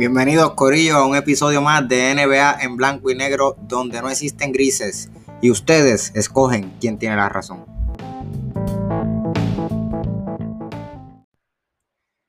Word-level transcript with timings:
Bienvenidos 0.00 0.54
Corillo 0.54 0.96
a 0.96 1.06
un 1.06 1.14
episodio 1.14 1.60
más 1.60 1.86
de 1.86 2.14
NBA 2.14 2.62
en 2.62 2.74
blanco 2.78 3.10
y 3.10 3.14
negro 3.14 3.54
donde 3.68 4.00
no 4.00 4.08
existen 4.08 4.50
grises 4.50 5.10
y 5.42 5.50
ustedes 5.50 6.10
escogen 6.16 6.72
quién 6.80 6.98
tiene 6.98 7.16
la 7.16 7.28
razón. 7.28 7.66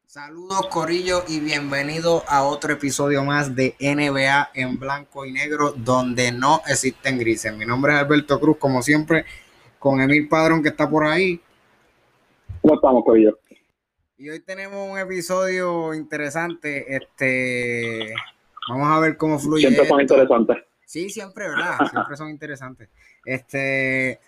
Saludos 0.06 0.68
Corillo 0.70 1.24
y 1.30 1.40
bienvenidos 1.40 2.24
a 2.28 2.44
otro 2.44 2.74
episodio 2.74 3.24
más 3.24 3.56
de 3.56 3.78
NBA 3.80 4.50
en 4.54 4.78
blanco 4.78 5.26
y 5.26 5.32
negro 5.32 5.72
donde 5.72 6.34
no 6.34 6.62
existen 6.68 7.18
grises. 7.20 7.56
Mi 7.56 7.66
nombre 7.66 7.94
es 7.94 8.00
Alberto 8.00 8.38
Cruz 8.38 8.58
como 8.58 8.82
siempre 8.82 9.24
con 9.80 10.02
Emil 10.02 10.28
Padrón 10.28 10.62
que 10.62 10.68
está 10.68 10.90
por 10.90 11.06
ahí. 11.06 11.40
¿Cómo 12.62 12.76
estamos 12.76 13.06
Corillo? 13.06 13.40
Y 14.22 14.30
hoy 14.30 14.40
tenemos 14.40 14.88
un 14.88 15.00
episodio 15.00 15.96
interesante. 15.96 16.96
Este, 16.96 18.14
vamos 18.70 18.88
a 18.88 19.00
ver 19.00 19.18
cómo 19.18 19.40
fluye. 19.40 19.66
Siempre 19.66 19.88
son 19.88 20.02
interesantes. 20.02 20.58
Sí, 20.86 21.10
siempre, 21.10 21.50
¿verdad? 21.50 21.88
Siempre 21.90 22.16
son 22.16 22.30
interesantes. 22.30 22.90
Este, 23.26 24.20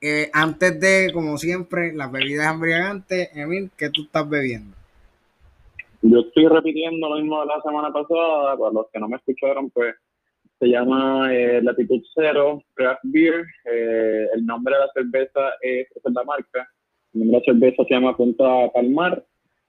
eh, 0.00 0.30
antes 0.32 0.80
de, 0.80 1.10
como 1.12 1.36
siempre, 1.36 1.92
las 1.92 2.10
bebidas 2.10 2.50
embriagantes, 2.50 3.28
Emil, 3.36 3.70
¿qué 3.76 3.90
tú 3.90 4.04
estás 4.04 4.26
bebiendo? 4.26 4.74
Yo 6.00 6.20
estoy 6.20 6.48
repitiendo 6.48 7.10
lo 7.10 7.16
mismo 7.16 7.42
de 7.42 7.46
la 7.48 7.60
semana 7.60 7.92
pasada. 7.92 8.56
Para 8.56 8.72
los 8.72 8.86
que 8.90 9.00
no 9.00 9.08
me 9.10 9.16
escucharon, 9.16 9.68
pues 9.68 9.96
se 10.58 10.66
llama 10.66 11.30
eh, 11.34 11.60
Latitud 11.62 12.00
Cero 12.14 12.62
Craft 12.72 13.02
Beer. 13.02 13.44
Eh, 13.66 14.28
el 14.34 14.46
nombre 14.46 14.76
de 14.76 14.80
la 14.80 14.92
cerveza 14.94 15.50
es, 15.60 15.88
es 15.94 16.02
la 16.10 16.24
marca 16.24 16.66
el 17.12 17.20
nombre 17.20 17.40
de 17.40 17.46
la 17.46 17.52
cerveza 17.52 17.84
se 17.84 17.94
llama 17.94 18.16
Punta 18.16 18.70
Palmar. 18.72 19.26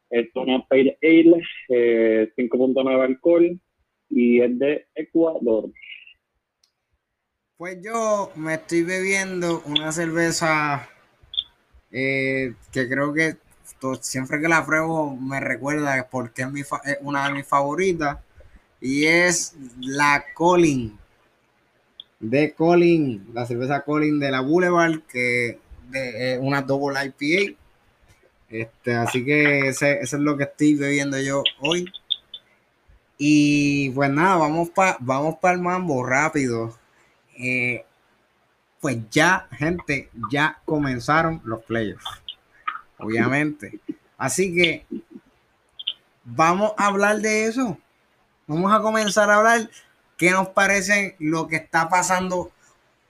Es 0.10 0.28
una 0.36 0.66
Pale 0.68 0.98
Ale, 1.02 1.42
eh, 1.70 2.32
5.9 2.36 3.02
alcohol 3.02 3.60
y 4.10 4.42
es 4.42 4.60
de 4.60 4.88
Ecuador. 4.96 5.72
Pues 7.58 7.78
yo 7.82 8.32
me 8.36 8.56
estoy 8.56 8.84
bebiendo 8.84 9.62
una 9.66 9.92
cerveza 9.92 10.90
eh, 11.92 12.54
que 12.74 12.90
creo 12.90 13.14
que 13.14 13.36
siempre 14.02 14.42
que 14.42 14.48
la 14.48 14.66
pruebo 14.66 15.16
me 15.16 15.40
recuerda 15.40 16.08
porque 16.10 16.44
es, 16.44 16.52
mi 16.52 16.62
es 16.62 16.98
una 17.02 17.28
de 17.28 17.34
mis 17.34 17.48
favoritas 17.48 18.20
y 18.80 19.06
es 19.06 19.56
la 19.80 20.26
Colin 20.34 20.98
de 22.22 22.54
Colin, 22.54 23.26
la 23.34 23.46
cerveza 23.46 23.84
Colin 23.84 24.20
de 24.20 24.32
la 24.32 24.42
Boulevard 24.42 25.02
que 25.12 25.58
de 25.92 26.40
una 26.42 26.62
double 26.62 26.98
IPA. 27.06 27.58
Este, 28.50 28.96
así 28.96 29.24
que 29.24 29.70
ese, 29.70 30.00
eso 30.02 30.18
es 30.18 30.22
lo 30.22 30.36
que 30.38 30.44
estoy 30.44 30.76
bebiendo 30.76 31.20
yo 31.20 31.44
hoy. 31.60 31.92
Y 33.18 33.92
pues 33.92 34.10
nada, 34.10 34.38
vamos 34.38 34.70
para 34.72 34.98
vamos 35.00 35.38
el 35.44 35.60
mambo 35.60 36.06
rápido. 36.06 36.78
Eh, 37.38 37.86
pues 38.80 38.98
ya, 39.12 39.48
gente, 39.52 40.10
ya 40.32 40.60
comenzaron 40.66 41.40
los 41.46 41.64
playoffs. 41.64 42.04
Obviamente. 42.98 43.80
Así 44.18 44.54
que 44.54 44.86
vamos 46.24 46.74
a 46.78 46.88
hablar 46.88 47.20
de 47.20 47.46
eso. 47.46 47.78
Vamos 48.48 48.74
a 48.74 48.82
comenzar 48.82 49.30
a 49.30 49.38
hablar 49.38 49.70
qué 50.18 50.32
nos 50.32 50.50
parece 50.50 51.16
lo 51.20 51.48
que 51.48 51.56
está 51.56 51.90
pasando 51.90 52.52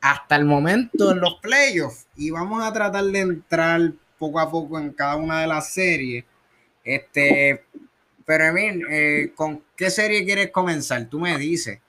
hasta 0.02 0.36
el 0.36 0.46
momento 0.46 1.12
en 1.12 1.22
los 1.22 1.36
playoffs 1.36 2.08
y 2.16 2.32
vamos 2.32 2.64
a 2.64 2.74
tratar 2.74 3.04
de 3.06 3.20
entrar 3.20 3.94
poco 4.18 4.40
a 4.40 4.50
poco 4.50 4.80
en 4.80 4.92
cada 4.92 5.16
una 5.16 5.42
de 5.42 5.48
las 5.48 5.72
series. 5.72 6.26
Este, 6.84 7.64
pero 8.26 8.46
Emil, 8.46 8.84
eh, 8.90 9.32
¿con 9.36 9.64
qué 9.76 9.92
serie 9.92 10.26
quieres 10.26 10.52
comenzar? 10.52 11.06
Tú 11.06 11.20
me 11.20 11.38
dices. 11.38 11.80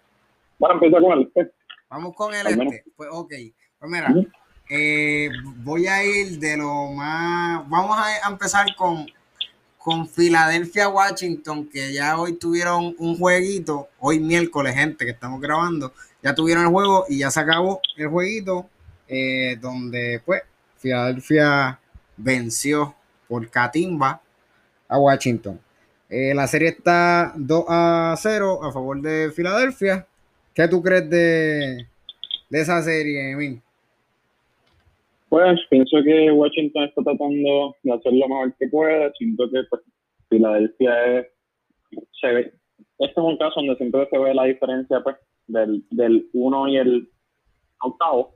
Bueno, 0.59 0.75
empieza 0.75 1.01
con 1.01 1.13
el 1.19 1.23
este. 1.23 1.53
Vamos 1.89 2.15
con 2.15 2.35
el 2.35 2.47
este. 2.47 2.85
Pues 2.95 3.09
ok. 3.13 3.33
Pues 3.79 3.91
mira, 3.91 4.15
eh, 4.69 5.31
voy 5.57 5.87
a 5.87 6.05
ir 6.05 6.39
de 6.39 6.59
lo 6.59 6.91
más. 6.93 7.69
Vamos 7.69 7.97
a 7.99 8.29
empezar 8.31 8.67
con, 8.77 9.07
con 9.79 10.07
Filadelfia, 10.07 10.89
Washington, 10.89 11.69
que 11.69 11.93
ya 11.93 12.19
hoy 12.19 12.35
tuvieron 12.35 12.95
un 12.99 13.19
jueguito. 13.19 13.89
Hoy 13.99 14.21
miércoles, 14.21 14.75
gente, 14.75 15.05
que 15.07 15.11
estamos 15.13 15.41
grabando 15.41 15.93
ya 16.23 16.35
tuvieron 16.35 16.65
el 16.65 16.71
juego 16.71 17.05
y 17.09 17.19
ya 17.21 17.31
se 17.31 17.41
acabó 17.41 17.81
el 17.97 18.09
jueguito 18.09 18.67
eh, 19.09 19.57
donde 19.61 20.21
pues 20.25 20.43
Filadelfia 20.77 21.79
venció 22.17 22.95
por 23.29 23.51
Catimba 23.51 24.21
a 24.89 24.99
Washington. 24.99 25.61
Eh, 26.09 26.35
la 26.35 26.47
serie 26.47 26.69
está 26.69 27.33
2 27.37 27.65
a 27.69 28.15
0 28.17 28.61
a 28.63 28.73
favor 28.73 29.01
de 29.01 29.31
Filadelfia. 29.33 30.07
¿Qué 30.55 30.69
tú 30.69 30.83
crees 30.83 31.09
de, 31.09 31.87
de 32.51 32.61
esa 32.61 32.83
serie, 32.83 33.33
Emil? 33.33 33.63
Pues 35.31 35.59
pienso 35.71 35.97
que 36.05 36.31
Washington 36.31 36.85
está 36.85 37.03
tratando 37.03 37.75
de 37.83 37.93
hacer 37.93 38.13
lo 38.13 38.29
mejor 38.29 38.55
que 38.59 38.69
puede. 38.69 39.11
Siento 39.17 39.51
que 39.51 39.63
pues, 39.71 39.83
Filadelfia 40.29 41.19
es. 41.19 41.27
Se 42.21 42.27
ve, 42.29 42.53
este 42.99 43.13
es 43.13 43.17
un 43.17 43.39
caso 43.39 43.55
donde 43.57 43.77
siempre 43.77 44.07
se 44.11 44.19
ve 44.19 44.35
la 44.35 44.45
diferencia 44.45 45.01
pues, 45.03 45.17
del, 45.47 45.85
del 45.91 46.29
uno 46.33 46.69
y 46.69 46.77
el 46.77 47.11
octavo, 47.81 48.35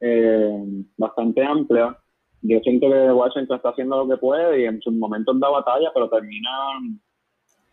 eh, 0.00 0.64
bastante 0.96 1.44
amplia. 1.44 1.98
Yo 2.42 2.60
siento 2.60 2.90
que 2.90 3.12
Washington 3.12 3.56
está 3.56 3.70
haciendo 3.70 4.04
lo 4.04 4.08
que 4.08 4.20
puede 4.20 4.60
y 4.60 4.64
en 4.66 4.80
sus 4.82 4.92
momentos 4.92 5.40
da 5.40 5.48
batalla, 5.48 5.90
pero 5.94 6.10
termina 6.10 6.50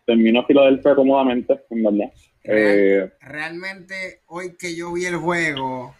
termina 0.06 0.44
Filadelfia 0.44 0.94
cómodamente, 0.94 1.60
en 1.70 1.82
verdad. 1.82 2.12
Eh, 2.44 3.12
realmente, 3.20 4.22
hoy 4.26 4.56
que 4.58 4.74
yo 4.74 4.92
vi 4.92 5.04
el 5.04 5.16
juego, 5.16 5.94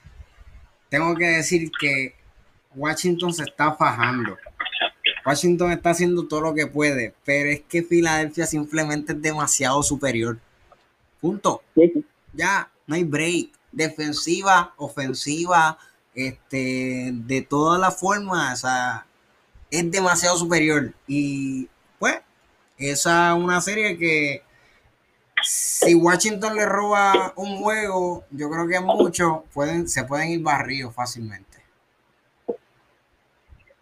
tengo 0.89 1.15
que 1.15 1.27
decir 1.27 1.71
que 1.79 2.15
Washington 2.75 3.33
se 3.33 3.45
está 3.45 3.75
fajando. 3.75 4.37
Washington 5.25 5.71
está 5.71 5.91
haciendo 5.91 6.27
todo 6.27 6.41
lo 6.41 6.55
que 6.55 6.67
puede, 6.67 7.15
pero 7.25 7.51
es 7.51 7.61
que 7.62 7.83
Filadelfia 7.83 8.47
simplemente 8.47 9.12
es 9.12 9.23
demasiado 9.23 9.83
superior. 9.83 10.39
Punto. 11.22 11.62
Ya, 12.34 12.71
no 12.88 12.97
hay 12.97 13.05
break. 13.05 13.53
Defensiva, 13.71 14.75
ofensiva, 14.77 15.78
este, 16.15 17.10
de 17.12 17.41
todas 17.49 17.81
las 17.81 17.99
formas, 17.99 18.59
o 18.59 18.66
sea, 18.66 19.06
es 19.71 19.91
demasiado 19.91 20.37
superior. 20.37 20.93
Y 21.06 21.69
pues, 21.99 22.21
esa 22.77 23.31
es 23.34 23.43
una 23.43 23.61
serie 23.62 23.97
que 23.97 24.43
si 25.43 25.94
Washington 25.94 26.56
le 26.56 26.66
roba 26.66 27.32
un 27.37 27.56
juego, 27.56 28.25
yo 28.31 28.50
creo 28.50 28.69
que 28.69 28.81
muchos 28.81 29.43
pueden, 29.55 29.88
se 29.88 30.05
pueden 30.05 30.31
ir 30.31 30.43
barridos 30.43 30.94
fácilmente. 30.94 31.59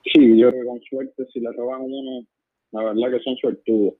Sí, 0.05 0.39
yo 0.39 0.51
creo 0.51 0.63
que 0.63 0.69
con 0.69 0.81
suerte, 0.83 1.27
si 1.33 1.41
le 1.41 1.53
roban 1.53 1.81
uno, 1.83 2.27
la 2.73 2.85
verdad 2.85 3.17
que 3.17 3.25
son 3.25 3.37
suertudos. 3.37 3.95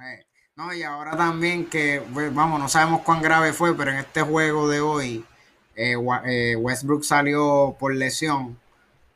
Eh, 0.00 0.24
no, 0.60 0.74
y 0.74 0.82
ahora 0.82 1.16
también 1.16 1.66
que, 1.66 2.02
pues, 2.12 2.34
vamos, 2.34 2.60
no 2.60 2.68
sabemos 2.68 3.00
cuán 3.00 3.22
grave 3.22 3.52
fue, 3.52 3.74
pero 3.74 3.92
en 3.92 3.98
este 3.98 4.20
juego 4.20 4.68
de 4.68 4.80
hoy, 4.80 5.24
eh, 5.74 5.94
eh, 6.26 6.56
Westbrook 6.56 7.02
salió 7.02 7.74
por 7.78 7.94
lesión. 7.94 8.58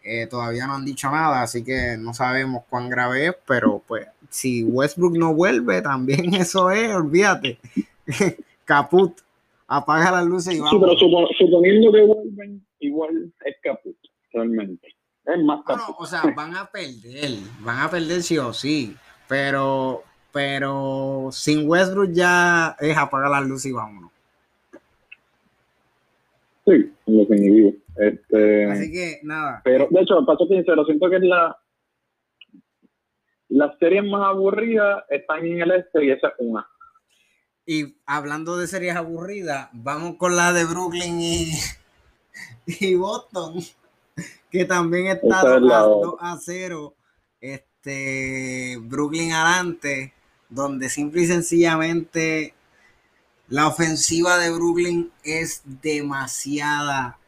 Eh, 0.03 0.27
todavía 0.27 0.66
no 0.66 0.75
han 0.75 0.84
dicho 0.84 1.10
nada, 1.10 1.43
así 1.43 1.62
que 1.62 1.97
no 1.99 2.15
sabemos 2.15 2.65
cuán 2.69 2.88
grave 2.88 3.27
es, 3.27 3.37
pero 3.47 3.83
pues 3.87 4.06
si 4.28 4.65
Westbrook 4.65 5.16
no 5.16 5.34
vuelve, 5.34 5.83
también 5.83 6.34
eso 6.34 6.71
es, 6.71 6.94
olvídate. 6.94 7.59
caput, 8.65 9.19
apaga 9.66 10.12
las 10.12 10.27
luces 10.27 10.54
y 10.54 10.60
vamos. 10.60 10.72
Sí, 10.72 10.78
pero 10.81 11.28
suponiendo 11.38 11.93
que 11.93 12.03
vuelven, 12.03 12.66
igual 12.81 13.33
es 13.44 13.56
caput, 13.62 13.97
realmente. 14.33 14.88
Es 15.27 15.43
más 15.44 15.62
caput. 15.65 15.97
o 15.99 16.06
sea, 16.06 16.22
van 16.34 16.56
a 16.56 16.66
perder, 16.66 17.38
van 17.60 17.80
a 17.80 17.91
perder 17.91 18.22
sí 18.22 18.39
o 18.39 18.53
sí, 18.53 18.95
pero 19.28 20.04
pero 20.34 21.28
sin 21.31 21.69
Westbrook 21.71 22.10
ya 22.10 22.75
es 22.81 22.97
apagar 22.97 23.31
las 23.31 23.47
luces 23.47 23.66
y 23.66 23.72
vámonos. 23.72 24.10
Sí, 26.66 26.92
en 27.07 27.19
definitivo. 27.19 27.72
Este, 27.97 28.65
Así 28.69 28.91
que 28.91 29.21
nada. 29.22 29.60
Pero 29.63 29.86
de 29.89 30.01
hecho, 30.01 30.27
paso 30.27 30.45
sincero, 30.48 30.84
siento 30.86 31.09
que 31.09 31.16
es 31.16 31.22
la 31.22 31.57
las 33.48 33.78
series 33.78 34.03
más 34.03 34.22
aburridas 34.22 35.04
están 35.09 35.47
en 35.47 35.60
el 35.63 35.71
este 35.71 36.04
y 36.04 36.10
esa 36.10 36.28
es 36.28 36.34
una. 36.39 36.66
Y 37.65 37.95
hablando 38.04 38.57
de 38.57 38.66
series 38.66 38.97
aburridas, 38.97 39.69
vamos 39.72 40.16
con 40.16 40.34
la 40.34 40.53
de 40.53 40.65
Brooklyn 40.65 41.21
y, 41.21 41.53
y 42.66 42.97
Boston, 42.97 43.60
que 44.51 44.65
también 44.65 45.07
está 45.07 45.60
2 45.60 46.16
a 46.19 46.37
0. 46.41 46.95
Este, 47.41 48.78
Brooklyn 48.80 49.33
adelante 49.33 50.13
donde 50.54 50.89
simple 50.89 51.22
y 51.22 51.27
sencillamente 51.27 52.54
la 53.48 53.68
ofensiva 53.68 54.39
de 54.39 54.51
Brooklyn 54.51 55.10
es 55.24 55.62
demasiada. 55.83 57.18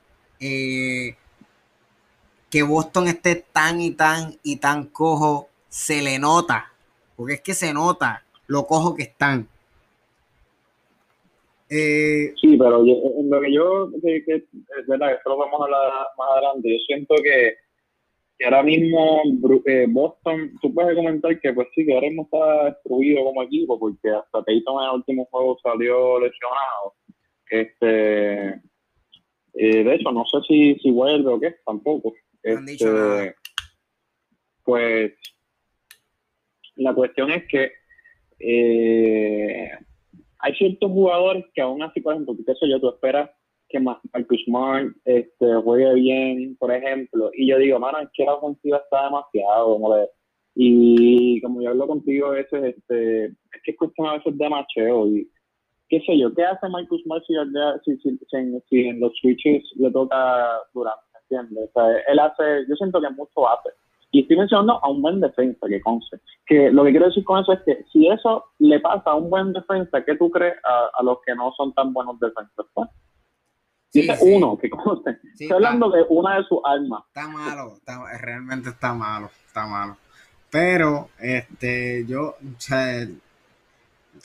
Eh, 0.40 1.16
que 2.50 2.62
Boston 2.62 3.08
esté 3.08 3.44
tan 3.52 3.80
y 3.80 3.90
tan 3.90 4.36
y 4.42 4.56
tan 4.56 4.86
cojo, 4.86 5.48
se 5.68 6.02
le 6.02 6.18
nota. 6.18 6.72
Porque 7.16 7.34
es 7.34 7.40
que 7.40 7.54
se 7.54 7.72
nota. 7.74 8.22
lo 8.46 8.64
cojo 8.66 8.94
que 8.94 9.02
están. 9.02 9.48
Eh, 11.68 12.32
sí, 12.40 12.56
pero 12.56 12.86
yo, 12.86 12.94
lo 13.24 13.40
que 13.40 13.52
yo, 13.52 13.90
que, 14.00 14.24
que, 14.24 14.34
es 14.36 14.86
verdad, 14.86 15.14
esto 15.14 15.30
lo 15.30 15.36
vamos 15.36 15.60
a 15.60 15.64
hablar 15.64 15.90
más 16.16 16.30
adelante, 16.30 16.70
yo 16.70 16.78
siento 16.86 17.16
que, 17.16 17.56
ahora 18.44 18.62
mismo 18.62 19.22
eh, 19.64 19.86
Boston, 19.88 20.52
tú 20.60 20.72
puedes 20.74 20.94
comentar 20.94 21.40
que 21.40 21.52
pues 21.52 21.68
sí, 21.74 21.86
que 21.86 21.94
ahora 21.94 22.08
mismo 22.08 22.24
está 22.24 22.64
destruido 22.66 23.24
como 23.24 23.42
equipo, 23.42 23.78
porque 23.78 24.10
hasta 24.10 24.42
Peyton 24.42 24.82
en 24.82 24.88
el 24.88 24.96
último 24.96 25.24
juego 25.26 25.58
salió 25.62 26.20
lesionado. 26.20 26.94
Este, 27.48 28.48
eh, 29.54 29.84
de 29.84 29.94
hecho, 29.94 30.12
no 30.12 30.24
sé 30.26 30.38
si, 30.46 30.74
si 30.76 30.90
vuelve 30.90 31.32
o 31.32 31.40
qué, 31.40 31.56
tampoco. 31.64 32.14
Este, 32.42 33.34
pues 34.62 35.12
la 36.76 36.94
cuestión 36.94 37.30
es 37.30 37.44
que 37.48 37.72
eh, 38.38 39.70
hay 40.38 40.54
ciertos 40.54 40.90
jugadores 40.90 41.44
que 41.54 41.62
aún 41.62 41.82
así, 41.82 42.00
por 42.00 42.12
ejemplo, 42.12 42.36
que 42.36 42.52
eso 42.52 42.66
yo, 42.66 42.80
tú 42.80 42.90
esperas 42.90 43.30
que 43.76 43.84
Marcus 44.12 44.44
Smart 44.44 44.88
este, 45.04 45.54
juegue 45.62 45.94
bien, 45.94 46.56
por 46.56 46.72
ejemplo, 46.72 47.30
y 47.34 47.48
yo 47.48 47.58
digo, 47.58 47.78
mano, 47.78 47.98
es 48.00 48.08
que 48.14 48.24
la 48.24 48.34
ofensiva 48.34 48.78
está 48.78 49.04
demasiado, 49.04 49.78
y 50.54 51.40
como 51.42 51.60
yo 51.60 51.70
hablo 51.70 51.86
contigo 51.86 52.28
a 52.28 52.30
veces, 52.30 52.76
este, 52.76 53.26
es 53.26 53.62
que 53.64 53.72
es 53.72 53.76
cuestión 53.76 54.06
a 54.08 54.14
veces 54.14 54.36
de 54.36 54.48
macheo, 54.48 55.06
y 55.08 55.28
qué 55.88 56.00
sé 56.00 56.18
yo, 56.18 56.32
¿qué 56.34 56.44
hace 56.44 56.68
Marcus 56.68 57.02
Smart 57.02 57.22
si, 57.26 57.34
si, 57.98 58.18
si, 58.68 58.80
en 58.80 59.00
los 59.00 59.12
switches 59.20 59.62
le 59.76 59.90
toca 59.90 60.60
durante, 60.72 61.02
¿entiendes? 61.22 61.70
O 61.74 61.80
sea, 61.80 61.98
él 62.08 62.18
hace, 62.18 62.66
yo 62.68 62.74
siento 62.76 63.00
que 63.00 63.10
mucho 63.10 63.48
hace, 63.48 63.70
y 64.12 64.20
estoy 64.22 64.38
mencionando 64.38 64.82
a 64.82 64.90
un 64.90 65.02
buen 65.02 65.20
defensa, 65.20 65.66
que 65.68 65.80
conce. 65.82 66.18
Que 66.46 66.70
lo 66.70 66.84
que 66.84 66.90
quiero 66.90 67.06
decir 67.06 67.24
con 67.24 67.42
eso 67.42 67.52
es 67.52 67.60
que 67.66 67.84
si 67.92 68.08
eso 68.08 68.44
le 68.58 68.80
pasa 68.80 69.10
a 69.10 69.16
un 69.16 69.28
buen 69.28 69.52
defensa, 69.52 70.02
¿qué 70.04 70.16
tú 70.16 70.30
crees 70.30 70.54
a, 70.64 71.02
los 71.02 71.18
que 71.26 71.34
no 71.34 71.52
son 71.52 71.74
tan 71.74 71.92
buenos 71.92 72.18
defensas? 72.18 72.66
Pues? 73.92 74.06
Dice 74.06 74.18
uno, 74.20 74.58
que 74.58 74.70
conste. 74.70 75.18
estoy 75.32 75.52
hablando 75.52 75.90
de 75.90 76.04
una 76.08 76.36
de 76.36 76.44
sus 76.44 76.58
armas. 76.64 77.02
Está 77.08 77.28
malo, 77.28 77.78
realmente 78.20 78.70
está 78.70 78.94
malo, 78.94 79.30
está 79.46 79.66
malo. 79.66 79.96
Pero, 80.50 81.10
este, 81.18 82.04
yo, 82.06 82.36
o 82.40 82.60
sea, 82.60 83.06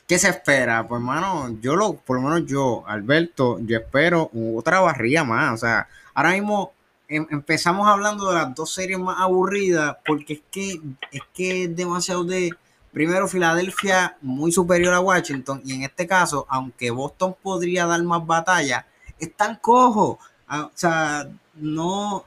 ¿qué 0.08 0.20
se 0.20 0.30
espera? 0.30 0.88
Pues, 0.88 1.00
hermano, 1.00 1.58
yo 1.62 1.76
lo, 1.76 1.94
por 1.94 2.22
lo 2.22 2.30
menos 2.30 2.46
yo, 2.46 2.84
Alberto, 2.88 3.60
yo 3.60 3.78
espero 3.78 4.30
otra 4.56 4.82
barría 4.82 5.24
más. 5.24 5.54
O 5.54 5.58
sea, 5.58 5.88
ahora 6.14 6.32
mismo 6.32 6.74
Em, 7.14 7.28
empezamos 7.30 7.90
hablando 7.90 8.30
de 8.30 8.36
las 8.36 8.56
dos 8.56 8.74
series 8.74 8.98
más 8.98 9.20
aburridas 9.20 9.98
porque 10.06 10.36
es 10.36 10.42
que 10.50 10.80
es 11.12 11.22
que 11.34 11.66
es 11.66 11.76
demasiado 11.76 12.24
de 12.24 12.52
primero 12.94 13.28
Filadelfia 13.28 14.16
muy 14.22 14.54
superior 14.54 14.94
a 14.94 15.02
Washington 15.02 15.62
y 15.66 15.74
en 15.74 15.84
este 15.84 16.08
caso 16.08 16.46
aunque 16.48 16.90
Boston 16.90 17.36
podría 17.44 17.86
dar 17.86 18.02
más 18.04 18.26
batalla 18.26 18.86
es 19.22 19.38
tan 19.38 19.56
cojo 19.56 20.20
ah, 20.48 20.66
o 20.66 20.78
sea 20.78 21.28
no 21.56 22.26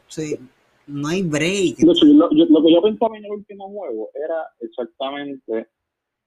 no 0.87 1.09
hay 1.09 1.23
break 1.23 1.77
lo, 1.81 2.63
que 2.63 2.73
yo 2.73 2.83
pensaba 2.83 3.17
en 3.19 3.25
el 3.25 3.33
último 3.33 3.69
juego 3.71 4.11
era 4.15 4.47
exactamente 4.61 5.69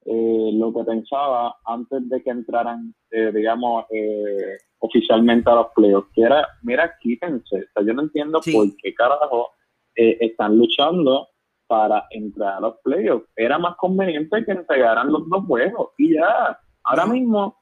eh, 0.05 0.51
lo 0.53 0.73
que 0.73 0.83
pensaba 0.83 1.55
antes 1.65 2.07
de 2.09 2.21
que 2.21 2.29
entraran 2.29 2.93
eh, 3.11 3.31
digamos 3.33 3.85
eh, 3.91 4.57
oficialmente 4.79 5.49
a 5.49 5.55
los 5.55 5.67
playoffs, 5.75 6.09
que 6.13 6.21
era, 6.21 6.47
mira, 6.61 6.95
quítense. 6.99 7.55
O 7.55 7.71
sea, 7.73 7.83
yo 7.85 7.93
no 7.93 8.03
entiendo 8.03 8.39
por 8.39 8.75
qué 8.77 8.93
carajo 8.93 9.51
eh, 9.95 10.17
están 10.21 10.57
luchando 10.57 11.27
para 11.67 12.05
entrar 12.11 12.55
a 12.55 12.59
los 12.61 12.75
playoffs. 12.83 13.27
Era 13.35 13.57
más 13.57 13.75
conveniente 13.75 14.45
que 14.45 14.51
entregaran 14.51 15.11
los 15.11 15.27
dos 15.29 15.45
juegos 15.45 15.89
y 15.97 16.15
ya. 16.15 16.59
Ahora 16.83 17.05
mismo, 17.05 17.57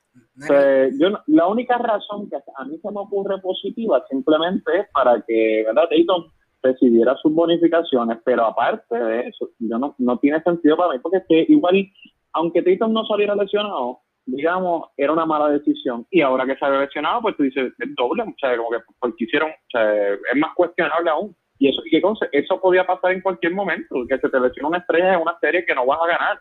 yo, 1.00 1.10
la 1.28 1.48
única 1.48 1.78
razón 1.78 2.30
que 2.30 2.36
a 2.36 2.66
mí 2.66 2.78
se 2.80 2.92
me 2.92 3.00
ocurre 3.00 3.40
positiva 3.40 4.04
simplemente 4.10 4.80
es 4.80 4.88
para 4.92 5.22
que, 5.22 5.64
¿verdad? 5.66 5.88
Dayton 5.90 6.26
recibiera 6.62 7.16
sus 7.18 7.34
bonificaciones, 7.34 8.18
pero 8.26 8.46
aparte 8.46 8.96
de 8.98 9.28
eso, 9.28 9.50
yo 9.60 9.78
no, 9.78 9.96
no 9.98 10.18
tiene 10.20 10.42
sentido 10.42 10.76
para 10.76 10.94
mí, 10.94 11.00
porque 11.00 11.18
es 11.18 11.24
que 11.28 11.46
igual, 11.52 11.88
aunque 12.34 12.62
Dayton 12.62 12.92
no 12.92 13.06
saliera 13.06 13.36
lesionado, 13.36 14.00
digamos, 14.26 14.90
era 14.98 15.14
una 15.14 15.26
mala 15.26 15.50
decisión. 15.50 16.06
Y 16.10 16.22
ahora 16.22 16.46
que 16.46 16.56
se 16.58 16.66
ha 16.66 16.70
lesionado, 16.70 17.22
pues 17.22 17.38
tú 17.38 17.44
dices, 17.44 17.74
es 17.78 17.96
doble, 17.96 18.24
o 18.24 18.36
sea, 18.40 18.58
como 18.58 18.72
que 18.72 18.78
porque 19.00 19.24
hicieron, 19.24 19.52
o 19.52 19.70
sea, 19.72 20.14
es 20.14 20.38
más 20.38 20.54
cuestionable 20.56 21.10
aún. 21.10 21.36
Y 21.58 21.70
eso, 21.70 21.82
¿qué 21.90 22.02
cosa? 22.02 22.28
Eso 22.32 22.60
podía 22.60 22.86
pasar 22.86 23.12
en 23.12 23.22
cualquier 23.22 23.54
momento, 23.54 24.06
que 24.10 24.18
se 24.18 24.30
te 24.30 24.40
lesiona 24.40 24.70
una 24.70 24.78
estrella 24.80 25.14
en 25.14 25.22
una 25.22 25.40
serie 25.40 25.66
que 25.66 25.76
no 25.76 25.86
vas 25.86 26.00
a 26.02 26.08
ganar. 26.08 26.40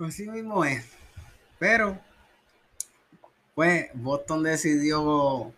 Así 0.00 0.28
mismo 0.28 0.64
es. 0.64 1.03
Pero, 1.64 1.98
pues, 3.54 3.86
Boston 3.94 4.42
decidió 4.42 5.50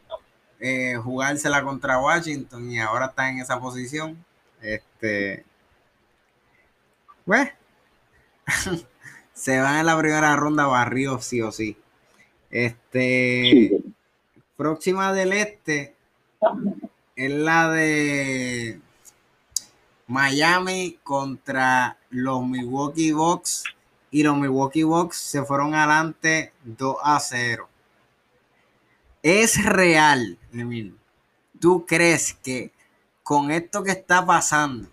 eh, 0.60 0.94
jugársela 1.02 1.64
contra 1.64 1.98
Washington 1.98 2.70
y 2.70 2.78
ahora 2.78 3.06
está 3.06 3.28
en 3.28 3.40
esa 3.40 3.58
posición. 3.58 4.24
Este, 4.62 5.44
pues, 7.24 7.50
se 9.34 9.58
van 9.58 9.80
en 9.80 9.86
la 9.86 9.98
primera 9.98 10.36
ronda 10.36 10.66
barrio 10.66 11.18
sí 11.18 11.42
o 11.42 11.50
sí. 11.50 11.76
Este, 12.50 13.76
próxima 14.56 15.12
del 15.12 15.32
este 15.32 15.96
es 17.16 17.32
la 17.32 17.68
de 17.70 18.80
Miami 20.06 21.00
contra 21.02 21.98
los 22.10 22.46
Milwaukee 22.46 23.10
Bucks 23.10 23.64
y 24.16 24.22
los 24.22 24.34
Milwaukee 24.34 24.82
Bucks 24.82 25.18
se 25.18 25.42
fueron 25.42 25.74
adelante 25.74 26.50
2 26.64 26.96
a 27.04 27.20
0. 27.20 27.68
Es 29.22 29.62
real, 29.62 30.38
Emil. 30.54 30.96
¿Tú 31.60 31.84
crees 31.84 32.32
que 32.32 32.72
con 33.22 33.50
esto 33.50 33.82
que 33.82 33.90
está 33.90 34.24
pasando 34.24 34.88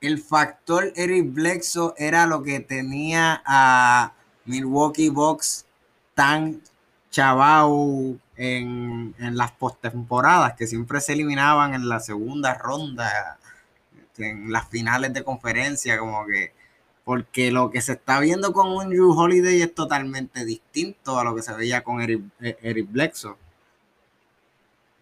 el 0.00 0.22
factor 0.22 0.92
Eric 0.94 1.32
Blexo 1.32 1.94
era 1.98 2.26
lo 2.26 2.44
que 2.44 2.60
tenía 2.60 3.42
a 3.44 4.12
Milwaukee 4.44 5.08
Bucks 5.08 5.66
tan 6.14 6.62
chavao 7.10 8.16
en, 8.36 9.12
las 9.18 9.50
postemporadas, 9.50 10.54
que 10.54 10.68
siempre 10.68 11.00
se 11.00 11.14
eliminaban 11.14 11.74
en 11.74 11.88
la 11.88 11.98
segunda 11.98 12.54
ronda, 12.54 13.40
en 14.18 14.52
las 14.52 14.68
finales 14.68 15.12
de 15.12 15.24
conferencia, 15.24 15.98
como 15.98 16.24
que, 16.26 16.56
porque 17.08 17.50
lo 17.50 17.70
que 17.70 17.80
se 17.80 17.92
está 17.92 18.20
viendo 18.20 18.52
con 18.52 18.68
un 18.70 18.90
Drew 18.90 19.18
Holiday 19.18 19.62
es 19.62 19.74
totalmente 19.74 20.44
distinto 20.44 21.18
a 21.18 21.24
lo 21.24 21.34
que 21.34 21.40
se 21.40 21.56
veía 21.56 21.82
con 21.82 22.02
Eric, 22.02 22.20
Eric 22.60 22.92
Blexo. 22.92 23.38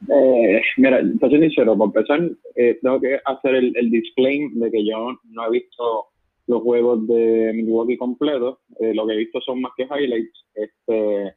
Eh, 0.09 0.63
mira, 0.77 1.01
para 1.19 1.33
ser 1.33 1.41
sincero, 1.41 1.77
para 1.77 1.87
empezar, 1.87 2.31
eh, 2.55 2.79
tengo 2.81 3.01
que 3.01 3.19
hacer 3.25 3.57
el, 3.57 3.77
el 3.77 3.91
disclaimer 3.91 4.53
de 4.53 4.71
que 4.71 4.87
yo 4.87 5.19
no 5.25 5.47
he 5.47 5.51
visto 5.51 6.05
los 6.47 6.63
juegos 6.63 7.05
de 7.09 7.51
Milwaukee 7.53 7.97
completos. 7.97 8.59
Eh, 8.79 8.95
lo 8.95 9.05
que 9.05 9.15
he 9.15 9.25
visto 9.25 9.41
son 9.41 9.61
más 9.61 9.73
que 9.77 9.89
highlights. 9.91 10.45
Este, 10.55 11.35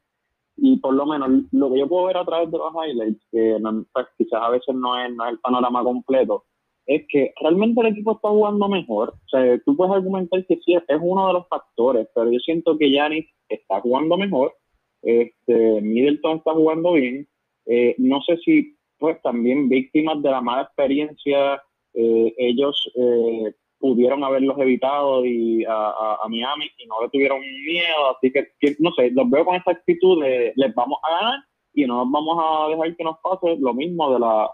y 0.57 0.77
por 0.77 0.93
lo 0.93 1.07
menos 1.07 1.45
lo 1.51 1.71
que 1.71 1.79
yo 1.79 1.87
puedo 1.87 2.05
ver 2.05 2.17
a 2.17 2.25
través 2.25 2.51
de 2.51 2.59
los 2.59 2.71
highlights, 2.75 3.25
que 3.31 3.57
pues, 3.91 4.05
quizás 4.19 4.39
a 4.39 4.51
veces 4.51 4.75
no 4.75 5.03
es, 5.03 5.11
no 5.15 5.25
es 5.25 5.31
el 5.31 5.39
panorama 5.39 5.83
completo, 5.83 6.45
es 6.89 7.05
que 7.07 7.31
realmente 7.39 7.79
el 7.81 7.87
equipo 7.87 8.13
está 8.13 8.29
jugando 8.29 8.67
mejor. 8.67 9.09
O 9.09 9.29
sea, 9.29 9.59
tú 9.63 9.77
puedes 9.77 9.93
argumentar 9.93 10.43
que 10.47 10.57
sí, 10.65 10.73
es 10.73 10.99
uno 10.99 11.27
de 11.27 11.33
los 11.33 11.47
factores, 11.47 12.07
pero 12.15 12.31
yo 12.31 12.39
siento 12.39 12.79
que 12.79 12.91
Yanis 12.91 13.27
está 13.47 13.79
jugando 13.79 14.17
mejor. 14.17 14.55
Este, 15.03 15.81
Middleton 15.81 16.37
está 16.37 16.51
jugando 16.53 16.93
bien. 16.93 17.27
Eh, 17.67 17.93
no 17.99 18.21
sé 18.23 18.37
si, 18.37 18.75
pues 18.97 19.21
también 19.21 19.69
víctimas 19.69 20.19
de 20.23 20.31
la 20.31 20.41
mala 20.41 20.63
experiencia, 20.63 21.61
eh, 21.93 22.33
ellos 22.39 22.91
eh, 22.95 23.53
pudieron 23.77 24.23
haberlos 24.23 24.57
evitado 24.57 25.23
y 25.23 25.63
a, 25.69 26.17
Miami 26.27 26.71
y 26.79 26.87
no 26.87 27.03
le 27.03 27.09
tuvieron 27.09 27.39
miedo, 27.39 28.17
así 28.17 28.31
que, 28.31 28.75
no 28.79 28.91
sé, 28.93 29.11
los 29.11 29.29
veo 29.29 29.45
con 29.45 29.55
esa 29.55 29.71
actitud 29.71 30.23
de 30.23 30.53
les 30.55 30.73
vamos 30.73 30.97
a 31.03 31.11
ganar 31.11 31.39
y 31.75 31.85
no 31.85 31.97
vamos 32.09 32.37
a 32.41 32.69
dejar 32.69 32.95
que 32.95 33.03
nos 33.03 33.19
pase 33.19 33.57
lo 33.59 33.75
mismo 33.75 34.11
de 34.11 34.19
la, 34.19 34.51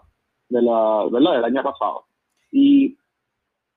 de 0.50 0.60
la, 0.60 1.08
¿verdad? 1.10 1.32
del 1.36 1.44
año 1.44 1.62
pasado. 1.62 2.05
Y 2.50 2.96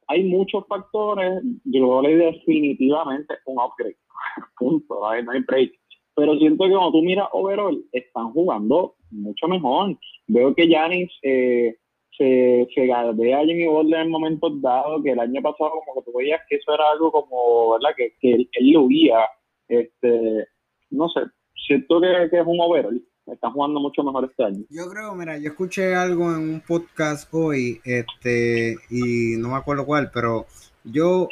hay 0.07 0.23
muchos 0.23 0.65
factores, 0.67 1.41
yo 1.65 2.01
le 2.01 2.15
definitivamente 2.15 3.35
un 3.45 3.59
upgrade, 3.59 3.97
punto, 4.57 4.99
no 4.99 5.31
hay 5.31 5.41
break. 5.41 5.71
Pero 6.15 6.35
siento 6.37 6.65
que 6.65 6.71
cuando 6.71 6.91
tú 6.91 7.01
miras 7.01 7.29
overall, 7.31 7.81
están 7.91 8.31
jugando 8.31 8.95
mucho 9.11 9.47
mejor. 9.47 9.97
Veo 10.27 10.53
que 10.53 10.67
Yanis 10.67 11.11
eh, 11.23 11.77
se, 12.17 12.67
se 12.73 12.87
galdea 12.87 13.39
a 13.39 13.45
Jimmy 13.45 13.67
Butler 13.67 14.01
en 14.01 14.11
momentos 14.11 14.61
dados, 14.61 15.01
que 15.03 15.11
el 15.11 15.19
año 15.19 15.41
pasado 15.41 15.71
como 15.71 16.01
que 16.01 16.11
tú 16.11 16.17
veías 16.17 16.41
que 16.49 16.57
eso 16.57 16.73
era 16.73 16.91
algo 16.91 17.11
como, 17.11 17.71
¿verdad? 17.71 17.95
Que, 17.95 18.13
que 18.19 18.33
él, 18.33 18.71
lo 18.71 18.81
huía. 18.81 19.19
Este, 19.67 20.47
no 20.89 21.07
sé, 21.09 21.21
siento 21.67 22.01
que, 22.01 22.23
es 22.25 22.45
un 22.45 22.59
overall. 22.59 23.01
Están 23.31 23.51
jugando 23.51 23.79
mucho 23.79 24.03
mejor 24.03 24.25
este 24.25 24.43
año. 24.43 24.63
Yo 24.69 24.89
creo, 24.89 25.13
mira, 25.15 25.37
yo 25.37 25.49
escuché 25.49 25.95
algo 25.95 26.29
en 26.31 26.37
un 26.37 26.61
podcast 26.61 27.31
hoy, 27.33 27.79
este, 27.83 28.75
y 28.89 29.37
no 29.37 29.49
me 29.49 29.55
acuerdo 29.55 29.85
cuál, 29.85 30.09
pero 30.11 30.45
yo 30.83 31.27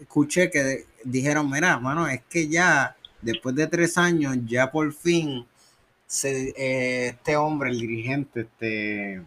escuché 0.00 0.50
que 0.50 0.84
dijeron, 1.04 1.50
mira, 1.50 1.78
mano, 1.78 2.08
es 2.08 2.22
que 2.24 2.48
ya 2.48 2.96
después 3.20 3.54
de 3.54 3.66
tres 3.66 3.98
años, 3.98 4.36
ya 4.46 4.70
por 4.70 4.92
fin 4.92 5.46
se, 6.06 6.50
eh, 6.50 7.08
este 7.08 7.36
hombre, 7.36 7.70
el 7.70 7.78
dirigente, 7.78 8.40
este... 8.40 9.22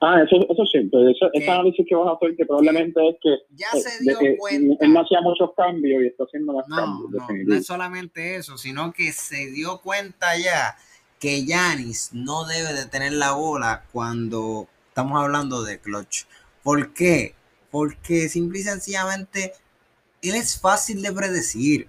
Ah, 0.00 0.20
eso, 0.22 0.36
eso 0.36 0.66
sí, 0.66 0.80
pues 0.90 1.16
eso, 1.16 1.30
ese 1.32 1.50
análisis 1.50 1.86
que 1.88 1.94
vas 1.94 2.08
a 2.08 2.12
hacer 2.12 2.36
que 2.36 2.44
probablemente 2.44 3.08
es 3.08 3.16
que, 3.22 3.36
ya 3.56 3.70
se 3.70 4.02
dio 4.02 4.18
cuenta, 4.36 4.84
él 4.84 4.92
no 4.92 5.00
hacía 5.00 5.22
muchos 5.22 5.50
cambios 5.56 6.02
y 6.02 6.06
está 6.08 6.24
haciendo 6.24 6.52
más 6.52 6.66
cambios. 6.68 7.10
No, 7.10 7.26
no 7.46 7.54
es 7.54 7.64
solamente 7.64 8.36
eso, 8.36 8.58
sino 8.58 8.92
que 8.92 9.12
se 9.12 9.50
dio 9.50 9.80
cuenta 9.80 10.36
ya 10.36 10.76
que 11.24 11.46
Yanis 11.46 12.10
no 12.12 12.44
debe 12.44 12.74
de 12.74 12.84
tener 12.84 13.14
la 13.14 13.32
bola 13.32 13.86
cuando 13.92 14.68
estamos 14.88 15.18
hablando 15.18 15.62
de 15.62 15.78
clutch. 15.78 16.26
¿Por 16.62 16.92
qué? 16.92 17.34
Porque 17.70 18.28
simple 18.28 18.58
y 18.58 18.62
sencillamente 18.62 19.54
él 20.20 20.34
es 20.34 20.60
fácil 20.60 21.00
de 21.00 21.14
predecir. 21.14 21.88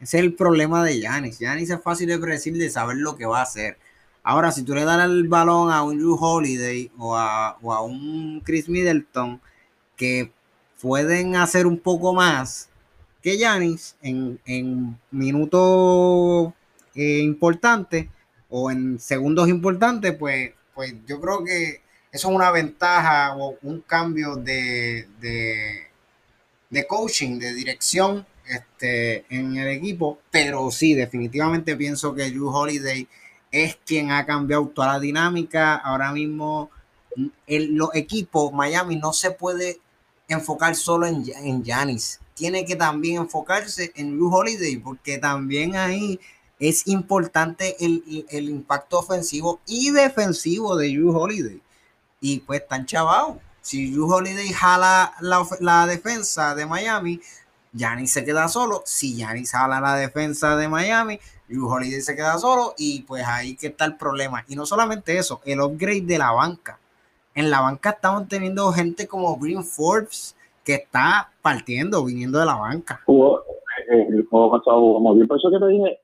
Es 0.00 0.14
el 0.14 0.32
problema 0.32 0.82
de 0.82 0.98
Yanis. 0.98 1.38
Yanis 1.38 1.68
es 1.68 1.82
fácil 1.82 2.08
de 2.08 2.18
predecir, 2.18 2.56
de 2.56 2.70
saber 2.70 2.96
lo 2.96 3.14
que 3.14 3.26
va 3.26 3.40
a 3.40 3.42
hacer. 3.42 3.76
Ahora, 4.22 4.50
si 4.52 4.62
tú 4.62 4.74
le 4.74 4.84
das 4.84 5.04
el 5.04 5.28
balón 5.28 5.70
a 5.70 5.82
un 5.82 5.98
Drew 5.98 6.16
Holiday 6.18 6.90
o 6.96 7.14
a, 7.14 7.58
un 7.82 8.40
Chris 8.40 8.70
Middleton 8.70 9.38
que 9.96 10.32
pueden 10.80 11.36
hacer 11.36 11.66
un 11.66 11.78
poco 11.78 12.14
más 12.14 12.70
que 13.20 13.36
Yanis 13.36 13.96
en, 14.00 14.40
en 14.46 14.98
minutos 15.10 16.54
eh, 16.94 17.20
o 18.54 18.70
en 18.70 19.00
segundos 19.00 19.48
importantes, 19.48 20.14
pues, 20.14 20.52
pues 20.74 20.94
yo 21.06 21.20
creo 21.20 21.42
que 21.42 21.80
eso 22.12 22.28
es 22.28 22.34
una 22.34 22.50
ventaja 22.50 23.34
o 23.34 23.56
un 23.62 23.80
cambio 23.80 24.36
de, 24.36 25.08
de, 25.20 25.86
de 26.68 26.86
coaching, 26.86 27.38
de 27.38 27.54
dirección 27.54 28.26
este, 28.46 29.24
en 29.34 29.56
el 29.56 29.68
equipo, 29.68 30.18
pero 30.30 30.70
sí, 30.70 30.92
definitivamente 30.92 31.74
pienso 31.76 32.14
que 32.14 32.30
Drew 32.30 32.50
Holiday 32.50 33.08
es 33.50 33.78
quien 33.86 34.10
ha 34.10 34.26
cambiado 34.26 34.66
toda 34.68 34.88
la 34.88 35.00
dinámica. 35.00 35.76
Ahora 35.76 36.12
mismo, 36.12 36.70
el, 37.46 37.74
los 37.74 37.94
equipos, 37.94 38.52
Miami 38.52 38.96
no 38.96 39.14
se 39.14 39.30
puede 39.30 39.80
enfocar 40.28 40.76
solo 40.76 41.06
en, 41.06 41.24
en 41.36 41.64
Giannis. 41.64 42.20
Tiene 42.34 42.66
que 42.66 42.76
también 42.76 43.22
enfocarse 43.22 43.92
en 43.96 44.16
Drew 44.16 44.34
Holiday, 44.34 44.76
porque 44.76 45.16
también 45.16 45.74
ahí 45.74 46.20
es 46.58 46.86
importante 46.86 47.76
el, 47.84 48.26
el 48.30 48.48
impacto 48.48 48.98
ofensivo 48.98 49.60
y 49.66 49.90
defensivo 49.90 50.76
de 50.76 50.88
Drew 50.88 51.16
Holiday. 51.16 51.60
Y 52.20 52.40
pues 52.40 52.60
están 52.60 52.86
chavados. 52.86 53.36
Si 53.60 53.92
Drew 53.92 54.12
Holiday 54.12 54.48
jala 54.52 55.14
la, 55.20 55.46
la 55.60 55.86
defensa 55.86 56.54
de 56.54 56.66
Miami, 56.66 57.20
Yanis 57.72 58.12
se 58.12 58.24
queda 58.24 58.48
solo. 58.48 58.82
Si 58.84 59.16
Yanis 59.16 59.52
jala 59.52 59.80
la 59.80 59.96
defensa 59.96 60.56
de 60.56 60.68
Miami, 60.68 61.18
Drew 61.48 61.68
Holiday 61.68 62.00
se 62.00 62.14
queda 62.14 62.38
solo 62.38 62.74
y 62.76 63.02
pues 63.02 63.24
ahí 63.26 63.56
que 63.56 63.68
está 63.68 63.84
el 63.84 63.96
problema. 63.96 64.44
Y 64.48 64.56
no 64.56 64.66
solamente 64.66 65.16
eso, 65.16 65.40
el 65.44 65.60
upgrade 65.60 66.02
de 66.02 66.18
la 66.18 66.32
banca. 66.32 66.78
En 67.34 67.50
la 67.50 67.60
banca 67.60 67.90
estamos 67.90 68.28
teniendo 68.28 68.70
gente 68.72 69.08
como 69.08 69.36
Green 69.36 69.64
Forbes 69.64 70.36
que 70.64 70.74
está 70.74 71.30
partiendo, 71.40 72.04
viniendo 72.04 72.38
de 72.38 72.46
la 72.46 72.54
banca. 72.54 73.00
Jugó, 73.06 73.40
eh, 73.90 74.06
el 74.10 74.26
juego 74.28 74.50
pasado 74.50 74.80
jugó 74.80 75.00
muy 75.00 75.16
bien. 75.16 75.28
Por 75.28 75.38
eso 75.38 75.50
que 75.50 75.58
te 75.58 75.66
dije, 75.66 75.98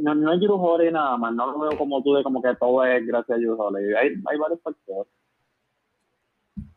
no, 0.00 0.14
no 0.14 0.32
es 0.32 0.40
Drew 0.40 0.54
Holiday 0.54 0.92
nada 0.92 1.16
más, 1.16 1.34
no 1.34 1.50
lo 1.50 1.58
veo 1.58 1.78
como 1.78 2.02
tú 2.02 2.14
de 2.14 2.22
como 2.22 2.42
que 2.42 2.54
todo 2.56 2.84
es 2.84 3.06
gracias 3.06 3.36
a 3.36 3.40
Drew 3.40 3.60
Holiday. 3.60 3.94
Hay, 3.94 4.08
hay 4.26 4.38
varios 4.38 4.60
factores. 4.62 5.12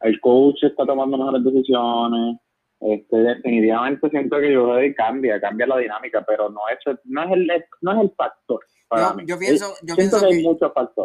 El 0.02 0.20
coach 0.20 0.64
está 0.64 0.86
tomando 0.86 1.18
mejores 1.18 1.44
decisiones 1.44 2.38
este, 2.84 3.16
definitivamente 3.16 4.10
siento 4.10 4.38
que 4.42 4.52
yo 4.52 4.68
cambia, 4.98 5.40
cambia 5.40 5.68
la 5.68 5.78
dinámica, 5.78 6.22
pero 6.28 6.50
no 6.50 6.62
es, 6.68 6.80
no 7.06 7.24
es, 7.24 7.32
el, 7.32 7.48
no 7.80 7.94
es 7.94 8.02
el 8.02 8.12
factor. 8.12 8.60
yo, 9.26 9.40
pienso, 9.40 9.74
yo 9.84 9.96
pienso 9.96 10.20
que, 10.20 10.44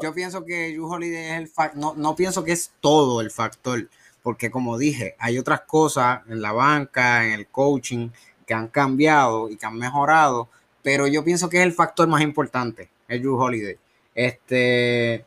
Yo 0.02 0.12
pienso 0.12 0.44
que 0.44 0.76
Holiday 0.76 1.30
es 1.30 1.38
el 1.38 1.46
factor, 1.46 1.80
no, 1.80 1.94
no 1.94 2.16
pienso 2.16 2.42
que 2.42 2.50
es 2.50 2.74
todo 2.80 3.20
el 3.20 3.30
factor, 3.30 3.88
porque 4.24 4.50
como 4.50 4.76
dije, 4.76 5.14
hay 5.20 5.38
otras 5.38 5.60
cosas 5.60 6.22
en 6.28 6.42
la 6.42 6.50
banca, 6.50 7.24
en 7.24 7.34
el 7.34 7.46
coaching, 7.46 8.08
que 8.44 8.54
han 8.54 8.66
cambiado 8.66 9.48
y 9.48 9.56
que 9.56 9.66
han 9.66 9.76
mejorado, 9.76 10.48
pero 10.82 11.06
yo 11.06 11.24
pienso 11.24 11.48
que 11.48 11.58
es 11.58 11.64
el 11.64 11.72
factor 11.72 12.08
más 12.08 12.22
importante, 12.22 12.88
el 13.08 13.20
Drew 13.20 13.36
Holiday. 13.36 13.76
Este, 14.14 15.24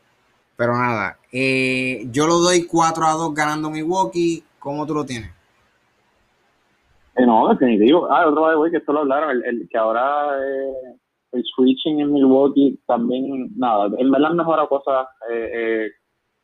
pero 0.56 0.74
nada, 0.74 1.18
eh, 1.32 2.06
yo 2.12 2.28
lo 2.28 2.40
doy 2.40 2.66
4 2.66 3.06
a 3.06 3.14
2 3.14 3.34
ganando 3.34 3.70
Milwaukee. 3.70 4.44
¿Cómo 4.60 4.86
tú 4.86 4.94
lo 4.94 5.06
tienes? 5.06 5.32
Eh, 7.16 7.26
no, 7.26 7.50
definitivo. 7.50 8.12
Ah, 8.12 8.28
otro 8.28 8.64
de 8.64 8.72
que 8.72 8.78
esto 8.78 8.94
lo 8.94 9.00
hablaron, 9.00 9.42
el, 9.44 9.68
que 9.70 9.78
ahora 9.78 10.38
eh, 10.40 10.96
el 11.34 11.44
switching 11.44 12.00
en 12.00 12.14
Milwaukee 12.14 12.80
también, 12.88 13.50
nada, 13.58 13.90
en 13.98 14.12
verdad 14.12 14.32
mejora 14.32 14.68
cosas, 14.68 15.08
eh, 15.30 15.90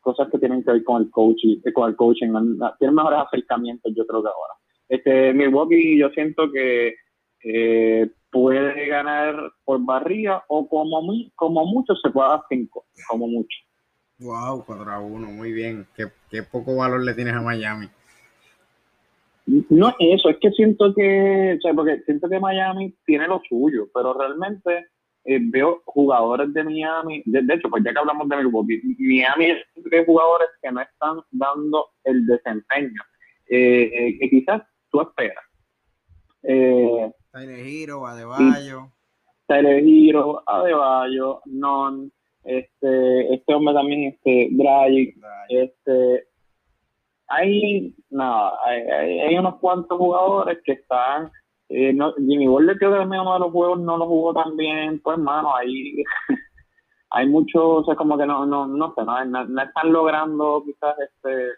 cosas 0.02 0.28
que 0.30 0.40
tienen 0.40 0.64
que 0.64 0.72
ver 0.72 0.84
con 0.84 1.04
el 1.04 1.10
coaching, 1.12 1.62
con 1.74 1.90
el 1.90 1.96
coaching, 1.96 2.34
tienen 2.80 2.96
mejores 2.96 3.20
acercamientos 3.28 3.94
yo 3.96 4.06
creo 4.06 4.22
que 4.22 4.30
ahora. 4.30 4.54
Este, 4.90 5.34
Milwaukee 5.34 5.98
yo 5.98 6.10
siento 6.10 6.52
que 6.52 6.96
puede 8.40 8.88
ganar 8.88 9.52
por 9.66 9.84
barriga 9.84 10.44
o 10.48 10.68
como, 10.70 11.02
muy, 11.02 11.32
como 11.36 11.66
mucho 11.66 11.96
se 11.96 12.10
puede 12.10 12.30
dar 12.30 12.42
cinco, 12.50 12.86
como 13.10 13.28
mucho. 13.28 13.58
Wow, 14.20 14.64
4 14.66 14.92
a 14.92 15.00
1, 15.00 15.28
muy 15.28 15.52
bien. 15.52 15.88
Qué, 15.96 16.06
qué 16.30 16.44
poco 16.44 16.76
valor 16.76 17.04
le 17.04 17.14
tienes 17.14 17.34
a 17.34 17.42
Miami. 17.42 17.88
No 19.70 19.90
es 19.90 19.96
eso, 20.00 20.30
es 20.30 20.38
que 20.42 20.52
siento 20.52 20.94
que, 20.94 21.56
o 21.58 21.62
sea, 21.62 21.74
porque 21.74 22.02
siento 22.06 22.28
que 22.30 22.40
Miami 22.40 22.94
tiene 23.06 23.28
lo 23.28 23.42
suyo, 23.48 23.88
pero 23.94 24.14
realmente 24.14 24.88
eh, 25.24 25.40
veo 25.42 25.82
jugadores 25.86 26.54
de 26.54 26.64
Miami, 26.64 27.24
de, 27.26 27.54
hecho, 27.54 27.70
pues 27.70 27.84
ya 27.84 27.94
que 27.94 28.00
hablamos 28.00 28.28
de 28.28 28.38
Milwaukee, 28.38 28.82
Miami 29.00 29.46
es 29.46 30.06
jugadores 30.06 30.50
que 30.62 30.72
no 30.72 30.82
están 30.82 31.22
dando 31.32 31.86
el 32.04 32.26
desempeño 32.26 33.02
eh, 33.50 33.90
eh, 33.94 34.18
que 34.20 34.30
quizás 34.30 34.64
tú 34.92 35.02
esperas. 35.02 35.44
Eh, 36.44 37.12
Tyler 37.32 37.64
Giro, 37.64 38.06
Adebayo. 38.08 38.92
Tyler 39.48 39.84
Giro, 39.84 40.44
Adebayo, 40.46 41.42
Non, 41.46 42.12
este, 42.44 43.34
este 43.34 43.54
hombre 43.54 43.74
también, 43.74 44.14
este, 44.14 44.50
Draghi, 44.52 45.14
este, 45.50 46.28
hay, 47.28 47.94
nada, 48.10 48.54
hay, 48.66 49.38
unos 49.38 49.56
cuantos 49.56 49.98
jugadores 49.98 50.60
que 50.64 50.74
están. 50.74 51.30
Eh, 51.70 51.92
no, 51.92 52.14
Jimmy 52.14 52.48
Butler 52.48 52.78
creo 52.78 52.94
que 52.94 53.00
uno 53.00 53.34
de 53.34 53.40
los 53.40 53.52
juegos 53.52 53.80
no 53.82 53.98
lo 53.98 54.08
jugó 54.08 54.34
tan 54.34 54.56
bien, 54.56 55.02
pues 55.02 55.18
mano, 55.18 55.54
ahí 55.54 56.04
hay 57.10 57.28
muchos, 57.28 57.62
o 57.62 57.84
sea, 57.84 57.96
como 57.96 58.18
que 58.18 58.26
no, 58.26 58.46
no, 58.46 58.68
no 58.68 58.94
sé, 58.96 59.04
no, 59.04 59.62
están 59.62 59.92
logrando 59.92 60.64
quizás 60.66 60.96
este, 61.00 61.50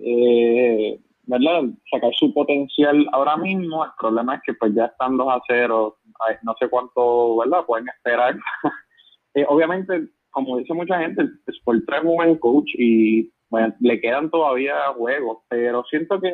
eh, 0.00 1.00
¿verdad? 1.24 1.64
Sacar 1.90 2.12
su 2.14 2.32
potencial 2.32 3.06
ahora 3.12 3.36
mismo. 3.36 3.84
El 3.84 3.90
problema 3.98 4.36
es 4.36 4.42
que 4.44 4.54
pues 4.54 4.74
ya 4.74 4.86
están 4.86 5.16
2 5.16 5.28
a 5.28 5.40
0, 5.46 5.98
no 6.42 6.54
sé 6.58 6.68
cuánto, 6.68 7.36
¿verdad? 7.38 7.64
Pueden 7.66 7.88
esperar. 7.88 8.36
eh, 9.34 9.44
obviamente, 9.48 10.08
como 10.30 10.58
dice 10.58 10.74
mucha 10.74 10.98
gente, 11.00 11.22
el 11.22 11.40
Sport 11.46 11.84
3 11.86 12.00
es 12.00 12.04
un 12.04 12.16
buen 12.16 12.36
coach 12.36 12.70
y 12.74 13.32
bueno, 13.50 13.74
le 13.80 14.00
quedan 14.00 14.30
todavía 14.30 14.74
juegos, 14.96 15.38
pero 15.48 15.84
siento 15.84 16.20
que 16.20 16.32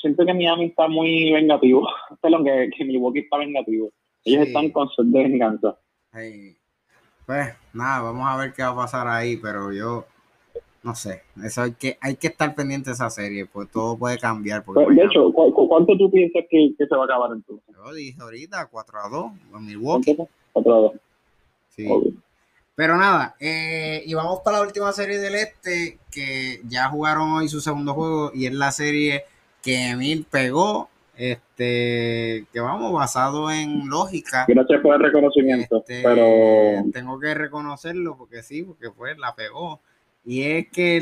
siento 0.00 0.24
que 0.24 0.34
Miami 0.34 0.66
está 0.66 0.88
muy 0.88 1.32
vengativo, 1.32 1.86
perdón, 2.22 2.44
que, 2.44 2.70
que 2.76 2.84
Milwaukee 2.84 3.20
está 3.20 3.38
vengativo. 3.38 3.90
Ellos 4.24 4.46
están 4.46 4.70
con 4.70 4.88
su 4.88 5.02
de 5.04 5.22
venganza. 5.22 5.76
Pues 7.26 7.54
nada, 7.72 8.02
vamos 8.02 8.26
a 8.26 8.36
ver 8.36 8.52
qué 8.52 8.62
va 8.62 8.70
a 8.70 8.76
pasar 8.76 9.08
ahí, 9.08 9.36
pero 9.36 9.72
yo 9.72 10.06
no 10.82 10.94
sé, 10.94 11.22
eso 11.44 11.62
hay 11.62 11.72
que 11.72 11.96
hay 12.00 12.16
que 12.16 12.26
estar 12.26 12.54
pendiente 12.54 12.90
de 12.90 12.94
esa 12.94 13.08
serie, 13.08 13.46
pues 13.46 13.70
todo 13.70 13.96
puede 13.96 14.18
cambiar. 14.18 14.64
Porque 14.64 14.84
de 14.94 15.04
hecho, 15.04 15.32
¿cuánto 15.32 15.96
tú 15.96 16.10
piensas 16.10 16.42
que, 16.50 16.74
se 16.76 16.94
va 16.94 17.02
a 17.02 17.04
acabar 17.04 17.30
entonces? 17.32 17.74
Yo 17.74 17.92
dije 17.94 18.20
ahorita 18.20 18.66
4 18.70 18.98
a 18.98 19.08
2 19.08 19.32
en 19.54 19.66
Milwaukee. 19.66 20.16
4 20.52 20.74
a 20.74 20.78
2. 20.78 20.92
Sí. 21.68 21.88
Pero 22.74 22.96
nada, 22.96 23.36
eh, 23.38 24.02
y 24.06 24.14
vamos 24.14 24.40
para 24.44 24.58
la 24.58 24.64
última 24.64 24.92
serie 24.92 25.18
del 25.18 25.34
este, 25.34 25.98
que 26.10 26.60
ya 26.68 26.88
jugaron 26.88 27.32
hoy 27.32 27.48
su 27.48 27.60
segundo 27.60 27.92
juego, 27.92 28.32
y 28.34 28.46
es 28.46 28.54
la 28.54 28.72
serie 28.72 29.24
que 29.62 29.90
Emil 29.90 30.26
pegó, 30.28 30.88
este, 31.16 32.46
que 32.50 32.60
vamos, 32.60 32.92
basado 32.92 33.50
en 33.50 33.88
lógica. 33.88 34.46
Gracias 34.48 34.80
por 34.80 34.94
el 34.94 35.02
reconocimiento, 35.02 35.78
este, 35.78 36.02
pero... 36.02 36.90
Tengo 36.92 37.20
que 37.20 37.34
reconocerlo, 37.34 38.16
porque 38.16 38.42
sí, 38.42 38.62
porque 38.62 38.90
pues 38.90 39.18
la 39.18 39.34
pegó. 39.34 39.80
Y 40.24 40.42
es 40.42 40.68
que 40.68 41.00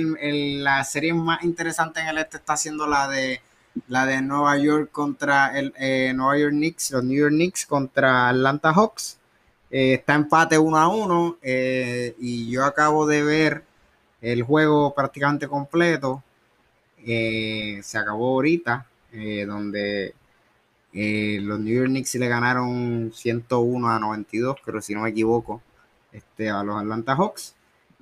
la 0.62 0.82
serie 0.84 1.12
más 1.14 1.42
interesante 1.44 2.00
en 2.00 2.08
el 2.08 2.18
este 2.18 2.38
está 2.38 2.56
siendo 2.56 2.86
la 2.86 3.08
de 3.08 3.40
la 3.88 4.06
de 4.06 4.20
Nueva 4.22 4.56
York 4.58 4.90
contra 4.90 5.56
el 5.58 5.72
eh, 5.78 6.12
Nueva 6.14 6.38
York 6.38 6.52
Knicks, 6.52 6.90
los 6.90 7.04
New 7.04 7.18
York 7.18 7.32
Knicks 7.32 7.66
contra 7.66 8.28
Atlanta 8.28 8.72
Hawks. 8.72 9.20
Eh, 9.70 9.94
está 9.94 10.14
empate 10.14 10.58
1 10.58 10.76
a 10.76 10.88
1 10.88 11.38
eh, 11.42 12.16
y 12.18 12.50
yo 12.50 12.64
acabo 12.64 13.06
de 13.06 13.22
ver 13.22 13.64
el 14.20 14.42
juego 14.42 14.94
prácticamente 14.94 15.48
completo. 15.48 16.22
Eh, 16.98 17.80
se 17.82 17.98
acabó 17.98 18.34
ahorita, 18.34 18.86
donde 19.46 20.14
los 20.92 21.60
New 21.60 21.74
York 21.74 21.88
Knicks 21.88 22.14
le 22.16 22.28
ganaron 22.28 23.12
101 23.14 23.88
a 23.90 23.98
92, 23.98 24.56
pero 24.64 24.82
si 24.82 24.94
no 24.94 25.02
me 25.02 25.10
equivoco, 25.10 25.62
este, 26.12 26.50
a 26.50 26.62
los 26.62 26.76
Atlanta 26.76 27.14
Hawks. 27.16 27.54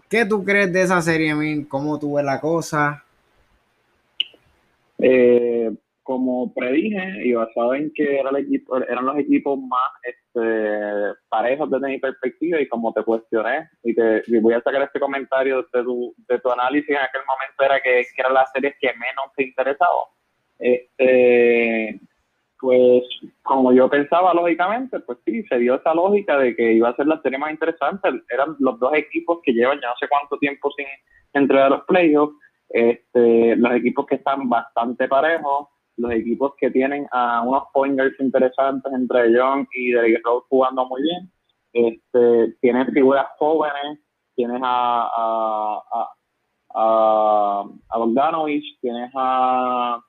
¿Qué 0.08 0.24
tú 0.24 0.42
crees 0.44 0.72
de 0.72 0.82
esa 0.82 1.02
serie, 1.02 1.34
Min? 1.34 1.64
¿Cómo 1.66 1.98
tú 1.98 2.14
ves 2.14 2.24
la 2.24 2.40
cosa? 2.40 3.04
Eh, 4.98 5.70
como 6.02 6.54
predije 6.54 7.26
y 7.26 7.34
basado 7.34 7.74
en 7.74 7.92
que 7.92 8.18
era 8.18 8.30
el 8.30 8.36
equipo, 8.36 8.78
eran 8.78 9.04
los 9.04 9.18
equipos 9.18 9.58
más 9.58 9.90
este, 10.02 11.14
parejos 11.28 11.70
desde 11.70 11.88
mi 11.88 11.98
perspectiva 11.98 12.58
y 12.58 12.66
como 12.68 12.94
te 12.94 13.02
cuestioné 13.02 13.68
y, 13.82 13.94
te, 13.94 14.22
voy 14.40 14.54
a 14.54 14.62
sacar 14.62 14.80
este 14.80 14.98
comentario 14.98 15.66
de 15.70 15.82
tu, 15.82 16.14
de 16.26 16.38
tu 16.38 16.50
análisis 16.50 16.88
en 16.88 16.96
aquel 16.96 17.20
momento 17.26 17.62
era 17.62 17.78
que, 17.80 18.06
eran 18.16 18.32
las 18.32 18.50
series 18.52 18.74
que 18.80 18.88
menos 18.88 19.34
te 19.36 19.42
interesaban. 19.44 20.06
Este, 20.58 22.00
pues 22.60 23.02
como 23.42 23.72
yo 23.72 23.88
pensaba 23.88 24.34
lógicamente, 24.34 25.00
pues 25.00 25.18
sí, 25.24 25.42
se 25.44 25.58
dio 25.58 25.76
esa 25.76 25.94
lógica 25.94 26.38
de 26.38 26.54
que 26.56 26.72
iba 26.72 26.88
a 26.88 26.96
ser 26.96 27.06
la 27.06 27.20
serie 27.22 27.38
más 27.38 27.52
interesante. 27.52 28.08
Eran 28.30 28.56
los 28.58 28.78
dos 28.78 28.92
equipos 28.94 29.38
que 29.42 29.52
llevan 29.52 29.80
ya 29.80 29.88
no 29.88 29.94
sé 30.00 30.08
cuánto 30.08 30.38
tiempo 30.38 30.70
sin 30.76 30.86
entrar 31.32 31.64
a 31.64 31.70
los 31.70 31.84
playoffs, 31.84 32.34
este, 32.70 33.56
los 33.56 33.72
equipos 33.72 34.06
que 34.06 34.16
están 34.16 34.48
bastante 34.48 35.08
parejos 35.08 35.68
los 35.98 36.12
equipos 36.12 36.52
que 36.56 36.70
tienen 36.70 37.06
a 37.10 37.42
unos 37.42 37.64
pointers 37.72 38.18
interesantes 38.20 38.92
entre 38.92 39.32
Young 39.32 39.66
y 39.74 39.92
Derrick 39.92 40.24
Rose 40.24 40.46
jugando 40.48 40.86
muy 40.86 41.02
bien. 41.02 41.30
Este, 41.72 42.56
tienen 42.60 42.86
figuras 42.92 43.26
jóvenes, 43.38 43.98
tienes 44.34 44.60
a, 44.62 45.08
a, 45.14 45.82
a, 45.92 46.08
a, 46.74 47.64
a 47.90 47.98
Bogdanovich, 47.98 48.78
tienes 48.80 49.10
a, 49.14 50.00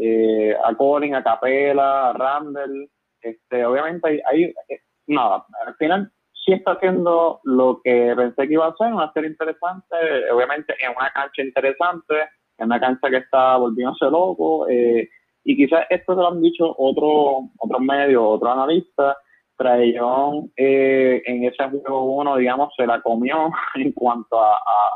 eh, 0.00 0.56
a 0.64 0.74
Colin, 0.74 1.14
a 1.14 1.22
Capela, 1.22 2.10
a 2.10 2.12
Randall. 2.12 2.88
Este, 3.20 3.64
obviamente 3.64 4.08
hay, 4.08 4.20
hay, 4.26 4.44
eh, 4.68 4.80
nada, 5.06 5.44
al 5.66 5.74
final 5.74 6.12
sí 6.48 6.52
está 6.52 6.72
haciendo 6.72 7.40
lo 7.44 7.80
que 7.82 8.14
pensé 8.16 8.46
que 8.46 8.54
iba 8.54 8.66
a 8.66 8.76
ser, 8.76 8.92
una 8.92 9.12
serie 9.12 9.30
interesante, 9.30 9.96
obviamente 10.32 10.74
en 10.80 10.96
una 10.96 11.10
cancha 11.10 11.42
interesante, 11.42 12.14
en 12.56 12.66
una 12.66 12.80
cancha 12.80 13.10
que 13.10 13.18
está 13.18 13.56
volviéndose 13.56 14.06
loco. 14.06 14.66
Eh, 14.68 15.08
y 15.44 15.56
quizás 15.56 15.86
esto 15.90 16.14
se 16.14 16.20
lo 16.20 16.28
han 16.28 16.40
dicho 16.40 16.74
otros 16.78 17.50
otros 17.58 17.80
medios, 17.80 18.22
otros 18.24 18.52
analistas. 18.52 19.16
Traillón 19.56 20.52
eh, 20.56 21.20
en 21.26 21.44
ese 21.44 21.68
juego 21.68 22.04
uno, 22.04 22.36
digamos, 22.36 22.72
se 22.76 22.86
la 22.86 23.00
comió 23.02 23.50
en 23.74 23.92
cuanto 23.92 24.40
a, 24.40 24.54
a, 24.54 24.90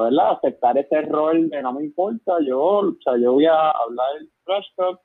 ¿verdad? 0.00 0.32
aceptar 0.32 0.78
ese 0.78 1.02
rol 1.02 1.48
de 1.50 1.62
no 1.62 1.72
me 1.72 1.84
importa, 1.84 2.38
yo, 2.46 2.60
o 2.60 2.96
sea, 3.02 3.16
yo 3.18 3.34
voy 3.34 3.46
a 3.46 3.70
hablar 3.70 4.16
el 4.20 4.30
trash 4.44 4.66
talk 4.76 5.00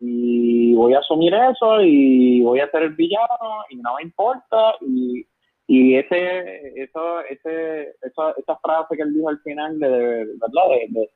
y 0.00 0.74
voy 0.74 0.94
a 0.94 0.98
asumir 0.98 1.32
eso 1.34 1.80
y 1.82 2.42
voy 2.42 2.60
a 2.60 2.70
ser 2.70 2.82
el 2.82 2.94
villano 2.94 3.64
y 3.70 3.76
no 3.76 3.94
me 3.96 4.02
importa 4.02 4.74
y, 4.80 5.26
y 5.66 5.94
ese 5.94 6.82
eso 6.82 7.20
ese 7.20 7.94
esa, 8.02 8.32
esa 8.36 8.56
frase 8.56 8.96
que 8.96 9.02
él 9.02 9.14
dijo 9.14 9.28
al 9.28 9.40
final 9.40 9.78
de, 9.78 9.88
verdad 9.88 10.68
de 10.90 11.08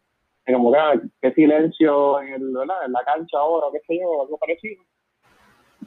como 0.52 0.72
que, 1.20 1.32
silencio 1.32 2.20
en, 2.20 2.34
el, 2.34 2.42
en 2.86 2.92
la 2.92 3.04
cancha 3.04 3.38
ahora, 3.38 3.66
qué 3.72 3.80
sé 3.86 4.00
yo, 4.00 4.22
algo 4.22 4.38
parecido. 4.38 4.82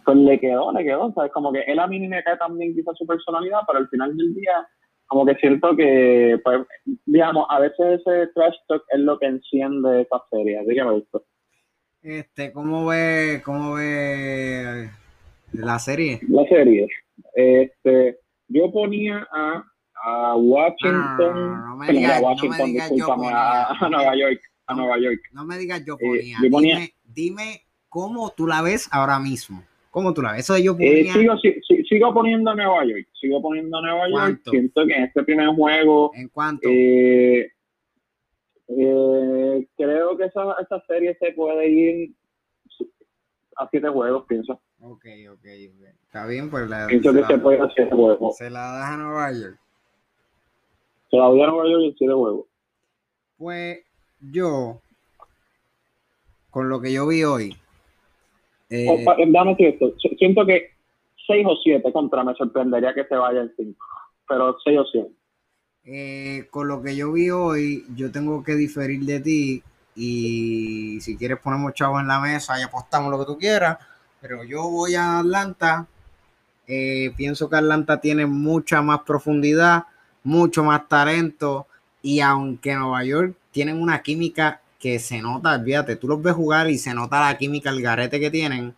Pues 0.05 0.17
le 0.17 0.39
quedó, 0.39 0.71
le 0.71 0.83
quedó, 0.83 1.11
¿sabes? 1.13 1.31
Como 1.31 1.51
que 1.51 1.61
él 1.61 1.79
a 1.79 1.87
mí 1.87 1.99
me 1.99 2.23
cae 2.23 2.37
también 2.37 2.73
quizá 2.73 2.91
su 2.93 3.05
personalidad, 3.05 3.61
pero 3.67 3.79
al 3.79 3.89
final 3.89 4.15
del 4.15 4.33
día, 4.33 4.67
como 5.11 5.25
que 5.25 5.35
siento 5.35 5.75
que, 5.75 6.39
pues, 6.41 6.61
digamos, 7.05 7.45
a 7.49 7.59
veces 7.59 7.99
ese 7.99 8.27
trash 8.33 8.55
talk 8.69 8.81
es 8.93 8.99
lo 9.01 9.19
que 9.19 9.25
enciende 9.25 10.03
esta 10.03 10.23
serie, 10.29 10.57
así 10.57 10.73
que 10.73 10.83
me 10.85 10.91
gustó. 10.91 11.25
Este, 12.01 12.53
¿cómo 12.53 12.85
ve, 12.85 13.41
cómo 13.43 13.73
ve 13.73 14.89
la 15.51 15.79
serie? 15.79 16.21
La 16.29 16.45
serie. 16.45 16.87
Este, 17.35 18.19
yo 18.47 18.71
ponía 18.71 19.27
a, 19.33 19.65
a 20.01 20.35
Washington, 20.37 21.59
no, 21.65 21.75
me 21.75 21.87
digas, 21.89 22.21
Washington, 22.21 22.77
a 23.33 23.89
Nueva 23.89 24.15
York 24.15 24.41
a 24.67 24.75
Nueva 24.75 24.97
York. 24.97 25.19
No 25.33 25.45
me 25.45 25.57
digas 25.57 25.83
yo 25.85 25.95
eh, 25.99 26.33
ponía. 26.49 26.77
Dime, 26.77 26.93
dime, 27.03 27.61
cómo 27.89 28.31
tú 28.31 28.47
la 28.47 28.61
ves 28.61 28.87
ahora 28.93 29.19
mismo. 29.19 29.61
¿Cómo 29.89 30.13
tú 30.13 30.21
la 30.21 30.31
ves? 30.31 30.41
Eso 30.41 30.57
yo 30.57 30.77
eh, 30.79 31.09
ponía... 31.11 31.13
sigo, 31.13 31.33
sigo 31.91 32.13
poniendo 32.13 32.51
a 32.51 32.55
Nueva 32.55 32.85
York. 32.85 33.07
Sigo 33.19 33.41
poniendo 33.41 33.77
a 33.77 33.81
Nueva 33.81 34.09
York. 34.09 34.41
Siento 34.49 34.85
que 34.87 34.93
en 34.93 35.03
este 35.03 35.23
primer 35.23 35.49
juego. 35.49 36.11
¿En 36.15 36.29
cuánto? 36.29 36.69
Eh, 36.69 37.51
creo 39.75 40.17
que 40.17 40.25
esa, 40.25 40.55
esa 40.61 40.81
serie 40.87 41.17
se 41.19 41.33
puede 41.33 41.67
ir 41.67 42.11
a 43.57 43.67
siete 43.69 43.89
juegos, 43.89 44.25
pienso. 44.25 44.53
Ok, 44.79 45.05
ok, 45.31 45.45
ok. 45.45 45.87
Está 46.05 46.25
bien, 46.27 46.49
pues 46.49 46.69
la. 46.69 46.87
Pienso 46.87 47.13
que 47.13 47.25
se 47.25 47.37
puede 47.37 47.59
a 47.59 47.69
siete 47.75 47.93
juegos. 47.93 48.37
Se 48.37 48.49
la 48.49 48.61
da 48.61 48.93
a 48.93 48.97
Nueva 48.97 49.31
York. 49.33 49.59
Se 51.09 51.17
la 51.17 51.23
da 51.23 51.29
a 51.29 51.47
Nueva 51.47 51.69
York 51.69 51.83
en 51.83 51.95
siete 51.97 52.13
juegos. 52.13 52.45
Pues 53.37 53.79
yo, 54.21 54.81
con 56.51 56.69
lo 56.69 56.79
que 56.79 56.93
yo 56.93 57.05
vi 57.07 57.25
hoy. 57.25 57.57
Eh, 58.69 59.05
dame 59.27 59.57
esto. 59.59 59.93
Siento 60.17 60.45
que 60.45 60.71
6 61.31 61.45
o 61.47 61.55
7 61.63 61.93
contra 61.93 62.23
me 62.23 62.35
sorprendería 62.35 62.93
que 62.93 63.05
se 63.05 63.15
vaya 63.15 63.41
en 63.41 63.53
5, 63.55 63.85
pero 64.27 64.57
6 64.63 64.79
o 64.79 64.85
7. 64.85 65.09
Eh, 65.83 66.47
con 66.51 66.67
lo 66.67 66.81
que 66.81 66.95
yo 66.95 67.11
vi 67.11 67.29
hoy, 67.31 67.85
yo 67.95 68.11
tengo 68.11 68.43
que 68.43 68.53
diferir 68.53 69.03
de 69.03 69.19
ti 69.19 69.63
y 69.95 70.99
si 71.01 71.17
quieres 71.17 71.39
ponemos 71.39 71.73
chavo 71.73 71.99
en 71.99 72.07
la 72.07 72.19
mesa 72.19 72.59
y 72.59 72.63
apostamos 72.63 73.09
lo 73.11 73.19
que 73.19 73.25
tú 73.25 73.37
quieras, 73.37 73.77
pero 74.19 74.43
yo 74.43 74.69
voy 74.69 74.95
a 74.95 75.19
Atlanta. 75.19 75.87
Eh, 76.67 77.11
pienso 77.17 77.49
que 77.49 77.55
Atlanta 77.55 77.99
tiene 77.99 78.25
mucha 78.25 78.81
más 78.81 79.01
profundidad, 79.01 79.85
mucho 80.23 80.63
más 80.63 80.87
talento 80.87 81.67
y 82.01 82.19
aunque 82.19 82.75
Nueva 82.75 83.03
York 83.03 83.35
tienen 83.51 83.81
una 83.81 84.01
química 84.01 84.61
que 84.79 84.99
se 84.99 85.21
nota, 85.21 85.55
olvídate, 85.55 85.95
tú 85.95 86.07
los 86.07 86.21
ves 86.21 86.33
jugar 86.33 86.69
y 86.69 86.77
se 86.77 86.93
nota 86.93 87.19
la 87.21 87.37
química, 87.37 87.69
el 87.69 87.81
garete 87.81 88.19
que 88.19 88.31
tienen, 88.31 88.75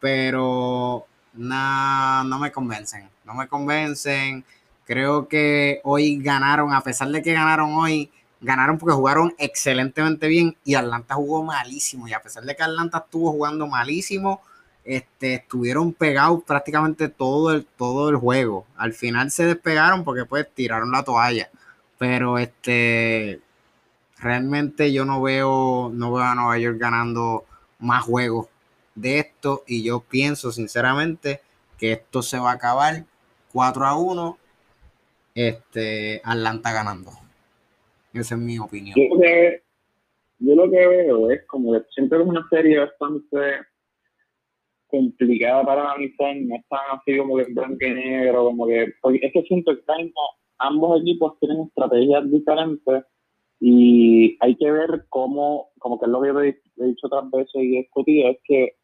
pero 0.00 1.06
no 1.36 2.38
me 2.38 2.52
convencen, 2.52 3.08
no 3.24 3.34
me 3.34 3.48
convencen. 3.48 4.44
Creo 4.84 5.28
que 5.28 5.80
hoy 5.84 6.18
ganaron, 6.22 6.72
a 6.72 6.80
pesar 6.80 7.08
de 7.08 7.22
que 7.22 7.32
ganaron 7.32 7.74
hoy, 7.74 8.10
ganaron 8.40 8.78
porque 8.78 8.94
jugaron 8.94 9.34
excelentemente 9.38 10.28
bien 10.28 10.56
y 10.64 10.74
Atlanta 10.74 11.14
jugó 11.14 11.42
malísimo. 11.42 12.08
Y 12.08 12.12
a 12.12 12.22
pesar 12.22 12.44
de 12.44 12.54
que 12.54 12.62
Atlanta 12.62 12.98
estuvo 12.98 13.32
jugando 13.32 13.66
malísimo, 13.66 14.40
este, 14.84 15.34
estuvieron 15.34 15.92
pegados 15.92 16.44
prácticamente 16.44 17.08
todo 17.08 17.52
el, 17.52 17.66
todo 17.66 18.08
el 18.08 18.16
juego. 18.16 18.66
Al 18.76 18.92
final 18.92 19.30
se 19.30 19.46
despegaron 19.46 20.04
porque 20.04 20.24
pues 20.24 20.46
tiraron 20.54 20.92
la 20.92 21.02
toalla. 21.02 21.50
Pero 21.98 22.38
este, 22.38 23.40
realmente 24.18 24.92
yo 24.92 25.04
no 25.04 25.20
veo, 25.22 25.90
no 25.92 26.12
veo 26.12 26.24
a 26.24 26.34
Nueva 26.34 26.58
York 26.58 26.78
ganando 26.78 27.44
más 27.78 28.04
juegos 28.04 28.48
de 28.96 29.20
esto 29.20 29.62
y 29.66 29.84
yo 29.84 30.00
pienso 30.00 30.50
sinceramente 30.50 31.40
que 31.78 31.92
esto 31.92 32.22
se 32.22 32.38
va 32.38 32.50
a 32.50 32.54
acabar 32.54 33.04
4 33.52 33.86
a 33.86 33.98
1 33.98 34.38
este 35.34 36.20
Atlanta 36.24 36.72
ganando. 36.72 37.10
Esa 38.12 38.34
es 38.34 38.40
mi 38.40 38.58
opinión. 38.58 38.96
Yo 40.38 40.54
lo 40.54 40.70
que, 40.70 40.86
veo 40.86 41.30
es 41.30 41.46
como 41.46 41.72
que 41.72 41.80
siempre 41.94 42.18
es 42.20 42.26
una 42.26 42.46
serie 42.50 42.78
bastante 42.78 43.36
complicada 44.88 45.64
para 45.64 45.82
analizar 45.82 46.36
no 46.36 46.56
es 46.56 46.64
tan 46.68 46.80
así 46.92 47.18
como 47.18 47.36
que 47.36 47.44
blanco 47.52 47.84
y 47.84 47.90
negro 47.90 48.44
como 48.44 48.66
que 48.66 48.82
es 48.84 49.32
que 49.32 49.42
siento 49.42 49.72
que 49.74 50.12
ambos 50.58 51.00
equipos 51.00 51.38
tienen 51.40 51.62
estrategias 51.62 52.30
diferentes 52.30 53.04
y 53.60 54.36
hay 54.40 54.54
que 54.56 54.70
ver 54.70 55.06
cómo, 55.08 55.70
como 55.78 55.98
que 55.98 56.06
es 56.06 56.12
lo 56.12 56.20
que 56.20 56.48
he 56.78 56.84
dicho 56.84 57.06
otras 57.06 57.30
veces 57.30 57.54
y 57.54 57.76
he 57.76 57.80
discutido, 57.80 58.30
es 58.30 58.38
que 58.44 58.76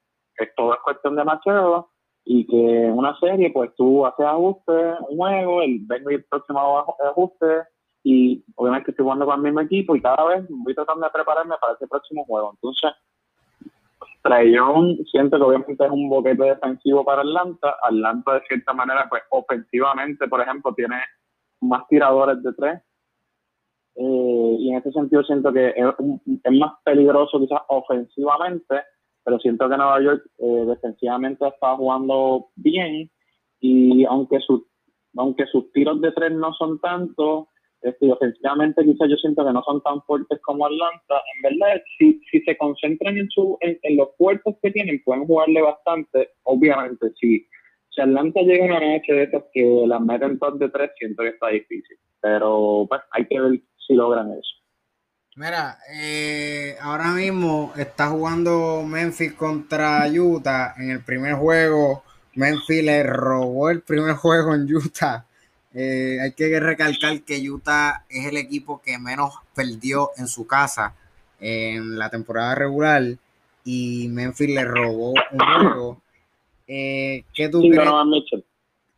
todo 0.57 0.75
es 0.75 0.81
cuestión 0.81 1.16
de 1.16 1.25
macheo 1.25 1.90
y 2.25 2.47
que 2.47 2.87
en 2.87 2.92
una 2.92 3.18
serie 3.18 3.51
pues 3.51 3.75
tú 3.77 4.07
haces 4.07 4.27
ajustes, 4.27 4.97
un 5.09 5.16
juego, 5.16 5.62
el 5.62 5.81
vengo 5.83 6.11
y 6.11 6.14
el 6.14 6.25
próximo 6.25 6.87
ajuste 7.05 7.64
y 8.05 8.45
obviamente 8.57 8.90
estoy 8.90 9.05
jugando 9.05 9.27
con 9.27 9.37
el 9.37 9.42
mismo 9.42 9.61
equipo 9.61 9.95
y 9.95 10.03
cada 10.03 10.25
vez 10.25 10.45
voy 10.49 10.75
tratando 10.75 11.05
de 11.05 11.12
prepararme 11.12 11.55
para 11.61 11.75
ese 11.75 11.87
próximo 11.87 12.25
juego. 12.25 12.53
Entonces, 12.55 12.90
Traillón 14.23 14.99
siento 15.11 15.37
que 15.37 15.45
obviamente 15.45 15.85
es 15.85 15.90
un 15.90 16.09
boquete 16.09 16.45
defensivo 16.45 17.05
para 17.05 17.23
Atlanta. 17.23 17.77
Atlanta 17.83 18.35
de 18.35 18.42
cierta 18.49 18.73
manera 18.73 19.07
pues 19.09 19.23
ofensivamente, 19.31 20.29
por 20.29 20.40
ejemplo, 20.40 20.75
tiene 20.75 20.97
más 21.61 21.87
tiradores 21.88 22.42
de 22.42 22.53
tres 22.55 22.83
eh, 23.95 24.57
y 24.59 24.71
en 24.71 24.79
ese 24.79 24.90
sentido 24.92 25.23
siento 25.23 25.53
que 25.53 25.75
es, 25.77 26.53
más 26.53 26.73
peligroso 26.85 27.38
quizás 27.38 27.61
ofensivamente, 27.68 28.83
pero 29.25 29.39
siento 29.39 29.69
que 29.69 29.77
Nueva 29.77 30.03
York 30.03 30.23
eh, 30.39 30.65
defensivamente 30.67 31.47
está 31.47 31.77
jugando 31.77 32.49
bien 32.57 33.11
y 33.61 34.05
aunque 34.05 34.41
sus 34.41 34.63
aunque 35.17 35.47
sus 35.47 35.71
tiros 35.73 36.01
de 36.01 36.13
tres 36.13 36.33
no 36.33 36.53
son 36.55 36.81
tantos, 36.81 37.47
Este, 37.83 38.13
ofensivamente 38.13 38.85
quizás 38.85 39.11
yo 39.11 39.17
siento 39.17 39.45
que 39.45 39.53
no 39.53 39.61
son 39.65 39.83
tan 39.83 40.01
fuertes 40.03 40.39
como 40.43 40.67
Atlanta. 40.67 41.17
En 41.35 41.43
verdad, 41.43 41.83
si, 41.99 42.21
si 42.31 42.41
se 42.43 42.57
concentran 42.57 43.19
en, 43.19 43.29
su, 43.31 43.59
en, 43.61 43.97
los 43.97 44.11
puertos 44.17 44.55
que 44.63 44.71
tienen, 44.71 45.03
pueden 45.05 45.27
jugarle 45.27 45.61
bastante. 45.63 46.29
Obviamente, 46.45 47.11
si, 47.19 47.45
si 47.91 48.01
Atlanta 48.01 48.41
llega 48.43 48.67
una 48.67 48.79
noche 48.79 49.13
de 49.13 49.25
esas 49.25 49.43
que 49.53 49.65
las 49.87 50.01
meten 50.01 50.39
top 50.39 50.59
de 50.61 50.69
tres, 50.69 50.93
siento 50.97 51.25
que 51.25 51.31
está 51.31 51.49
difícil. 51.49 51.97
Pero 52.21 52.87
pues 52.89 53.01
hay 53.11 53.27
que 53.27 53.41
ver 53.41 53.61
si 53.85 53.95
logran 53.95 54.31
eso. 54.31 54.62
Mira, 55.35 55.79
eh, 55.90 56.77
ahora 56.81 57.12
mismo 57.12 57.73
está 57.77 58.09
jugando 58.09 58.83
Memphis 58.87 59.33
contra 59.33 60.07
Utah. 60.09 60.75
En 60.77 60.90
el 60.90 61.01
primer 61.01 61.35
juego, 61.35 62.05
Memphis 62.35 62.85
le 62.85 63.03
robó 63.03 63.71
el 63.71 63.81
primer 63.81 64.14
juego 64.14 64.55
en 64.55 64.73
Utah 64.75 65.27
eh, 65.75 66.18
hay 66.21 66.33
que 66.33 66.61
recalcar 66.61 67.23
que 67.23 67.51
Utah 67.51 68.05
es 68.09 68.27
el 68.27 68.37
equipo 68.37 68.83
que 68.83 68.99
menos 68.99 69.35
perdió 69.55 70.11
en 70.18 70.29
su 70.29 70.47
casa 70.47 70.95
en 71.40 71.99
la 71.99 72.11
temporada 72.11 72.55
regular 72.55 73.03
y 73.64 74.09
Memphis 74.09 74.51
le 74.51 74.64
robó 74.64 75.12
un 75.12 75.38
juego. 75.38 76.03
Eh, 76.66 77.25
¿Qué 77.35 77.49
tú 77.49 77.62
sin 77.62 77.73
Donovan 77.73 78.11
Mitchell. 78.11 78.45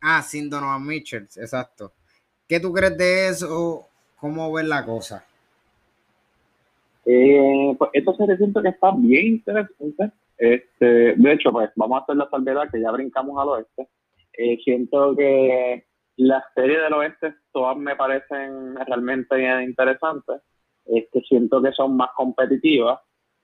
Ah, 0.01 0.21
sin 0.21 0.49
Donovan 0.49 0.85
Mitchell, 0.85 1.27
exacto. 1.35 1.93
¿Qué 2.47 2.59
tú 2.59 2.73
crees 2.73 2.97
de 2.97 3.29
eso? 3.29 3.87
¿Cómo 4.17 4.51
ves 4.51 4.65
la 4.65 4.85
cosa? 4.85 5.25
Eh, 7.05 7.75
pues 7.77 7.91
esto 7.93 8.15
se 8.15 8.37
siento 8.37 8.61
que 8.61 8.69
está 8.69 8.91
bien 8.97 9.27
interesante. 9.27 10.11
Este, 10.37 11.15
de 11.15 11.33
hecho, 11.33 11.51
pues 11.51 11.69
vamos 11.75 11.99
a 11.99 12.03
hacer 12.03 12.15
la 12.15 12.29
salvedad 12.29 12.69
que 12.71 12.81
ya 12.81 12.91
brincamos 12.91 13.39
al 13.41 13.49
oeste. 13.49 13.87
Eh, 14.33 14.57
siento 14.63 15.15
que 15.15 15.85
las 16.17 16.43
series 16.53 16.81
del 16.81 16.93
oeste 16.93 17.33
todas 17.51 17.77
me 17.77 17.95
parecen 17.95 18.75
realmente 18.75 19.63
interesantes. 19.63 20.41
que 20.85 21.21
siento 21.21 21.61
que 21.61 21.71
son 21.71 21.95
más 21.97 22.09
competitivas. 22.15 22.99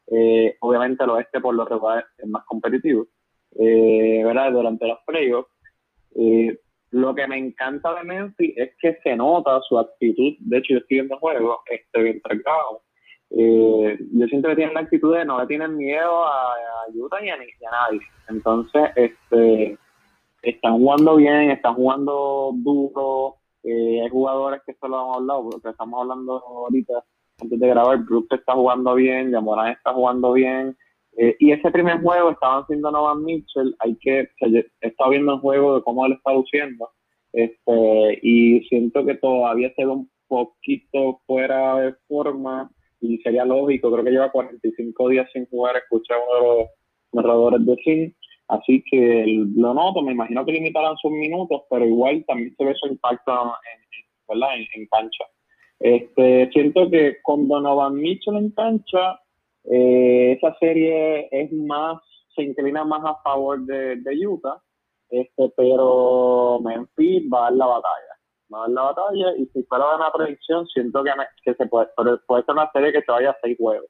Eh, 0.07 0.57
obviamente 0.59 1.03
el 1.03 1.09
oeste 1.11 1.39
por 1.39 1.55
lo 1.55 1.65
regular 1.65 2.05
es 2.17 2.27
más 2.27 2.43
competitivo. 2.45 3.07
Eh, 3.57 4.21
¿verdad? 4.23 4.51
Durante 4.51 4.87
los 4.87 4.99
playoffs. 5.05 5.49
Eh, 6.15 6.57
lo 6.91 7.15
que 7.15 7.27
me 7.27 7.37
encanta 7.37 7.95
de 7.95 8.03
Memphis 8.03 8.53
es 8.57 8.71
que 8.79 8.97
se 9.03 9.15
nota 9.15 9.61
su 9.61 9.79
actitud. 9.79 10.33
De 10.39 10.57
hecho, 10.57 10.73
yo 10.73 10.79
estoy 10.79 10.97
viendo 10.97 11.17
juegos, 11.17 11.59
estoy 11.69 12.09
entregado. 12.09 12.81
Eh, 13.37 13.97
yo 14.13 14.27
siento 14.27 14.49
que 14.49 14.55
tienen 14.55 14.73
la 14.73 14.81
actitud 14.81 15.15
de 15.15 15.23
no 15.23 15.39
le 15.39 15.47
tienen 15.47 15.77
miedo 15.77 16.25
a, 16.25 16.53
a 16.53 16.87
Utah 16.93 17.21
ni 17.21 17.29
a, 17.29 17.37
ni 17.37 17.43
a 17.43 17.71
nadie. 17.71 18.01
Entonces, 18.27 18.89
este 18.95 19.77
están 20.41 20.73
jugando 20.73 21.15
bien, 21.15 21.51
están 21.51 21.75
jugando 21.75 22.51
duro. 22.55 23.35
Eh, 23.63 24.01
hay 24.01 24.09
jugadores 24.09 24.61
que 24.65 24.73
solo 24.73 25.01
hemos 25.01 25.17
hablado, 25.17 25.49
porque 25.49 25.69
estamos 25.69 26.01
hablando 26.01 26.43
ahorita 26.45 27.03
antes 27.41 27.59
de 27.59 27.67
grabar. 27.67 27.99
Brooks 27.99 28.31
está 28.31 28.53
jugando 28.53 28.95
bien, 28.95 29.31
Yamorán 29.31 29.71
está 29.71 29.93
jugando 29.93 30.33
bien. 30.33 30.75
Eh, 31.17 31.35
y 31.39 31.51
ese 31.51 31.69
primer 31.71 32.01
juego 32.01 32.31
estaban 32.31 32.63
haciendo 32.63 32.91
Novan 32.91 33.23
Mitchell. 33.23 33.75
Hay 33.79 33.95
que, 34.01 34.29
estado 34.81 35.09
viendo 35.11 35.33
el 35.33 35.39
juego 35.39 35.75
de 35.75 35.83
cómo 35.83 36.05
él 36.05 36.13
está 36.13 36.33
luciendo. 36.33 36.89
Este, 37.33 38.19
y 38.21 38.61
siento 38.67 39.05
que 39.05 39.15
todavía 39.15 39.71
se 39.75 39.85
ve 39.85 39.91
un 39.91 40.09
poquito 40.27 41.21
fuera 41.25 41.77
de 41.77 41.93
forma 42.07 42.69
y 43.01 43.17
sería 43.17 43.43
lógico. 43.45 43.91
Creo 43.91 44.03
que 44.03 44.11
lleva 44.11 44.31
45 44.31 45.09
días 45.09 45.29
sin 45.33 45.45
jugar. 45.47 45.75
Escuché 45.77 46.13
a 46.13 46.17
uno 46.17 46.33
de 46.33 46.59
los 46.59 46.69
narradores 47.11 47.65
de 47.65 47.75
Sim 47.83 48.13
Así 48.51 48.83
que 48.91 49.25
lo 49.55 49.73
noto, 49.73 50.01
me 50.01 50.11
imagino 50.11 50.43
que 50.45 50.51
limitarán 50.51 50.97
sus 50.97 51.09
minutos, 51.09 51.61
pero 51.69 51.85
igual 51.85 52.25
también 52.27 52.53
se 52.57 52.65
ve 52.65 52.73
su 52.75 52.87
impacto 52.87 53.31
en, 53.31 54.67
en, 54.75 54.87
cancha. 54.87 55.23
Este, 55.79 56.49
siento 56.51 56.89
que 56.89 57.21
con 57.23 57.47
Donovan 57.47 57.95
Mitchell 57.95 58.35
en 58.35 58.51
cancha, 58.51 59.21
eh, 59.63 60.33
esa 60.37 60.53
serie 60.59 61.29
es 61.31 61.49
más, 61.53 62.01
se 62.35 62.43
inclina 62.43 62.83
más 62.83 63.01
a 63.05 63.21
favor 63.23 63.61
de, 63.61 63.95
de 63.95 64.27
Utah, 64.27 64.61
este, 65.09 65.49
pero 65.55 66.59
Memphis 66.61 67.23
va 67.33 67.39
a 67.39 67.41
dar 67.43 67.53
la 67.53 67.65
batalla. 67.67 68.20
A 68.53 68.59
dar 68.59 68.69
la 68.69 68.81
batalla 68.81 69.35
y 69.37 69.45
si 69.47 69.63
fuera 69.63 69.95
una 69.95 70.11
predicción, 70.11 70.67
siento 70.67 71.03
que, 71.03 71.11
que 71.43 71.53
se 71.53 71.65
puede, 71.67 71.87
puede 72.27 72.43
ser 72.43 72.53
una 72.53 72.69
serie 72.71 72.91
que 72.91 73.01
se 73.01 73.11
vaya 73.11 73.31
a 73.31 73.37
seis 73.41 73.57
juegos, 73.57 73.87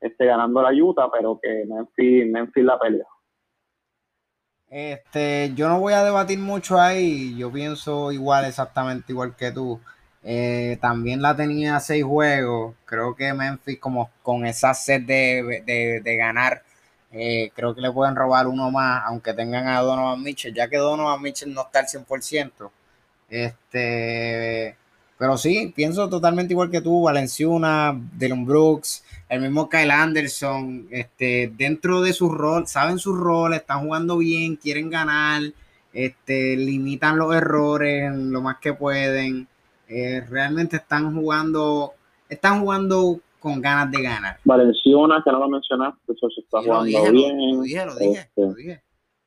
este, 0.00 0.26
ganando 0.26 0.62
la 0.62 0.72
Utah, 0.72 1.08
pero 1.12 1.38
que 1.40 1.64
Memphis, 1.66 2.26
Memphis 2.30 2.64
la 2.64 2.78
pelea. 2.78 3.06
Este, 4.68 5.52
yo 5.54 5.68
no 5.68 5.80
voy 5.80 5.94
a 5.94 6.04
debatir 6.04 6.38
mucho 6.38 6.80
ahí, 6.80 7.36
yo 7.36 7.50
pienso 7.52 8.12
igual, 8.12 8.44
exactamente 8.44 9.12
igual 9.12 9.34
que 9.36 9.50
tú. 9.52 9.80
Eh, 10.22 10.78
también 10.80 11.22
la 11.22 11.34
tenía 11.34 11.80
seis 11.80 12.04
juegos, 12.04 12.74
creo 12.84 13.14
que 13.16 13.32
Memphis 13.32 13.78
como 13.80 14.10
con 14.22 14.46
esa 14.46 14.74
sed 14.74 15.02
de, 15.02 16.16
ganar, 16.18 16.62
eh, 17.10 17.50
creo 17.54 17.74
que 17.74 17.80
le 17.80 17.90
pueden 17.90 18.14
robar 18.14 18.46
uno 18.46 18.70
más, 18.70 19.02
aunque 19.06 19.34
tengan 19.34 19.66
a 19.66 19.80
Donovan 19.80 20.22
Mitchell, 20.22 20.54
ya 20.54 20.68
que 20.68 20.76
Donovan 20.76 21.22
Mitchell 21.22 21.52
no 21.52 21.62
está 21.62 21.80
al 21.80 21.86
100%. 21.86 22.70
Este, 23.30 24.76
pero 25.16 25.38
sí, 25.38 25.72
pienso 25.74 26.08
totalmente 26.08 26.52
igual 26.52 26.70
que 26.70 26.80
tú, 26.80 27.02
Valenciuna, 27.02 27.94
Dylan 28.16 28.44
Brooks, 28.44 29.04
el 29.28 29.40
mismo 29.40 29.68
Kyle 29.68 29.90
Anderson, 29.90 30.88
este, 30.90 31.52
dentro 31.56 32.02
de 32.02 32.12
su 32.12 32.28
rol, 32.28 32.66
saben 32.66 32.98
su 32.98 33.14
rol, 33.14 33.54
están 33.54 33.84
jugando 33.84 34.18
bien, 34.18 34.56
quieren 34.56 34.90
ganar, 34.90 35.42
este, 35.92 36.56
limitan 36.56 37.18
los 37.18 37.34
errores 37.34 38.12
lo 38.14 38.40
más 38.40 38.58
que 38.58 38.74
pueden, 38.74 39.46
eh, 39.88 40.24
realmente 40.28 40.76
están 40.76 41.14
jugando, 41.14 41.92
están 42.28 42.60
jugando 42.60 43.20
con 43.38 43.60
ganas 43.60 43.90
de 43.90 44.02
ganar. 44.02 44.38
Valenciuna, 44.44 45.22
que 45.24 45.32
no 45.32 45.38
lo 45.38 45.48
mencionaste, 45.48 46.12
eso 46.12 46.28
se 46.30 46.40
está 46.40 46.62
jugando 46.62 46.84
bien. 46.84 47.36
Lo, 47.56 47.62
dije, 47.62 47.86
lo 47.86 47.94
dije, 47.94 48.30
lo 48.36 48.50
este, 48.52 48.82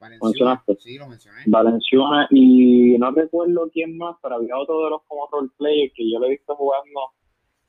dije. 0.09 0.19
Valenciuna, 0.21 0.63
sí, 0.79 0.97
lo 0.97 1.07
mencioné. 1.07 1.41
Valenciuna 1.47 2.27
y 2.29 2.97
no 2.97 3.11
recuerdo 3.11 3.69
quién 3.71 3.97
más, 3.97 4.15
pero 4.21 4.35
había 4.35 4.57
otro 4.57 4.83
de 4.83 4.89
los 4.91 5.01
como 5.07 5.27
roleplay 5.31 5.91
que 5.95 6.09
yo 6.11 6.19
le 6.19 6.27
he 6.27 6.29
visto 6.31 6.55
jugando 6.55 6.99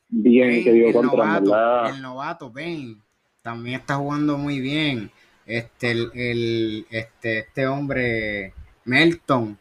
bien, 0.09 0.65
que 0.65 0.73
dio 0.73 0.93
contra 0.93 1.41
novato, 1.41 1.95
El 1.95 2.03
novato, 2.03 2.51
Ben, 2.51 3.03
también 3.43 3.81
está 3.81 3.97
jugando 3.97 4.39
muy 4.39 4.61
bien. 4.61 5.11
Este, 5.47 5.91
el, 5.91 6.87
este, 6.91 7.41
este 7.41 7.67
hombre, 7.67 8.55
Melton, 8.85 9.59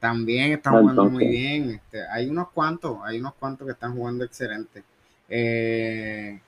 también 0.00 0.52
está 0.52 0.70
jugando 0.70 1.04
muy 1.04 1.26
bien. 1.28 1.70
Este, 1.70 2.00
hay 2.12 2.28
unos 2.28 2.50
cuantos, 2.50 2.98
hay 3.04 3.20
unos 3.20 3.34
cuantos 3.34 3.66
que 3.66 3.72
están 3.72 3.94
jugando 3.94 4.24
excelente. 4.24 4.82
Eh, 5.28 6.40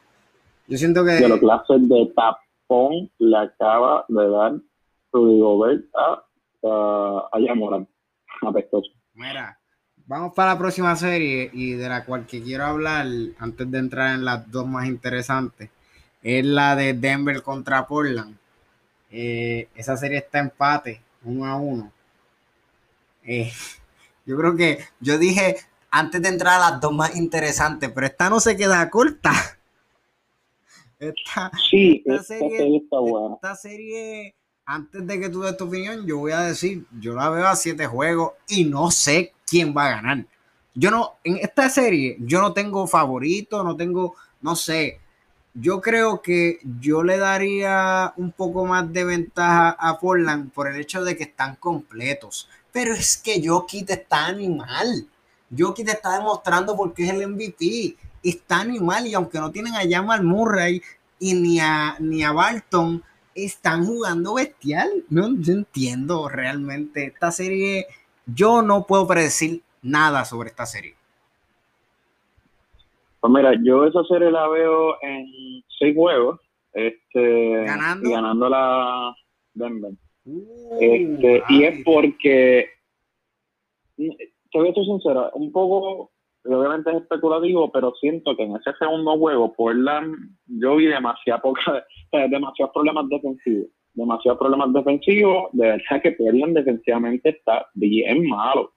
yo 0.67 0.77
siento 0.77 1.05
que. 1.05 1.13
De 1.13 1.29
los 1.29 1.39
clases 1.39 1.89
de 1.89 2.13
tapón 2.15 3.11
le 3.19 3.39
acaba 3.39 4.05
de 4.09 4.29
dar 4.29 4.53
Rudy 5.17 5.89
a, 5.95 6.25
a, 6.65 7.29
a 7.33 8.49
apestoso. 8.49 8.91
Mira, 9.15 9.59
vamos 10.07 10.35
para 10.35 10.53
la 10.53 10.59
próxima 10.59 10.95
serie 10.97 11.51
y 11.53 11.73
de 11.73 11.89
la 11.89 12.05
cual 12.05 12.27
que 12.27 12.43
quiero 12.43 12.65
hablar 12.65 13.07
antes 13.39 13.71
de 13.71 13.79
entrar 13.79 14.15
en 14.15 14.25
las 14.25 14.51
dos 14.51 14.67
más 14.67 14.87
interesantes. 14.87 15.71
Es 16.23 16.45
la 16.45 16.77
de 16.77 16.95
Denver 16.95 17.43
contra 17.43 17.87
Portland. 17.87 18.37
Eh, 19.11 19.69
esa 19.75 19.97
serie 19.97 20.19
está 20.19 20.39
empate, 20.41 21.01
uno 21.25 21.47
a 21.47 21.57
uno. 21.57 21.93
Eh, 23.25 23.51
yo 24.25 24.37
creo 24.37 24.57
que 24.57 24.79
yo 25.01 25.19
dije 25.19 25.57
antes 25.91 26.21
de 26.21 26.29
entrar 26.29 26.61
a 26.61 26.71
las 26.71 26.81
dos 26.81 26.93
más 26.93 27.17
interesantes, 27.17 27.91
pero 27.91 28.07
esta 28.07 28.29
no 28.29 28.41
se 28.41 28.57
queda 28.57 28.89
corta. 28.91 29.33
Esta, 30.99 31.51
sí, 31.71 32.03
esta, 32.07 32.23
serie, 32.23 32.79
está 32.79 32.99
buena. 32.99 33.35
Esta 33.35 33.55
serie 33.55 34.35
antes 34.67 35.07
de 35.07 35.21
que 35.21 35.29
tú 35.29 35.43
des 35.43 35.57
tu 35.57 35.65
opinión, 35.65 36.05
yo 36.07 36.19
voy 36.19 36.33
a 36.33 36.41
decir, 36.41 36.85
yo 37.01 37.15
la 37.15 37.31
veo 37.31 37.47
a 37.47 37.55
siete 37.55 37.87
juegos 37.87 38.33
y 38.49 38.65
no 38.65 38.91
sé 38.91 39.33
quién 39.47 39.75
va 39.75 39.87
a 39.87 39.91
ganar. 39.91 40.27
Yo 40.75 40.91
no, 40.91 41.15
en 41.23 41.37
esta 41.37 41.71
serie, 41.71 42.17
yo 42.21 42.41
no 42.41 42.53
tengo 42.53 42.87
favorito, 42.87 43.63
no 43.63 43.77
tengo, 43.77 44.17
no 44.43 44.57
sé. 44.57 45.01
Yo 45.55 45.81
creo 45.81 46.21
que 46.21 46.59
yo 46.81 47.03
le 47.03 47.17
daría 47.17 48.13
un 48.17 48.33
poco 48.33 48.67
más 48.67 48.93
de 48.93 49.05
ventaja 49.05 49.71
a 49.71 49.99
Portland 49.99 50.53
por 50.53 50.69
el 50.69 50.79
hecho 50.79 51.03
de 51.03 51.17
que 51.17 51.23
están 51.23 51.57
completos. 51.57 52.49
Pero 52.73 52.93
es 52.93 53.17
que 53.17 53.41
Jokic 53.43 53.89
está 53.89 54.27
animal. 54.27 55.07
Jokic 55.57 55.89
está 55.89 56.19
demostrando 56.19 56.77
porque 56.77 57.05
es 57.05 57.11
el 57.11 57.27
MVP. 57.27 57.97
Está 58.23 58.61
animal 58.61 59.07
y 59.07 59.15
aunque 59.15 59.39
no 59.39 59.51
tienen 59.51 59.75
a 59.77 59.89
Jamal 59.89 60.25
Murray 60.25 60.83
y 61.19 61.33
ni 61.33 61.59
a, 61.61 61.97
ni 62.01 62.23
a 62.23 62.33
Barton, 62.33 63.03
están 63.37 63.85
jugando 63.85 64.35
bestial. 64.35 65.05
No, 65.11 65.27
entiendo 65.27 66.29
realmente 66.29 67.07
esta 67.07 67.31
serie. 67.31 67.87
Yo 68.27 68.63
no 68.63 68.87
puedo 68.87 69.07
predecir 69.07 69.63
nada 69.83 70.25
sobre 70.25 70.49
esta 70.49 70.67
serie. 70.67 70.95
Pues 73.21 73.33
mira, 73.33 73.53
yo 73.63 73.87
esa 73.87 74.03
serie 74.05 74.31
la 74.31 74.49
veo 74.49 74.97
en 75.03 75.27
seis 75.79 75.95
juegos. 75.95 76.41
Este, 76.73 77.65
ganando, 77.65 78.09
y 78.09 78.13
ganando 78.13 78.49
la 78.49 79.15
Denver. 79.55 79.93
Uh, 80.27 80.79
este, 80.81 81.43
y 81.49 81.65
es 81.65 81.85
porque, 81.85 82.69
te 83.97 84.59
voy 84.59 84.69
a 84.69 84.75
ser 84.75 84.85
sincero, 84.85 85.31
un 85.35 85.53
poco 85.53 86.11
obviamente 86.49 86.91
es 86.91 87.03
especulativo, 87.03 87.71
pero 87.73 87.93
siento 88.01 88.37
que 88.37 88.45
en 88.45 88.57
ese 88.57 88.73
segundo 88.79 89.19
juego, 89.19 89.53
Portland, 89.55 90.15
yo 90.47 90.77
vi 90.77 90.87
demasiado 90.87 91.43
poca, 91.43 91.85
demasiados 92.13 92.73
problemas 92.75 93.09
defensivos. 93.09 93.69
Demasiados 93.95 94.39
problemas 94.39 94.73
defensivos. 94.73 95.49
De 95.53 95.67
verdad 95.69 96.03
que 96.03 96.13
Portland 96.13 96.57
defensivamente 96.57 97.31
está 97.31 97.67
bien 97.75 98.27
malo. 98.29 98.73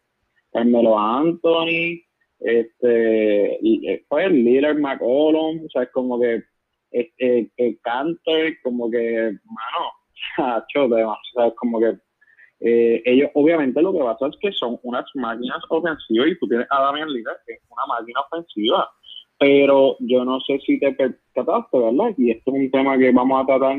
Carmelo 0.51 0.97
Anthony, 0.97 2.01
este, 2.39 4.03
fue 4.07 4.25
el 4.25 4.43
líder 4.43 4.79
McCollum, 4.79 5.65
o 5.65 5.69
sea, 5.69 5.83
es 5.83 5.91
como 5.91 6.19
que 6.19 6.43
este, 6.91 7.51
Canter, 7.83 8.55
como 8.63 8.89
que, 8.89 9.31
mano, 9.45 9.91
chacho, 10.35 10.85
o 10.85 11.45
es 11.45 11.53
como 11.55 11.79
que 11.79 11.97
eh, 12.61 13.01
ellos 13.05 13.29
obviamente 13.35 13.81
lo 13.81 13.93
que 13.93 13.99
pasa 13.99 14.27
es 14.27 14.37
que 14.41 14.51
son 14.51 14.79
unas 14.83 15.05
máquinas 15.15 15.59
ofensivas 15.69 16.27
y 16.27 16.39
tú 16.39 16.47
tienes 16.47 16.67
a 16.69 16.81
Damian 16.81 17.09
Lillard 17.09 17.37
que 17.45 17.53
es 17.53 17.61
una 17.69 17.85
máquina 17.85 18.19
ofensiva 18.29 18.89
pero 19.39 19.95
yo 19.99 20.25
no 20.25 20.41
sé 20.41 20.59
si 20.59 20.77
te 20.79 20.91
percataste, 20.91 21.79
¿verdad? 21.79 22.13
Y 22.17 22.31
esto 22.31 22.51
es 22.51 22.61
un 22.61 22.71
tema 22.71 22.97
que 22.97 23.11
vamos 23.11 23.41
a 23.41 23.45
tratar 23.45 23.77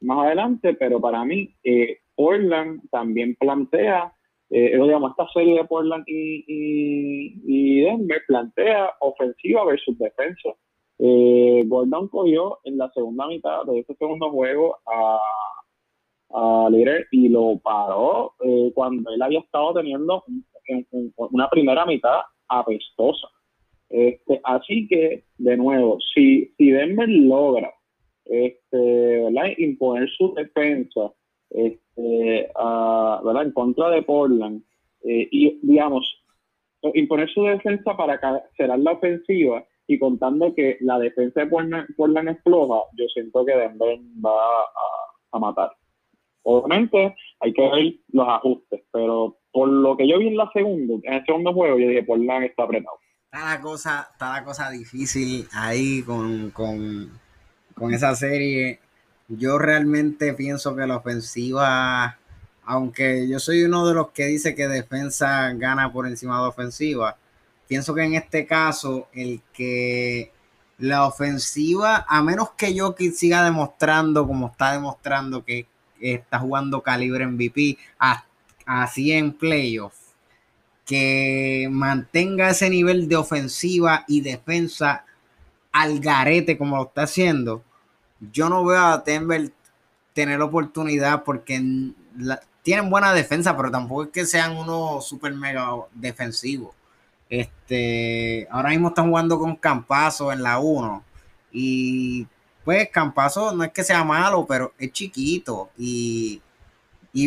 más 0.00 0.26
adelante, 0.26 0.74
pero 0.74 0.98
para 0.98 1.24
mí 1.26 1.54
eh, 1.62 1.98
Portland 2.16 2.80
también 2.90 3.36
plantea, 3.38 4.14
eh, 4.48 4.78
digamos, 4.80 5.10
esta 5.10 5.28
serie 5.34 5.58
de 5.58 5.64
Portland 5.64 6.04
y, 6.06 7.82
Denver 7.82 8.22
plantea 8.26 8.92
ofensiva 9.00 9.66
versus 9.66 9.98
defensa. 9.98 10.50
Eh, 10.98 11.64
Gordon 11.66 12.08
cogió 12.08 12.60
en 12.64 12.78
la 12.78 12.90
segunda 12.92 13.26
mitad 13.26 13.64
de 13.66 13.80
este 13.80 13.94
segundo 13.96 14.30
juego 14.30 14.78
a 14.86 15.18
a 16.34 16.68
líder 16.70 17.06
y 17.12 17.28
lo 17.28 17.58
paró 17.58 18.34
eh, 18.44 18.72
cuando 18.74 19.10
él 19.12 19.22
había 19.22 19.38
estado 19.38 19.74
teniendo 19.74 20.24
una 21.16 21.48
primera 21.48 21.86
mitad 21.86 22.20
apestosa. 22.48 23.28
Este, 23.88 24.40
así 24.42 24.88
que, 24.88 25.24
de 25.38 25.56
nuevo, 25.56 25.98
si, 26.12 26.52
si 26.56 26.70
Denver 26.70 27.08
logra 27.08 27.72
este, 28.24 29.28
imponer 29.58 30.08
su 30.10 30.34
defensa 30.34 31.12
este, 31.50 32.50
¿verdad? 32.56 33.42
en 33.42 33.52
contra 33.52 33.90
de 33.90 34.02
Portland 34.02 34.62
eh, 35.04 35.28
y, 35.30 35.60
digamos, 35.62 36.04
imponer 36.94 37.30
su 37.30 37.44
defensa 37.44 37.96
para 37.96 38.18
cancelar 38.18 38.80
la 38.80 38.92
ofensiva 38.92 39.64
y 39.86 39.98
contando 39.98 40.54
que 40.54 40.78
la 40.80 40.98
defensa 40.98 41.40
de 41.40 41.46
Portland, 41.46 41.94
Portland 41.96 42.30
es 42.30 42.42
floja, 42.42 42.80
yo 42.96 43.04
siento 43.08 43.44
que 43.44 43.54
Denver 43.54 43.98
va 44.24 44.34
a 45.30 45.38
matar. 45.38 45.70
Obviamente 46.44 47.14
hay 47.40 47.52
que 47.52 47.62
ver 47.62 47.94
los 48.12 48.28
ajustes, 48.28 48.82
pero 48.92 49.38
por 49.50 49.68
lo 49.68 49.96
que 49.96 50.08
yo 50.08 50.18
vi 50.18 50.28
en 50.28 50.36
la 50.36 50.50
segunda, 50.52 50.94
en 51.02 51.14
el 51.14 51.24
segundo 51.24 51.52
juego, 51.52 51.78
yo 51.78 51.88
dije, 51.88 52.02
Portland 52.04 52.44
está 52.44 52.62
apretado. 52.64 52.98
Está 53.24 53.54
la 53.54 53.60
cosa, 53.60 54.08
está 54.12 54.32
la 54.32 54.44
cosa 54.44 54.70
difícil 54.70 55.48
ahí 55.52 56.02
con, 56.02 56.50
con 56.50 57.92
esa 57.92 58.14
serie. 58.14 58.78
Yo 59.28 59.58
realmente 59.58 60.34
pienso 60.34 60.76
que 60.76 60.86
la 60.86 60.98
ofensiva, 60.98 62.18
aunque 62.64 63.26
yo 63.28 63.38
soy 63.38 63.64
uno 63.64 63.86
de 63.86 63.94
los 63.94 64.10
que 64.10 64.26
dice 64.26 64.54
que 64.54 64.68
defensa 64.68 65.52
gana 65.54 65.92
por 65.92 66.06
encima 66.06 66.40
de 66.40 66.48
ofensiva, 66.48 67.16
pienso 67.66 67.94
que 67.94 68.02
en 68.02 68.14
este 68.14 68.46
caso 68.46 69.08
el 69.12 69.40
que 69.52 70.30
la 70.78 71.06
ofensiva, 71.06 72.04
a 72.08 72.22
menos 72.22 72.50
que 72.52 72.74
yo 72.74 72.94
siga 73.14 73.44
demostrando 73.44 74.26
como 74.26 74.48
está 74.48 74.72
demostrando 74.72 75.44
que 75.44 75.66
está 76.00 76.38
jugando 76.38 76.82
calibre 76.82 77.26
MVP 77.26 77.78
así 78.66 79.12
en 79.12 79.32
playoff, 79.32 79.94
que 80.86 81.68
mantenga 81.70 82.50
ese 82.50 82.70
nivel 82.70 83.08
de 83.08 83.16
ofensiva 83.16 84.04
y 84.06 84.20
defensa 84.20 85.04
al 85.72 85.98
garete 86.00 86.56
como 86.56 86.76
lo 86.76 86.84
está 86.84 87.02
haciendo, 87.02 87.62
yo 88.32 88.48
no 88.48 88.64
veo 88.64 88.80
a 88.80 88.98
Denver 88.98 89.52
tener 90.12 90.40
oportunidad 90.40 91.24
porque 91.24 91.60
tienen 92.62 92.90
buena 92.90 93.12
defensa, 93.12 93.56
pero 93.56 93.70
tampoco 93.70 94.04
es 94.04 94.10
que 94.10 94.24
sean 94.24 94.56
unos 94.56 95.06
super 95.06 95.34
mega 95.34 95.70
defensivos. 95.92 96.74
Este, 97.28 98.46
ahora 98.50 98.70
mismo 98.70 98.88
están 98.88 99.08
jugando 99.08 99.38
con 99.38 99.56
Campazo 99.56 100.32
en 100.32 100.42
la 100.42 100.60
1 100.60 101.02
y 101.52 102.26
pues 102.64 102.88
Campazo 102.90 103.54
no 103.54 103.64
es 103.64 103.72
que 103.72 103.82
sea 103.82 104.04
malo, 104.04 104.46
pero 104.48 104.72
es 104.78 104.92
chiquito 104.92 105.68
y, 105.78 106.40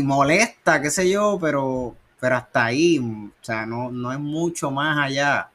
molesta, 0.04 0.82
qué 0.82 0.89
sé 0.89 1.10
yo, 1.10 1.38
pero, 1.39 1.95
pero 2.19 2.36
hasta 2.36 2.65
ahí, 2.65 3.00
o 3.00 3.32
sea, 3.41 3.65
no, 3.65 3.91
no 3.91 4.12
es 4.12 4.19
mucho 4.19 4.71
más 4.71 4.97
allá. 4.97 5.50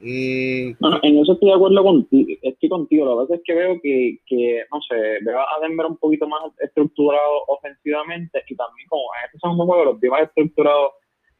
Eh, 0.00 0.76
en 1.02 1.18
eso 1.18 1.32
estoy 1.32 1.48
de 1.48 1.54
acuerdo 1.54 1.82
contigo, 1.82 2.38
estoy 2.42 2.68
contigo, 2.68 3.04
lo 3.04 3.26
que 3.26 3.34
es 3.34 3.40
que 3.44 3.54
veo 3.54 3.80
que, 3.82 4.18
que, 4.26 4.62
no 4.70 4.80
sé, 4.82 4.94
veo 5.24 5.40
a 5.40 5.60
Denver 5.60 5.86
un 5.86 5.96
poquito 5.96 6.28
más 6.28 6.40
estructurado 6.60 7.42
ofensivamente 7.48 8.44
y 8.48 8.54
también 8.54 8.86
como 8.88 9.02
en 9.18 9.26
este 9.26 9.38
segundo 9.40 9.66
juego 9.66 9.84
los 9.86 10.00
veo 10.00 10.12
más 10.12 10.22
estructurados 10.22 10.92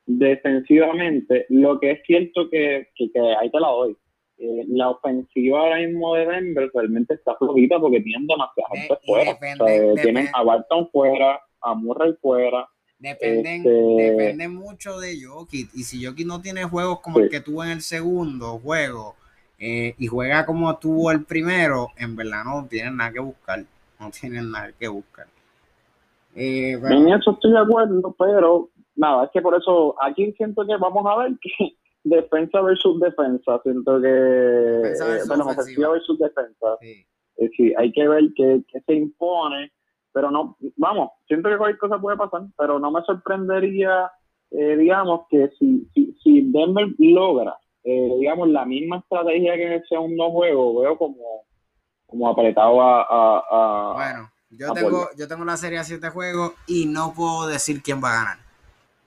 defensivamente, 0.06 1.46
lo 1.50 1.78
que 1.78 1.92
es 1.92 2.02
cierto 2.04 2.50
que, 2.50 2.88
que, 2.96 3.12
que 3.12 3.20
ahí 3.20 3.48
te 3.48 3.60
la 3.60 3.68
doy 3.68 3.96
eh, 4.38 4.64
la 4.68 4.90
ofensiva 4.90 5.58
ahora 5.58 5.78
mismo 5.78 6.14
de 6.14 6.26
Denver 6.26 6.70
realmente 6.72 7.14
está 7.14 7.34
flojita 7.36 7.80
porque 7.80 8.00
tienen 8.00 8.26
demasiada 8.26 8.68
gente 8.72 8.98
fuera. 9.04 9.38
tienen 10.00 10.28
a 10.32 10.42
Barton 10.44 10.88
fuera, 10.90 11.40
a 11.60 11.74
Murray 11.74 12.14
fuera. 12.22 12.68
Dependen, 13.00 13.56
este, 13.58 13.70
depende 13.70 14.48
mucho 14.48 14.98
de 15.00 15.16
Jokic. 15.20 15.70
Y 15.74 15.82
si 15.82 16.04
Jokic 16.04 16.26
no 16.26 16.40
tiene 16.40 16.64
juegos 16.64 17.00
como 17.00 17.18
el 17.18 17.28
que 17.28 17.40
tuvo 17.40 17.64
en 17.64 17.70
el 17.70 17.80
segundo 17.80 18.58
juego 18.58 19.16
eh, 19.58 19.94
y 19.98 20.06
juega 20.06 20.46
como 20.46 20.76
tuvo 20.78 21.10
el 21.10 21.24
primero, 21.24 21.88
en 21.96 22.14
verdad 22.14 22.44
no 22.44 22.66
tienen 22.68 22.96
nada 22.96 23.12
que 23.12 23.20
buscar. 23.20 23.64
No 23.98 24.10
tienen 24.10 24.50
nada 24.52 24.70
que 24.78 24.86
buscar. 24.86 25.26
Eh, 26.36 26.72
en 26.72 27.08
eso 27.08 27.32
estoy 27.32 27.50
de 27.50 27.58
acuerdo, 27.58 28.14
pero 28.16 28.70
nada, 28.94 29.24
es 29.24 29.30
que 29.32 29.42
por 29.42 29.56
eso 29.56 29.96
aquí 30.00 30.32
siento 30.36 30.64
que 30.64 30.76
vamos 30.76 31.04
a 31.06 31.16
ver 31.16 31.32
que 31.40 31.74
defensa 32.04 32.60
versus 32.60 33.00
defensa. 33.00 33.60
Siento 33.62 34.00
que. 34.00 34.08
Defensa 34.08 35.24
bueno, 35.28 35.46
ofensiva 35.46 35.90
versus 35.90 36.18
defensa. 36.18 36.76
Sí. 36.80 37.06
Eh, 37.36 37.50
sí. 37.56 37.72
hay 37.76 37.92
que 37.92 38.08
ver 38.08 38.24
qué, 38.36 38.62
se 38.86 38.94
impone. 38.94 39.72
Pero 40.12 40.30
no, 40.30 40.56
vamos, 40.76 41.10
siento 41.28 41.48
que 41.48 41.58
cualquier 41.58 41.78
cosa 41.78 42.00
puede 42.00 42.16
pasar, 42.16 42.42
pero 42.56 42.78
no 42.78 42.90
me 42.90 43.02
sorprendería, 43.02 44.10
eh, 44.50 44.76
digamos, 44.76 45.26
que 45.28 45.50
si, 45.58 45.86
si, 45.94 46.16
si 46.24 46.50
Denver 46.50 46.88
logra, 46.98 47.56
eh, 47.84 48.16
digamos, 48.18 48.48
la 48.48 48.64
misma 48.64 48.98
estrategia 48.98 49.54
que 49.54 49.66
en 49.66 49.72
el 49.74 49.86
segundo 49.86 50.30
juego, 50.30 50.80
veo 50.80 50.96
como, 50.96 51.44
como 52.06 52.28
apretado 52.28 52.80
a. 52.80 53.02
a, 53.02 53.92
bueno, 53.94 54.30
yo 54.50 54.72
tengo, 54.72 55.08
yo 55.16 55.28
tengo 55.28 55.44
la 55.44 55.56
serie 55.58 55.78
a 55.78 55.84
siete 55.84 56.08
juegos 56.08 56.54
y 56.66 56.86
no 56.86 57.12
puedo 57.14 57.46
decir 57.46 57.82
quién 57.82 58.02
va 58.02 58.10
a 58.10 58.24
ganar. 58.24 58.47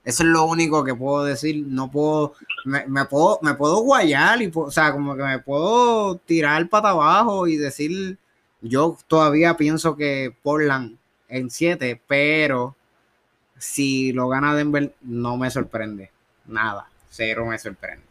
Eso 0.03 0.23
es 0.23 0.29
lo 0.29 0.45
único 0.45 0.83
que 0.83 0.95
puedo 0.95 1.23
decir. 1.23 1.65
No 1.67 1.91
puedo, 1.91 2.33
me, 2.65 3.05
puedo, 3.05 3.39
me 3.41 3.53
puedo 3.53 3.81
guayar 3.81 4.41
y, 4.41 4.51
o 4.53 4.71
sea, 4.71 4.91
como 4.91 5.15
que 5.15 5.23
me 5.23 5.39
puedo 5.39 6.17
tirar 6.17 6.67
para 6.69 6.89
abajo 6.89 7.47
y 7.47 7.57
decir, 7.57 8.17
yo 8.61 8.97
todavía 9.07 9.57
pienso 9.57 9.95
que 9.95 10.35
Portland 10.41 10.97
en 11.27 11.49
7, 11.49 12.01
pero 12.07 12.75
si 13.57 14.11
lo 14.11 14.27
gana 14.27 14.55
Denver 14.55 14.93
no 15.01 15.37
me 15.37 15.51
sorprende. 15.51 16.11
Nada, 16.47 16.89
cero 17.09 17.45
me 17.45 17.57
sorprende. 17.59 18.03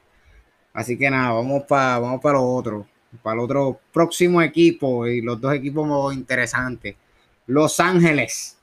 Así 0.72 0.96
que 0.96 1.10
nada, 1.10 1.32
vamos 1.32 1.64
para 1.64 1.98
vamos 1.98 2.20
para 2.20 2.38
lo 2.38 2.44
otro, 2.44 2.86
para 3.22 3.34
el 3.34 3.40
otro 3.40 3.80
próximo 3.92 4.40
equipo 4.40 5.06
y 5.06 5.20
los 5.20 5.40
dos 5.40 5.52
equipos 5.54 6.14
interesantes. 6.14 6.94
Los 7.46 7.80
Ángeles 7.80 8.56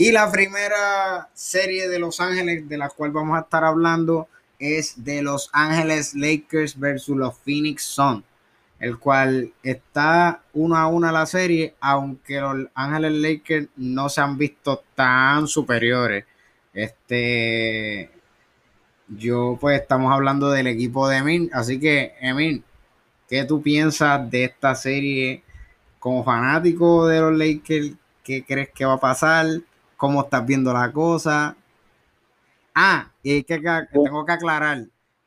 y 0.00 0.12
la 0.12 0.32
primera 0.32 1.28
serie 1.34 1.86
de 1.86 1.98
Los 1.98 2.20
Ángeles 2.20 2.66
de 2.66 2.78
la 2.78 2.88
cual 2.88 3.10
vamos 3.10 3.36
a 3.36 3.42
estar 3.42 3.64
hablando 3.64 4.28
es 4.58 5.04
de 5.04 5.20
Los 5.20 5.50
Ángeles 5.52 6.14
Lakers 6.14 6.80
versus 6.80 7.14
los 7.18 7.36
Phoenix 7.36 7.82
Suns, 7.82 8.24
el 8.78 8.98
cual 8.98 9.52
está 9.62 10.40
uno 10.54 10.78
a 10.78 10.86
una 10.86 11.12
la 11.12 11.26
serie, 11.26 11.74
aunque 11.82 12.40
los 12.40 12.66
Ángeles 12.74 13.12
Lakers 13.12 13.68
no 13.76 14.08
se 14.08 14.22
han 14.22 14.38
visto 14.38 14.82
tan 14.94 15.46
superiores. 15.46 16.24
Este, 16.72 18.10
yo 19.06 19.58
pues 19.60 19.82
estamos 19.82 20.14
hablando 20.14 20.50
del 20.50 20.68
equipo 20.68 21.08
de 21.08 21.18
Emil, 21.18 21.50
así 21.52 21.78
que 21.78 22.14
Emil, 22.22 22.64
¿qué 23.28 23.44
tú 23.44 23.60
piensas 23.60 24.30
de 24.30 24.44
esta 24.44 24.74
serie 24.74 25.42
como 25.98 26.24
fanático 26.24 27.06
de 27.06 27.20
los 27.20 27.36
Lakers? 27.36 27.92
¿Qué 28.24 28.46
crees 28.46 28.70
que 28.70 28.86
va 28.86 28.94
a 28.94 29.00
pasar? 29.00 29.60
Cómo 30.00 30.22
estás 30.22 30.46
viendo 30.46 30.72
la 30.72 30.90
cosa. 30.90 31.54
Ah, 32.74 33.10
y 33.22 33.42
que, 33.42 33.60
tengo 33.92 34.24
que 34.24 34.32
aclarar 34.32 34.78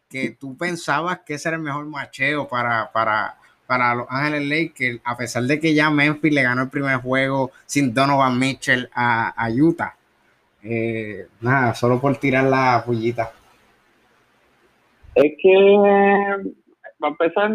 que 0.10 0.32
tú 0.32 0.58
pensabas 0.58 1.20
que 1.20 1.36
ese 1.36 1.50
era 1.50 1.58
el 1.58 1.64
mejor 1.64 1.86
macheo 1.86 2.48
para, 2.48 2.92
para, 2.92 3.36
para 3.68 3.94
los 3.94 4.08
Ángeles 4.10 4.50
Lakers, 4.50 5.00
a 5.04 5.16
pesar 5.16 5.44
de 5.44 5.60
que 5.60 5.76
ya 5.76 5.92
Memphis 5.92 6.34
le 6.34 6.42
ganó 6.42 6.64
el 6.64 6.70
primer 6.72 6.98
juego 6.98 7.52
sin 7.68 7.94
Donovan 7.94 8.40
Mitchell 8.40 8.90
a, 8.96 9.48
Utah. 9.56 9.96
Eh, 10.64 11.28
nada, 11.40 11.76
solo 11.76 12.02
por 12.02 12.18
tirar 12.18 12.46
la 12.46 12.82
pullita. 12.84 13.32
Es 15.14 15.34
que, 15.40 15.78
va 17.04 17.10
a 17.10 17.12
empezar, 17.12 17.52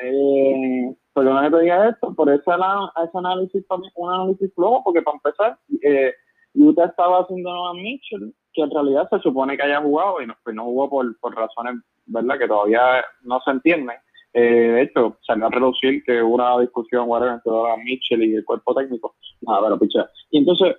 eh, 0.00 0.94
perdona 1.12 1.42
que 1.42 1.56
te 1.56 1.62
diga 1.62 1.88
esto, 1.88 2.14
por 2.14 2.30
eso 2.30 2.52
ese 2.54 3.18
análisis 3.18 3.64
un 3.96 4.12
análisis 4.12 4.54
flojo, 4.54 4.84
porque 4.84 5.02
para 5.02 5.16
empezar, 5.16 5.58
eh, 5.82 6.14
Utah 6.54 6.86
estaba 6.86 7.20
haciendo 7.20 7.50
a 7.66 7.74
Mitchell, 7.74 8.32
que 8.52 8.62
en 8.62 8.70
realidad 8.70 9.08
se 9.10 9.18
supone 9.20 9.56
que 9.56 9.62
haya 9.62 9.80
jugado 9.80 10.20
y 10.20 10.26
no, 10.26 10.34
pues 10.44 10.54
no 10.54 10.64
jugó 10.64 10.90
por, 10.90 11.18
por 11.20 11.34
razones, 11.34 11.76
¿verdad?, 12.06 12.38
que 12.38 12.48
todavía 12.48 13.04
no 13.22 13.40
se 13.40 13.50
entienden. 13.50 13.96
Eh, 14.34 14.40
de 14.40 14.82
hecho, 14.82 15.18
salió 15.26 15.46
a 15.46 15.50
reducir 15.50 16.02
que 16.04 16.22
hubo 16.22 16.34
una 16.34 16.58
discusión 16.58 17.08
whatever, 17.08 17.34
entre 17.34 17.84
Mitchell 17.84 18.22
y 18.22 18.34
el 18.34 18.44
cuerpo 18.44 18.74
técnico. 18.74 19.14
Nada, 19.42 19.62
pero 19.64 19.78
picha. 19.78 20.10
Y 20.30 20.38
entonces, 20.38 20.76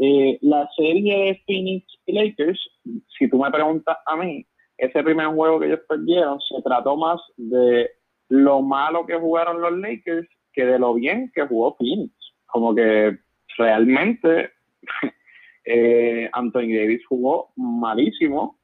eh, 0.00 0.38
la 0.42 0.68
serie 0.76 1.16
de 1.16 1.42
Phoenix 1.46 1.86
y 2.06 2.12
Lakers, 2.12 2.60
si 3.18 3.30
tú 3.30 3.38
me 3.38 3.50
preguntas 3.50 3.96
a 4.06 4.16
mí, 4.16 4.44
ese 4.78 5.02
primer 5.02 5.28
juego 5.28 5.60
que 5.60 5.66
ellos 5.66 5.80
perdieron 5.88 6.40
se 6.40 6.60
trató 6.62 6.96
más 6.96 7.20
de 7.36 7.90
lo 8.28 8.60
malo 8.60 9.06
que 9.06 9.16
jugaron 9.16 9.60
los 9.60 9.72
Lakers 9.78 10.28
que 10.52 10.64
de 10.66 10.78
lo 10.78 10.94
bien 10.94 11.30
que 11.34 11.46
jugó 11.46 11.76
Phoenix. 11.76 12.12
Como 12.46 12.74
que 12.74 13.18
realmente 13.56 14.50
eh, 15.66 16.30
Anthony 16.32 16.72
Davis 16.74 17.04
jugó 17.06 17.50
malísimo 17.56 18.56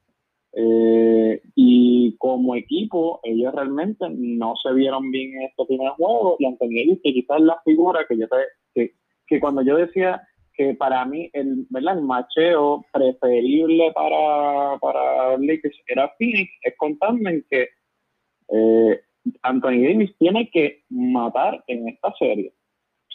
eh, 0.54 1.40
y 1.56 2.16
como 2.18 2.54
equipo 2.54 3.20
ellos 3.24 3.52
realmente 3.54 4.06
no 4.10 4.54
se 4.62 4.72
vieron 4.72 5.10
bien 5.10 5.34
en 5.34 5.42
este 5.42 5.64
primer 5.64 5.90
juego 5.92 6.36
y 6.38 6.46
Anthony 6.46 6.68
Davis 6.68 7.00
que 7.02 7.12
quizás 7.12 7.40
la 7.40 7.60
figura 7.64 8.06
que 8.08 8.18
yo 8.18 8.26
te, 8.28 8.92
que, 9.26 9.40
cuando 9.40 9.62
yo 9.62 9.76
decía 9.76 10.22
que 10.54 10.74
para 10.74 11.04
mí 11.06 11.28
el, 11.32 11.66
el 11.74 12.02
macheo 12.02 12.84
preferible 12.92 13.90
para, 13.92 14.78
para 14.78 15.38
Lakers 15.38 15.76
era 15.88 16.12
Phoenix, 16.18 16.50
es 16.62 16.76
contarme 16.76 17.30
en 17.30 17.44
que 17.50 17.68
eh, 18.50 19.00
Anthony 19.42 19.82
Davis 19.82 20.14
tiene 20.18 20.50
que 20.50 20.84
matar 20.90 21.64
en 21.66 21.88
esta 21.88 22.12
serie. 22.18 22.52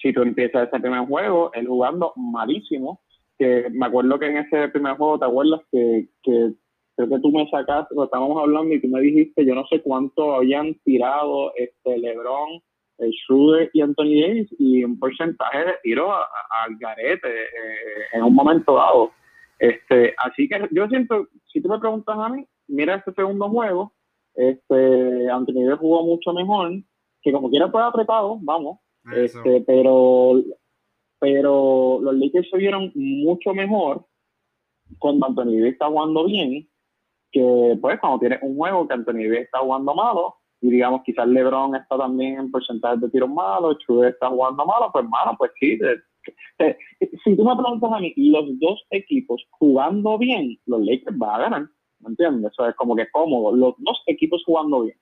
Si 0.01 0.11
tú 0.11 0.23
empiezas 0.23 0.67
ese 0.67 0.79
primer 0.79 1.05
juego, 1.07 1.51
él 1.53 1.67
jugando 1.67 2.13
malísimo, 2.15 3.01
que 3.37 3.69
me 3.71 3.85
acuerdo 3.85 4.19
que 4.19 4.27
en 4.27 4.37
ese 4.37 4.67
primer 4.69 4.97
juego, 4.97 5.19
¿te 5.19 5.25
acuerdas 5.25 5.61
que, 5.71 6.07
que 6.23 6.53
creo 6.95 7.09
que 7.09 7.19
tú 7.19 7.31
me 7.31 7.49
sacaste, 7.49 7.95
estábamos 8.03 8.41
hablando 8.41 8.73
y 8.73 8.81
tú 8.81 8.87
me 8.87 9.01
dijiste, 9.01 9.45
yo 9.45 9.55
no 9.55 9.65
sé 9.67 9.81
cuánto 9.81 10.35
habían 10.35 10.73
tirado 10.83 11.53
este 11.55 11.97
LeBron 11.97 12.61
el 12.97 13.13
Schroeder 13.13 13.69
y 13.73 13.81
Anthony 13.81 14.21
Davis 14.21 14.49
y 14.57 14.83
un 14.83 14.97
porcentaje 14.99 15.59
de 15.59 15.73
tiro 15.83 16.11
al 16.11 16.75
garete 16.79 17.27
eh, 17.27 18.05
en 18.13 18.23
un 18.23 18.33
momento 18.33 18.75
dado. 18.75 19.11
Este, 19.59 20.13
así 20.17 20.47
que 20.47 20.67
yo 20.71 20.87
siento, 20.87 21.27
si 21.51 21.61
tú 21.61 21.69
me 21.69 21.79
preguntas 21.79 22.15
a 22.17 22.29
mí, 22.29 22.45
mira 22.67 22.95
este 22.95 23.13
segundo 23.13 23.49
juego, 23.49 23.93
este, 24.35 25.29
Anthony 25.29 25.65
Davis 25.65 25.79
jugó 25.79 26.03
mucho 26.03 26.33
mejor, 26.33 26.71
que 27.21 27.31
como 27.31 27.49
quiera 27.49 27.69
fue 27.69 27.83
apretado, 27.83 28.37
vamos, 28.41 28.79
este, 29.13 29.63
pero, 29.65 30.41
pero 31.19 31.99
los 32.01 32.15
Lakers 32.15 32.49
se 32.49 32.57
vieron 32.57 32.91
mucho 32.95 33.53
mejor 33.53 34.05
cuando 34.99 35.27
Anthony 35.27 35.57
Davis 35.57 35.73
está 35.73 35.87
jugando 35.87 36.25
bien, 36.25 36.67
que 37.31 37.77
pues 37.81 37.99
cuando 37.99 38.19
tienes 38.19 38.39
un 38.41 38.55
juego 38.55 38.87
que 38.87 38.93
Anthony 38.93 39.23
Davis 39.23 39.39
está 39.41 39.59
jugando 39.59 39.93
malo, 39.93 40.35
y 40.61 40.71
digamos 40.71 41.01
quizás 41.03 41.27
LeBron 41.27 41.75
está 41.75 41.97
también 41.97 42.39
en 42.39 42.51
porcentaje 42.51 42.97
de 42.97 43.09
tiros 43.09 43.29
malos, 43.29 43.77
Schroeder 43.81 44.13
está 44.13 44.29
jugando 44.29 44.65
malo, 44.65 44.89
pues 44.91 45.05
malo, 45.05 45.35
pues 45.37 45.51
sí. 45.59 45.77
si 47.23 47.35
tú 47.35 47.43
me 47.43 47.55
preguntas 47.55 47.91
a 47.91 47.99
mí, 47.99 48.13
los 48.15 48.59
dos 48.59 48.83
equipos 48.89 49.45
jugando 49.51 50.17
bien, 50.17 50.57
los 50.65 50.81
Lakers 50.81 51.17
van 51.17 51.29
a 51.29 51.43
ganar, 51.43 51.69
¿me 51.99 52.09
entiendes? 52.09 52.51
Eso 52.51 52.67
es 52.67 52.75
como 52.75 52.95
que 52.95 53.09
cómodo, 53.11 53.55
los 53.55 53.75
dos 53.77 54.01
equipos 54.07 54.43
jugando 54.45 54.81
bien. 54.81 54.97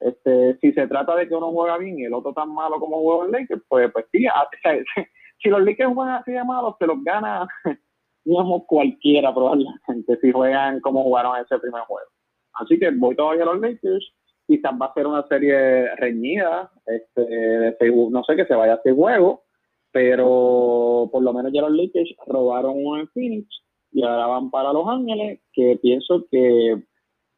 Este, 0.00 0.58
si 0.60 0.72
se 0.72 0.86
trata 0.86 1.14
de 1.14 1.28
que 1.28 1.34
uno 1.34 1.52
juega 1.52 1.76
bien 1.76 1.98
y 1.98 2.04
el 2.04 2.14
otro 2.14 2.32
tan 2.32 2.54
malo 2.54 2.80
como 2.80 3.02
juega 3.02 3.24
los 3.24 3.32
Lakers, 3.32 3.62
pues, 3.68 3.92
pues 3.92 4.06
sí, 4.10 4.24
si 5.42 5.48
los 5.48 5.64
Lakers 5.64 5.94
juegan 5.94 6.14
así 6.16 6.32
de 6.32 6.44
malos, 6.44 6.74
se 6.78 6.86
los 6.86 7.02
gana, 7.02 7.46
digamos, 8.24 8.62
cualquiera 8.66 9.34
probablemente, 9.34 10.18
si 10.20 10.32
juegan 10.32 10.80
como 10.80 11.02
jugaron 11.02 11.36
ese 11.40 11.58
primer 11.58 11.82
juego. 11.82 12.08
Así 12.54 12.78
que 12.78 12.90
voy 12.90 13.16
todavía 13.16 13.44
a 13.44 13.46
los 13.46 13.60
Lakers, 13.60 14.12
quizás 14.46 14.72
va 14.80 14.86
a 14.86 14.94
ser 14.94 15.06
una 15.06 15.26
serie 15.28 15.94
reñida, 15.96 16.70
este, 16.86 17.82
no 18.10 18.24
sé 18.24 18.36
que 18.36 18.46
se 18.46 18.54
vaya 18.54 18.72
a 18.72 18.76
hacer 18.76 18.94
juego, 18.94 19.44
pero 19.92 21.08
por 21.10 21.22
lo 21.22 21.32
menos 21.32 21.52
ya 21.52 21.62
los 21.62 21.72
Lakers 21.72 22.14
robaron 22.26 22.74
uno 22.76 23.00
en 23.00 23.08
Phoenix 23.08 23.48
y 23.92 24.02
ahora 24.02 24.26
van 24.26 24.50
para 24.50 24.72
Los 24.72 24.88
Ángeles, 24.88 25.40
que 25.52 25.78
pienso 25.82 26.24
que, 26.30 26.82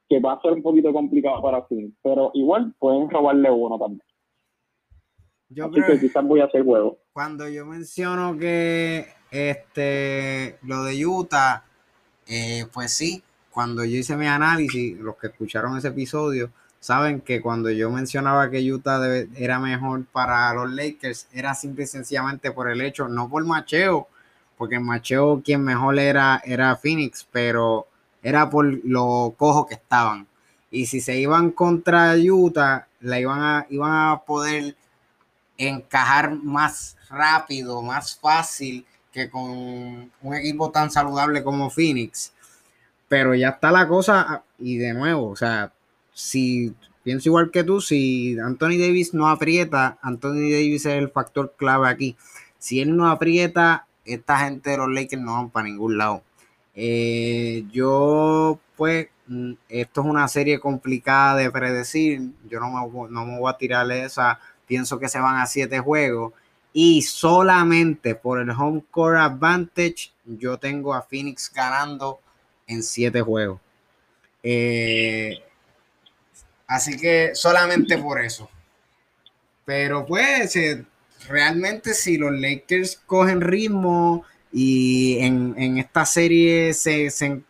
que 0.08 0.20
va 0.20 0.34
a 0.34 0.40
ser 0.40 0.52
un 0.52 0.62
poquito 0.62 0.92
complicado 0.92 1.40
para 1.40 1.62
Phoenix, 1.62 1.94
pero 2.02 2.30
igual 2.34 2.74
pueden 2.78 3.08
robarle 3.08 3.50
uno 3.50 3.78
también. 3.78 4.11
Yo 5.54 5.70
creo 5.70 5.86
que 5.86 6.00
quizás 6.00 6.24
voy 6.24 6.40
a 6.40 6.44
hacer 6.44 6.64
juego. 6.64 6.98
Cuando 7.12 7.48
yo 7.48 7.66
menciono 7.66 8.38
que 8.38 9.08
este 9.30 10.58
lo 10.62 10.84
de 10.84 11.06
Utah, 11.06 11.64
eh, 12.26 12.66
pues 12.72 12.92
sí, 12.92 13.22
cuando 13.50 13.84
yo 13.84 13.98
hice 13.98 14.16
mi 14.16 14.26
análisis, 14.26 14.98
los 14.98 15.16
que 15.16 15.28
escucharon 15.28 15.76
ese 15.76 15.88
episodio, 15.88 16.50
saben 16.80 17.20
que 17.20 17.40
cuando 17.40 17.70
yo 17.70 17.90
mencionaba 17.90 18.50
que 18.50 18.72
Utah 18.72 19.00
era 19.36 19.58
mejor 19.58 20.04
para 20.06 20.52
los 20.54 20.72
Lakers, 20.72 21.28
era 21.32 21.54
simple 21.54 21.84
y 21.84 21.86
sencillamente 21.86 22.50
por 22.50 22.70
el 22.70 22.80
hecho, 22.80 23.08
no 23.08 23.28
por 23.28 23.44
macheo, 23.44 24.08
porque 24.56 24.76
en 24.76 24.84
macheo 24.84 25.42
quien 25.44 25.62
mejor 25.62 25.98
era, 25.98 26.40
era 26.44 26.76
Phoenix, 26.76 27.26
pero 27.30 27.86
era 28.22 28.48
por 28.48 28.64
lo 28.84 29.34
cojo 29.36 29.66
que 29.66 29.74
estaban. 29.74 30.26
Y 30.70 30.86
si 30.86 31.00
se 31.00 31.18
iban 31.18 31.50
contra 31.50 32.14
Utah, 32.16 32.86
la 33.00 33.20
iban 33.20 33.42
a, 33.42 33.66
iban 33.68 33.92
a 33.92 34.22
poder 34.24 34.74
encajar 35.68 36.34
más 36.34 36.96
rápido, 37.08 37.82
más 37.82 38.18
fácil 38.18 38.86
que 39.12 39.28
con 39.28 40.10
un 40.22 40.34
equipo 40.34 40.70
tan 40.70 40.90
saludable 40.90 41.42
como 41.42 41.70
Phoenix. 41.70 42.32
Pero 43.08 43.34
ya 43.34 43.50
está 43.50 43.70
la 43.70 43.86
cosa, 43.86 44.42
y 44.58 44.78
de 44.78 44.94
nuevo, 44.94 45.28
o 45.28 45.36
sea, 45.36 45.72
si 46.14 46.74
pienso 47.02 47.28
igual 47.28 47.50
que 47.50 47.64
tú, 47.64 47.80
si 47.80 48.38
Anthony 48.38 48.78
Davis 48.78 49.12
no 49.12 49.28
aprieta, 49.28 49.98
Anthony 50.02 50.50
Davis 50.50 50.86
es 50.86 50.94
el 50.94 51.10
factor 51.10 51.54
clave 51.56 51.88
aquí. 51.88 52.16
Si 52.58 52.80
él 52.80 52.96
no 52.96 53.10
aprieta, 53.10 53.86
esta 54.04 54.38
gente 54.38 54.70
de 54.70 54.78
los 54.78 54.90
Lakers 54.90 55.22
no 55.22 55.34
van 55.34 55.50
para 55.50 55.66
ningún 55.66 55.98
lado. 55.98 56.22
Eh, 56.74 57.64
yo, 57.70 58.58
pues, 58.76 59.08
mm, 59.26 59.52
esto 59.68 60.00
es 60.00 60.06
una 60.06 60.28
serie 60.28 60.60
complicada 60.60 61.36
de 61.36 61.50
predecir. 61.50 62.30
Yo 62.48 62.60
no 62.60 62.70
me, 62.70 63.10
no 63.10 63.26
me 63.26 63.38
voy 63.38 63.50
a 63.50 63.58
tirar 63.58 63.90
esa. 63.92 64.38
Pienso 64.72 64.98
que 64.98 65.10
se 65.10 65.18
van 65.18 65.36
a 65.36 65.46
siete 65.46 65.80
juegos. 65.80 66.32
Y 66.72 67.02
solamente 67.02 68.14
por 68.14 68.40
el 68.40 68.48
home 68.48 68.82
court 68.90 69.18
advantage, 69.18 70.12
yo 70.24 70.56
tengo 70.56 70.94
a 70.94 71.02
Phoenix 71.02 71.52
ganando 71.52 72.20
en 72.66 72.82
siete 72.82 73.20
juegos. 73.20 73.60
Eh, 74.42 75.42
Así 76.72 76.96
que 76.96 77.32
solamente 77.34 77.98
por 77.98 78.18
eso. 78.18 78.48
Pero 79.66 80.06
pues, 80.06 80.56
eh, 80.56 80.86
realmente 81.28 81.92
si 81.92 82.16
los 82.16 82.32
Lakers 82.32 82.98
cogen 83.04 83.42
ritmo 83.42 84.24
y 84.50 85.18
en, 85.18 85.76
esta 85.76 86.06
serie 86.06 86.72
se, 86.72 87.10
se, 87.10 87.42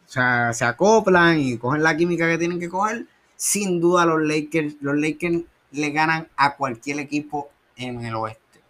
acoplan 0.64 1.38
y 1.38 1.56
cogen 1.56 1.84
la 1.84 1.96
química 1.96 2.28
que 2.28 2.38
tienen 2.38 2.58
que 2.58 2.68
coger, 2.68 3.06
sin 3.36 3.80
duda 3.80 4.06
los 4.06 4.22
Lakers, 4.22 4.74
los 4.80 4.96
Lakers 4.96 5.42
le 5.72 5.90
ganan 5.90 6.28
a 6.36 6.56
cualquier 6.56 6.98
equipo 7.00 7.50
en 7.76 8.04
el 8.04 8.14
oeste. 8.14 8.60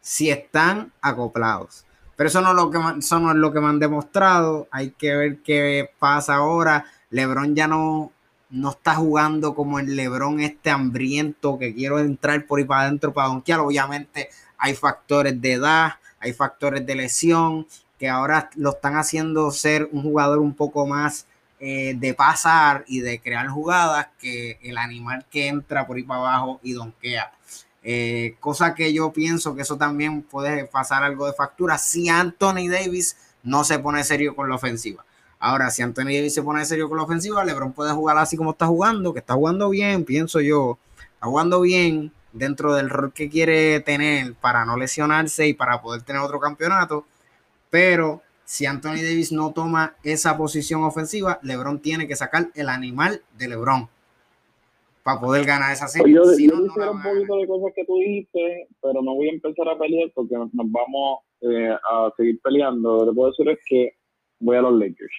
Si 0.00 0.30
están 0.30 0.92
acoplados. 1.00 1.84
Pero 2.16 2.28
eso 2.28 2.40
no, 2.42 2.50
es 2.50 2.56
lo 2.56 2.70
que, 2.70 2.78
eso 2.98 3.18
no 3.18 3.30
es 3.30 3.36
lo 3.36 3.52
que 3.52 3.60
me 3.60 3.68
han 3.68 3.78
demostrado. 3.78 4.68
Hay 4.70 4.90
que 4.90 5.16
ver 5.16 5.38
qué 5.42 5.90
pasa 5.98 6.36
ahora. 6.36 6.84
LeBron 7.10 7.54
ya 7.54 7.66
no, 7.66 8.12
no 8.50 8.70
está 8.70 8.94
jugando 8.96 9.54
como 9.54 9.78
el 9.78 9.96
Lebron 9.96 10.40
este 10.40 10.70
hambriento 10.70 11.58
que 11.58 11.74
quiero 11.74 11.98
entrar 11.98 12.46
por 12.46 12.58
ahí 12.58 12.64
para 12.64 12.82
adentro 12.82 13.12
para 13.12 13.28
donkear. 13.28 13.60
Obviamente 13.60 14.28
hay 14.58 14.74
factores 14.74 15.40
de 15.40 15.52
edad, 15.52 15.92
hay 16.18 16.32
factores 16.32 16.84
de 16.84 16.94
lesión 16.94 17.66
que 17.98 18.08
ahora 18.08 18.50
lo 18.56 18.70
están 18.70 18.96
haciendo 18.96 19.50
ser 19.50 19.88
un 19.92 20.02
jugador 20.02 20.38
un 20.38 20.54
poco 20.54 20.86
más 20.86 21.26
eh, 21.62 21.94
de 21.94 22.14
pasar 22.14 22.84
y 22.88 23.00
de 23.00 23.20
crear 23.20 23.46
jugadas 23.48 24.08
que 24.18 24.58
el 24.62 24.78
animal 24.78 25.26
que 25.30 25.46
entra 25.48 25.86
por 25.86 25.98
ahí 25.98 26.02
para 26.02 26.20
abajo 26.20 26.58
y 26.62 26.72
donkea. 26.72 27.32
Eh, 27.82 28.36
cosa 28.40 28.74
que 28.74 28.92
yo 28.94 29.12
pienso 29.12 29.54
que 29.54 29.62
eso 29.62 29.76
también 29.76 30.22
puede 30.22 30.64
pasar 30.64 31.02
algo 31.02 31.26
de 31.26 31.34
factura 31.34 31.76
si 31.76 32.08
Anthony 32.08 32.68
Davis 32.70 33.16
no 33.42 33.64
se 33.64 33.78
pone 33.78 34.04
serio 34.04 34.34
con 34.34 34.48
la 34.48 34.54
ofensiva. 34.54 35.04
Ahora, 35.38 35.70
si 35.70 35.82
Anthony 35.82 36.04
Davis 36.16 36.34
se 36.34 36.42
pone 36.42 36.64
serio 36.64 36.88
con 36.88 36.96
la 36.98 37.04
ofensiva, 37.04 37.44
LeBron 37.44 37.72
puede 37.72 37.92
jugar 37.92 38.16
así 38.16 38.38
como 38.38 38.52
está 38.52 38.66
jugando, 38.66 39.12
que 39.12 39.20
está 39.20 39.34
jugando 39.34 39.70
bien, 39.70 40.04
pienso 40.04 40.40
yo. 40.40 40.78
Está 41.14 41.26
jugando 41.26 41.60
bien 41.60 42.12
dentro 42.32 42.74
del 42.74 42.90
rol 42.90 43.12
que 43.12 43.28
quiere 43.28 43.80
tener 43.80 44.34
para 44.34 44.64
no 44.64 44.76
lesionarse 44.76 45.46
y 45.46 45.54
para 45.54 45.82
poder 45.82 46.02
tener 46.02 46.22
otro 46.22 46.40
campeonato. 46.40 47.06
Pero 47.70 48.22
si 48.50 48.66
Anthony 48.66 48.96
Davis 48.96 49.30
no 49.30 49.52
toma 49.52 49.94
esa 50.02 50.36
posición 50.36 50.82
ofensiva, 50.82 51.38
LeBron 51.44 51.80
tiene 51.80 52.08
que 52.08 52.16
sacar 52.16 52.48
el 52.56 52.68
animal 52.68 53.22
de 53.38 53.46
LeBron. 53.46 53.88
para 55.04 55.20
poder 55.20 55.46
ganar 55.46 55.72
esa 55.72 55.86
serie. 55.86 56.16
Yo, 56.16 56.24
Si 56.24 56.48
yo 56.48 56.56
no, 56.56 56.74
no 56.74 56.90
un 56.90 57.00
poquito 57.00 57.36
de 57.36 57.46
cosas 57.46 57.72
que 57.76 57.84
tú 57.84 57.96
dices, 57.98 58.66
pero 58.82 59.02
no 59.02 59.14
voy 59.14 59.28
a 59.28 59.32
empezar 59.34 59.68
a 59.68 59.78
pelear 59.78 60.10
porque 60.16 60.34
nos, 60.34 60.52
nos 60.52 60.66
vamos 60.68 61.20
eh, 61.42 61.70
a 61.70 62.12
seguir 62.16 62.40
peleando. 62.42 63.04
Lo 63.04 63.12
que 63.12 63.14
puedo 63.14 63.30
decir 63.30 63.48
es 63.50 63.58
que 63.64 63.92
voy 64.40 64.56
a 64.56 64.62
los 64.62 64.72
Lakers. 64.72 65.14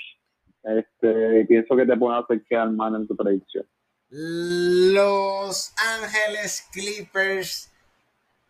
Este, 0.64 1.46
pienso 1.46 1.78
que 1.78 1.86
te 1.86 1.96
pueden 1.96 2.22
hacer 2.22 2.44
quedar 2.44 2.70
mal 2.72 2.96
en 2.96 3.08
tu 3.08 3.16
predicción. 3.16 3.66
Los 4.10 5.74
Ángeles 5.78 6.68
Clippers 6.74 7.72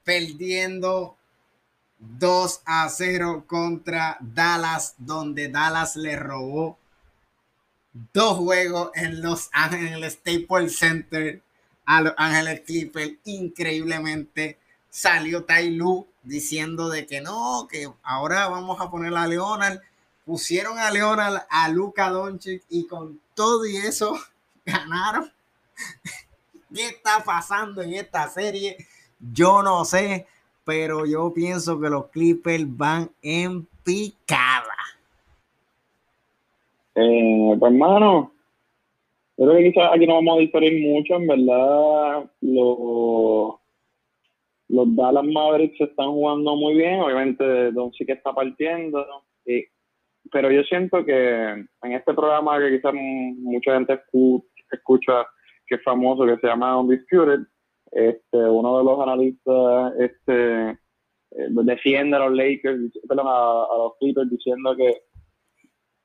perdiendo 0.04 1.18
2 2.02 2.62
a 2.66 2.90
0 2.90 3.46
contra 3.48 4.18
Dallas, 4.20 4.96
donde 4.98 5.50
Dallas 5.50 5.96
le 5.96 6.16
robó 6.16 6.78
dos 8.14 8.38
juegos 8.38 8.92
en 8.96 9.22
Los 9.22 9.50
Ángeles 9.54 10.14
Staples 10.14 10.78
Center 10.78 11.42
a 11.86 12.02
Los 12.02 12.14
Ángeles 12.18 12.62
Clippers. 12.62 13.14
Increíblemente 13.26 14.58
salió 14.90 15.46
Tai 15.46 15.70
Lu 15.72 16.08
diciendo 16.24 16.90
de 16.90 17.06
que 17.06 17.22
no, 17.22 17.68
que 17.70 17.92
ahora 18.04 18.48
vamos 18.48 18.80
a 18.82 18.90
poner 18.90 19.14
a 19.16 19.28
Leonard. 19.28 19.80
Pusieron 20.26 20.80
a 20.80 20.92
Leonard 20.92 21.46
a 21.50 21.70
Luca 21.70 22.10
Doncic 22.10 22.64
y 22.70 22.88
con 22.88 23.20
todo 23.36 23.66
y 23.66 23.78
eso 23.78 24.20
ganaron. 24.66 25.32
¿Qué 26.74 26.88
está 26.88 27.24
pasando 27.24 27.82
en 27.82 27.94
esta 27.94 28.30
serie? 28.30 28.88
Yo 29.20 29.62
no 29.62 29.84
sé, 29.84 30.26
pero 30.64 31.06
yo 31.06 31.34
pienso 31.34 31.80
que 31.80 31.90
los 31.90 32.08
Clippers 32.08 32.66
van 32.78 33.10
en 33.22 33.66
picada. 33.84 34.66
Eh, 36.96 37.56
pues, 37.60 37.72
hermano, 37.72 38.32
creo 39.38 39.54
que 39.56 39.72
quizás 39.72 39.92
aquí 39.94 40.06
no 40.06 40.16
vamos 40.16 40.38
a 40.38 40.42
diferir 40.42 40.88
mucho. 40.88 41.16
En 41.16 41.28
verdad, 41.28 42.30
los, 42.42 43.56
los 44.70 44.96
Dallas 44.96 45.24
Mavericks 45.26 45.80
están 45.82 46.10
jugando 46.12 46.56
muy 46.56 46.76
bien. 46.76 47.00
Obviamente, 47.02 47.72
Don 47.72 47.92
sí 47.94 48.06
que 48.06 48.14
está 48.14 48.34
partiendo. 48.34 49.06
y- 49.46 49.66
pero 50.32 50.52
yo 50.52 50.62
siento 50.64 51.04
que 51.04 51.14
en 51.50 51.92
este 51.92 52.14
programa 52.14 52.60
que 52.60 52.78
quizás 52.78 52.94
mucha 52.94 53.74
gente 53.74 54.00
escu- 54.00 54.46
escucha, 54.72 55.26
que 55.66 55.76
es 55.76 55.84
famoso, 55.84 56.26
que 56.26 56.38
se 56.38 56.48
llama 56.48 56.80
Undisputed, 56.80 57.40
este, 57.92 58.38
uno 58.38 58.78
de 58.80 58.84
los 58.84 59.00
analistas 59.00 59.94
este, 60.00 60.70
eh, 60.72 61.48
defiende 61.50 62.18
a 62.18 62.20
los 62.28 62.34
Lakers, 62.34 62.92
perdón, 63.08 63.28
a, 63.30 63.66
los 63.78 63.94
Clippers 64.00 64.30
diciendo 64.30 64.76
que 64.76 65.04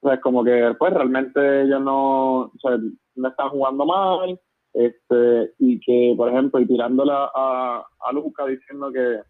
sea, 0.03 0.21
como 0.21 0.45
que 0.45 0.75
pues 0.79 0.93
realmente 0.93 1.63
ellos 1.63 1.81
no, 1.81 2.41
o 2.43 2.53
sea, 2.61 2.79
no 3.15 3.29
están 3.29 3.49
jugando 3.51 3.87
mal, 3.87 4.41
este, 4.73 5.53
y 5.59 5.81
que, 5.81 6.15
por 6.17 6.29
ejemplo, 6.29 6.61
y 6.61 6.67
tirándola 6.67 7.31
a, 7.35 7.85
a 8.01 8.13
Luca 8.13 8.47
diciendo 8.47 8.93
que, 8.93 9.21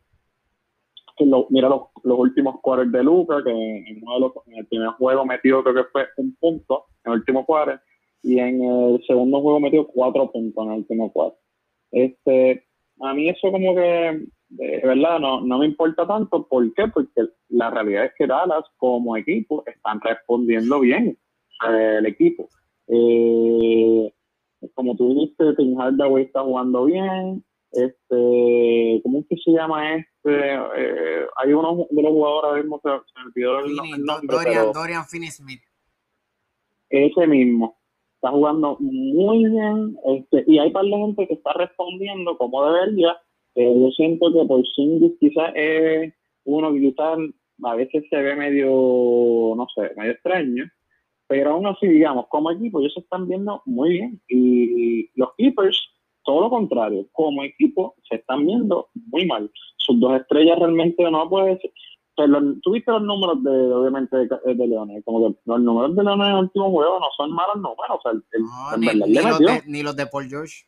lo- 1.24 1.46
mira 1.50 1.68
los, 1.68 1.82
los 2.04 2.18
últimos 2.18 2.60
quarters 2.60 2.92
de 2.92 3.02
Luca, 3.04 3.42
que 3.44 3.50
en, 3.50 4.02
uno 4.02 4.14
de 4.14 4.20
los, 4.20 4.32
en 4.46 4.58
el 4.58 4.66
primer 4.66 4.88
juego 4.90 5.24
metió 5.24 5.62
creo 5.62 5.74
que 5.74 5.90
fue 5.92 6.06
un 6.18 6.34
punto 6.36 6.86
en 7.04 7.12
el 7.12 7.18
último 7.20 7.46
quarter, 7.46 7.80
y 8.22 8.38
en 8.38 8.62
el 8.62 9.04
segundo 9.06 9.40
juego 9.40 9.60
metió 9.60 9.86
cuatro 9.86 10.30
puntos 10.32 10.64
en 10.66 10.72
el 10.72 10.78
último 10.78 11.12
quarter. 11.12 11.38
Este, 11.90 12.66
a 13.00 13.14
mí 13.14 13.28
eso 13.28 13.50
como 13.50 13.74
que, 13.74 14.26
de 14.48 14.80
verdad, 14.84 15.18
no, 15.18 15.40
no 15.40 15.58
me 15.58 15.66
importa 15.66 16.06
tanto. 16.06 16.46
¿Por 16.46 16.72
qué? 16.74 16.88
Porque 16.88 17.22
la 17.48 17.70
realidad 17.70 18.06
es 18.06 18.12
que 18.16 18.26
Dallas 18.26 18.64
como 18.76 19.16
equipo 19.16 19.64
están 19.66 20.00
respondiendo 20.00 20.80
bien 20.80 21.18
eh, 21.68 21.96
el 21.98 22.06
equipo. 22.06 22.48
Eh, 22.88 24.12
como 24.74 24.96
tú 24.96 25.14
dijiste, 25.14 25.54
Tim 25.56 25.76
Hardaway 25.78 26.24
está 26.24 26.42
jugando 26.42 26.84
bien. 26.84 27.44
Este, 27.72 29.00
¿cómo 29.02 29.20
es 29.20 29.26
que 29.28 29.36
se 29.36 29.50
llama 29.50 29.96
este? 29.96 30.54
Eh, 30.54 31.26
hay 31.36 31.52
uno 31.52 31.86
de 31.90 32.02
los 32.02 32.12
jugadores 32.12 32.44
ahora 32.44 32.62
mismo, 32.62 32.80
se, 32.82 32.88
me 32.88 33.26
olvidó 33.26 33.58
el, 33.60 34.04
nombre, 34.04 34.26
Dorian, 34.28 34.54
pero 34.54 34.72
Dorian 34.72 35.04
Finney 35.04 35.30
Smith. 35.30 35.60
ese 36.88 37.26
mismo 37.26 37.76
está 38.16 38.30
jugando 38.30 38.76
muy 38.80 39.44
bien 39.44 39.96
este, 40.04 40.44
y 40.46 40.58
hay 40.58 40.70
par 40.70 40.84
de 40.84 40.90
gente 40.90 41.26
que 41.28 41.34
está 41.34 41.52
respondiendo 41.52 42.36
como 42.36 42.64
debería. 42.64 43.16
Eh, 43.54 43.74
yo 43.78 43.90
siento 43.90 44.32
que 44.32 44.44
por 44.46 44.62
quizás 45.20 45.52
es 45.54 46.12
uno 46.44 46.72
que 46.72 46.80
quizás 46.80 47.18
a 47.62 47.74
veces 47.74 48.04
se 48.10 48.16
ve 48.16 48.36
medio, 48.36 49.54
no 49.56 49.66
sé, 49.74 49.92
medio 49.96 50.12
extraño, 50.12 50.64
pero 51.26 51.52
aún 51.52 51.66
así, 51.66 51.86
digamos, 51.86 52.26
como 52.28 52.50
equipo 52.50 52.80
ellos 52.80 52.94
se 52.94 53.00
están 53.00 53.28
viendo 53.28 53.62
muy 53.66 53.90
bien 53.90 54.20
y 54.28 55.08
los 55.18 55.34
Clippers, 55.36 55.78
todo 56.24 56.42
lo 56.42 56.50
contrario, 56.50 57.06
como 57.12 57.44
equipo 57.44 57.94
se 58.08 58.16
están 58.16 58.46
viendo 58.46 58.88
muy 58.94 59.26
mal. 59.26 59.50
Sus 59.76 59.98
dos 60.00 60.20
estrellas 60.20 60.58
realmente 60.58 61.02
no 61.10 61.28
puedes 62.16 62.30
pero 62.32 62.54
tuviste 62.62 62.90
los 62.90 63.02
números 63.02 63.42
de, 63.44 63.50
obviamente, 63.50 64.16
de, 64.16 64.28
de 64.54 64.66
Leones, 64.66 65.04
como 65.04 65.28
que 65.28 65.38
los 65.44 65.60
números 65.60 65.94
de 65.94 66.02
Leones 66.02 66.26
en 66.26 66.32
el 66.34 66.38
último 66.44 66.70
juego 66.70 66.98
no 66.98 67.06
son 67.16 67.30
malos 67.32 67.56
números, 67.56 67.98
o 67.98 68.00
sea, 68.02 68.12
el, 68.12 68.24
No, 68.42 68.76
ni, 68.78 68.86
los 69.14 69.38
de, 69.38 69.62
ni 69.66 69.82
los 69.82 69.94
de 69.96 70.06
Paul 70.06 70.28
George. 70.28 70.64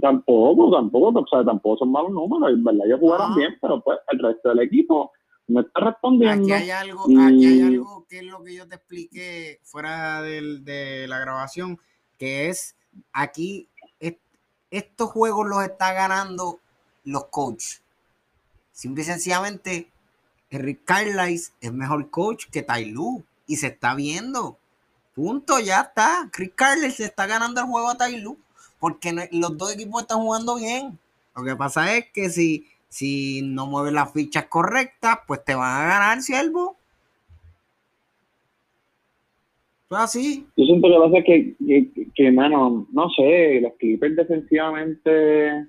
Tampoco, 0.00 0.70
tampoco, 0.70 1.20
o 1.20 1.26
sea, 1.26 1.44
tampoco 1.44 1.78
son 1.78 1.90
malos 1.90 2.12
números, 2.12 2.50
en 2.50 2.62
verdad 2.62 2.86
ellos 2.86 3.00
jugaron 3.00 3.34
bien, 3.34 3.58
pero 3.60 3.80
pues 3.82 3.98
el 4.12 4.18
resto 4.20 4.48
del 4.50 4.60
equipo 4.60 5.10
no 5.48 5.60
está 5.62 5.80
respondiendo. 5.80 6.44
Aquí 6.44 6.52
hay 6.52 6.70
algo, 6.70 7.04
y- 7.08 7.16
aquí 7.16 7.44
hay 7.46 7.60
algo 7.62 8.06
que 8.08 8.18
es 8.18 8.24
lo 8.24 8.42
que 8.44 8.54
yo 8.54 8.68
te 8.68 8.76
expliqué 8.76 9.58
fuera 9.64 10.22
del- 10.22 10.64
de 10.64 11.08
la 11.08 11.18
grabación, 11.18 11.76
que 12.18 12.48
es 12.48 12.76
aquí 13.12 13.68
est- 13.98 14.20
estos 14.70 15.10
juegos 15.10 15.48
los 15.48 15.64
está 15.64 15.92
ganando 15.92 16.60
los 17.04 17.24
coaches. 17.24 17.82
Simple 18.70 19.02
y 19.02 19.06
sencillamente, 19.06 19.90
Rick 20.58 20.84
Carlisle 20.84 21.54
es 21.60 21.72
mejor 21.72 22.10
coach 22.10 22.46
que 22.50 22.62
Tai 22.62 22.84
Lu 22.86 23.22
y 23.46 23.56
se 23.56 23.68
está 23.68 23.94
viendo. 23.94 24.56
Punto, 25.14 25.60
ya 25.60 25.80
está. 25.80 26.28
Rick 26.32 26.54
Carlisle 26.54 26.90
se 26.90 27.04
está 27.04 27.26
ganando 27.26 27.60
el 27.60 27.66
juego 27.66 27.90
a 27.90 27.96
Tai 27.96 28.20
Lu 28.20 28.36
porque 28.80 29.28
los 29.32 29.56
dos 29.56 29.74
equipos 29.74 30.02
están 30.02 30.18
jugando 30.18 30.56
bien. 30.56 30.98
Lo 31.36 31.44
que 31.44 31.54
pasa 31.54 31.96
es 31.96 32.06
que 32.10 32.30
si, 32.30 32.66
si 32.88 33.42
no 33.42 33.66
mueves 33.66 33.92
las 33.92 34.12
fichas 34.12 34.46
correctas, 34.46 35.18
pues 35.26 35.44
te 35.44 35.54
van 35.54 35.82
a 35.82 35.88
ganar, 35.88 36.22
siervo. 36.22 36.76
Fue 39.88 39.98
así. 39.98 40.46
Yo 40.56 40.64
siento 40.64 40.88
que 40.88 40.98
pasa 40.98 41.24
que, 41.24 41.54
que, 41.66 42.06
que, 42.14 42.30
mano, 42.30 42.86
no 42.92 43.10
sé, 43.10 43.60
los 43.60 43.74
Clippers 43.74 44.16
defensivamente, 44.16 45.66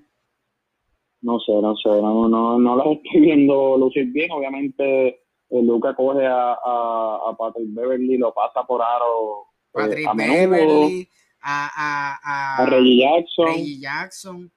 no 1.22 1.39
sé, 1.39 1.51
no 1.53 1.76
sé, 1.76 1.89
no, 1.89 2.28
no, 2.28 2.59
no 2.59 2.76
los 2.76 2.88
estoy 2.97 3.22
viendo 3.22 3.78
lucir 3.78 4.11
bien. 4.11 4.32
Obviamente, 4.32 5.07
eh, 5.07 5.63
Luca 5.63 5.95
coge 5.95 6.26
a, 6.26 6.53
a, 6.53 7.19
a 7.30 7.36
Patrick 7.38 7.74
Beverly, 7.74 8.17
lo 8.17 8.34
pasa 8.34 8.63
por 8.63 8.82
aro 8.82 9.41
eh, 9.41 9.72
Patrick 9.72 10.07
a 10.07 10.13
Beverly, 10.13 11.07
a, 11.41 11.69
a, 11.76 12.19
a, 12.24 12.63
a 12.63 12.65
Reggie 12.65 12.99
Jackson. 12.99 13.45
Reggie 13.47 13.80
Jackson. 13.80 14.51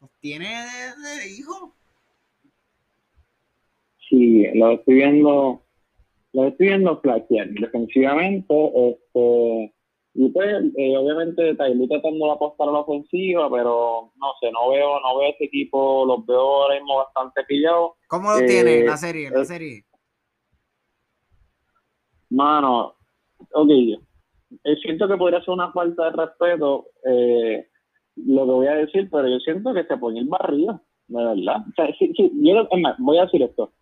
Los 0.00 0.10
tiene 0.20 0.46
de, 0.48 1.08
de 1.08 1.30
hijo. 1.38 1.74
Sí, 4.08 4.44
lo 4.54 4.72
estoy 4.72 4.94
viendo, 4.94 5.62
lo 6.32 6.46
estoy 6.46 6.68
viendo 6.68 7.00
flashear 7.00 7.48
defensivamente, 7.50 8.54
este, 8.88 9.74
y 10.22 10.28
pues, 10.28 10.48
eh, 10.76 10.96
obviamente 10.98 11.54
Taylor 11.54 11.88
tratando 11.88 12.26
de 12.26 12.32
apostar 12.32 12.68
a 12.68 12.72
la 12.72 12.80
ofensiva, 12.80 13.50
pero 13.50 14.12
no 14.16 14.26
sé, 14.38 14.50
no 14.52 14.68
veo, 14.68 15.00
no 15.00 15.18
veo 15.18 15.30
este 15.30 15.46
equipo, 15.46 16.04
los 16.04 16.26
veo 16.26 16.40
ahora 16.62 16.74
mismo 16.74 16.96
bastante 16.98 17.42
pillados. 17.44 17.92
¿Cómo 18.06 18.30
lo 18.30 18.38
Eh, 18.40 18.46
tiene 18.46 18.84
la 18.84 18.98
serie? 18.98 19.30
La 19.30 19.40
eh, 19.40 19.44
serie. 19.46 19.84
Mano, 22.28 22.96
ok, 23.54 23.70
eh, 23.70 24.76
siento 24.82 25.08
que 25.08 25.16
podría 25.16 25.40
ser 25.40 25.54
una 25.54 25.72
falta 25.72 26.10
de 26.10 26.16
respeto 26.16 26.86
eh, 27.04 27.66
lo 28.16 28.44
que 28.44 28.52
voy 28.52 28.66
a 28.66 28.74
decir, 28.74 29.08
pero 29.10 29.26
yo 29.26 29.38
siento 29.38 29.72
que 29.72 29.84
se 29.84 29.96
pone 29.96 30.20
el 30.20 30.28
barrio, 30.28 30.82
de 31.08 31.24
verdad. 31.24 31.64
O 31.66 31.72
sea, 31.74 31.86
si, 31.98 32.12
si- 32.12 32.30
yo, 32.42 32.68
es 32.70 32.80
más, 32.80 32.96
voy 32.98 33.16
a 33.18 33.22
decir 33.24 33.42
esto. 33.42 33.72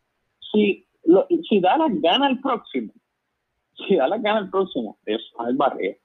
Si, 0.52 0.86
lo, 1.04 1.26
si 1.48 1.58
Dallas 1.60 1.90
gana 2.00 2.28
el 2.28 2.40
próximo, 2.40 2.92
si 3.88 3.96
Dallas 3.96 4.22
gana 4.22 4.38
el 4.40 4.50
próximo, 4.50 4.98
es 5.04 5.20
el 5.48 5.56
barrio. 5.56 5.96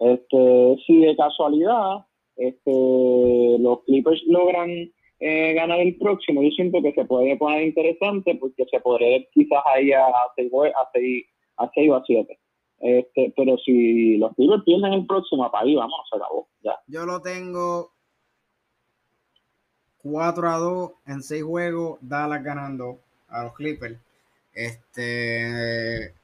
Este, 0.00 0.76
si 0.86 1.00
de 1.00 1.14
casualidad 1.14 2.06
este, 2.36 3.58
los 3.58 3.84
Clippers 3.84 4.22
logran 4.26 4.70
eh, 5.20 5.52
ganar 5.52 5.78
el 5.80 5.96
próximo, 5.98 6.42
yo 6.42 6.48
siento 6.50 6.80
que 6.82 6.92
se 6.92 7.04
puede 7.04 7.36
poner 7.36 7.64
interesante 7.64 8.34
porque 8.36 8.64
se 8.70 8.80
podría 8.80 9.18
ir 9.18 9.28
quizás 9.32 9.62
ahí 9.66 9.92
a 9.92 10.06
6 10.36 10.50
a 10.74 10.90
seis, 10.94 11.26
a 11.58 11.64
o 11.64 11.94
a 11.94 12.02
7. 12.04 12.38
Este, 12.80 13.34
pero 13.36 13.58
si 13.58 14.16
los 14.16 14.34
Clippers 14.34 14.64
pierden 14.64 14.94
el 14.94 15.06
próximo, 15.06 15.50
para 15.50 15.64
ahí 15.64 15.74
vamos, 15.74 16.00
se 16.10 16.16
acabó. 16.16 16.48
Ya. 16.62 16.80
Yo 16.86 17.04
lo 17.04 17.20
tengo 17.20 17.90
4 20.02 20.48
a 20.48 20.56
2 20.56 20.92
en 21.08 21.22
6 21.22 21.42
juegos. 21.42 21.98
Dallas 22.00 22.42
ganando 22.42 23.00
a 23.28 23.44
los 23.44 23.54
Clippers. 23.54 23.98
Este. 24.54 26.14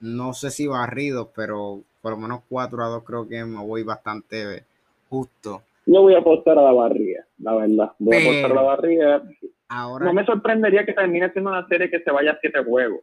No 0.00 0.34
sé 0.34 0.50
si 0.50 0.66
barrido, 0.66 1.30
pero 1.34 1.82
por 2.04 2.12
lo 2.12 2.18
menos 2.18 2.42
4 2.50 2.84
a 2.84 2.88
2 2.88 3.02
creo 3.02 3.26
que 3.26 3.42
me 3.46 3.64
voy 3.64 3.82
bastante 3.82 4.66
Justo. 5.08 5.62
Yo 5.86 6.02
voy 6.02 6.14
a 6.14 6.18
apostar 6.18 6.58
a 6.58 6.62
la 6.62 6.72
barriga, 6.72 7.24
la 7.38 7.54
verdad. 7.54 7.92
Voy 7.98 8.16
a 8.16 8.20
apostar 8.20 8.52
a 8.52 8.54
la 8.54 8.62
barriga. 8.62 9.22
Ahora... 9.70 10.04
No 10.04 10.12
me 10.12 10.26
sorprendería 10.26 10.84
que 10.84 10.92
termine 10.92 11.32
siendo 11.32 11.48
una 11.50 11.66
serie 11.66 11.88
que 11.88 12.00
se 12.00 12.10
vaya 12.10 12.32
a 12.32 12.38
siete 12.42 12.62
juegos. 12.62 13.00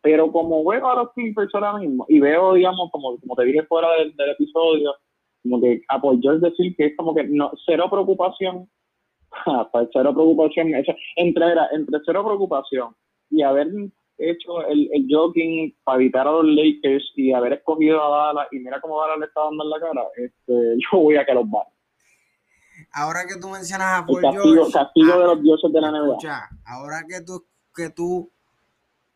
Pero 0.00 0.30
como 0.30 0.64
veo 0.64 0.88
a 0.88 0.94
los 0.94 1.12
Clippers 1.12 1.52
ahora 1.54 1.76
mismo 1.78 2.06
y 2.08 2.20
veo, 2.20 2.54
digamos, 2.54 2.88
como, 2.92 3.18
como 3.18 3.34
te 3.34 3.46
dije 3.46 3.64
fuera 3.64 3.88
del, 3.98 4.30
episodio, 4.30 4.94
como 5.42 5.60
que 5.60 5.82
a 5.88 6.00
Paul 6.00 6.20
George 6.22 6.48
decir 6.48 6.76
que 6.76 6.86
es 6.86 6.96
como 6.96 7.16
que 7.16 7.24
no, 7.24 7.50
cero 7.66 7.88
preocupación, 7.90 8.68
pues 9.72 9.88
cero 9.92 10.14
preocupación, 10.14 10.72
entre, 11.16 11.46
entre 11.72 11.98
cero 12.04 12.24
preocupación 12.24 12.94
y 13.28 13.42
haber 13.42 13.66
hecho 14.18 14.66
el, 14.66 14.88
el 14.92 15.06
jogging 15.10 15.74
para 15.84 16.00
evitar 16.00 16.26
a 16.26 16.32
los 16.32 16.44
Lakers 16.44 17.12
y 17.16 17.32
haber 17.32 17.54
escogido 17.54 18.02
a 18.02 18.26
Dallas 18.26 18.48
y 18.52 18.58
mira 18.58 18.80
cómo 18.80 19.00
Dallas 19.00 19.18
le 19.18 19.26
está 19.26 19.42
dando 19.42 19.64
en 19.64 19.70
la 19.70 19.80
cara, 19.80 20.02
este, 20.16 20.52
yo 20.92 20.98
voy 20.98 21.16
a 21.16 21.26
que 21.26 21.34
los 21.34 21.48
van. 21.50 21.64
Ahora 22.92 23.26
que 23.26 23.38
tú 23.40 23.48
mencionas 23.48 24.02
a 24.02 24.06
Paul 24.06 24.22
castigo, 24.22 24.54
George, 24.54 24.72
castigo 24.72 25.18
de 25.18 25.26
los 25.26 25.42
dioses 25.42 25.72
de 25.72 25.80
la 25.80 25.90
NBA. 25.90 26.48
ahora 26.64 27.04
que 27.08 27.20
tú, 27.20 27.44
que 27.74 27.90
tú 27.90 28.30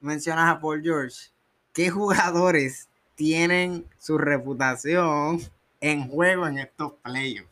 mencionas 0.00 0.56
a 0.56 0.60
Paul 0.60 0.82
George, 0.82 1.30
¿qué 1.72 1.90
jugadores 1.90 2.88
tienen 3.14 3.86
su 3.98 4.18
reputación 4.18 5.40
en 5.80 6.08
juego 6.08 6.46
en 6.46 6.58
estos 6.58 6.92
playoffs? 7.02 7.48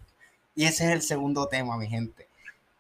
Y 0.55 0.65
ese 0.65 0.87
es 0.87 0.91
el 0.91 1.03
segundo 1.03 1.47
tema, 1.47 1.77
mi 1.77 1.87
gente. 1.87 2.27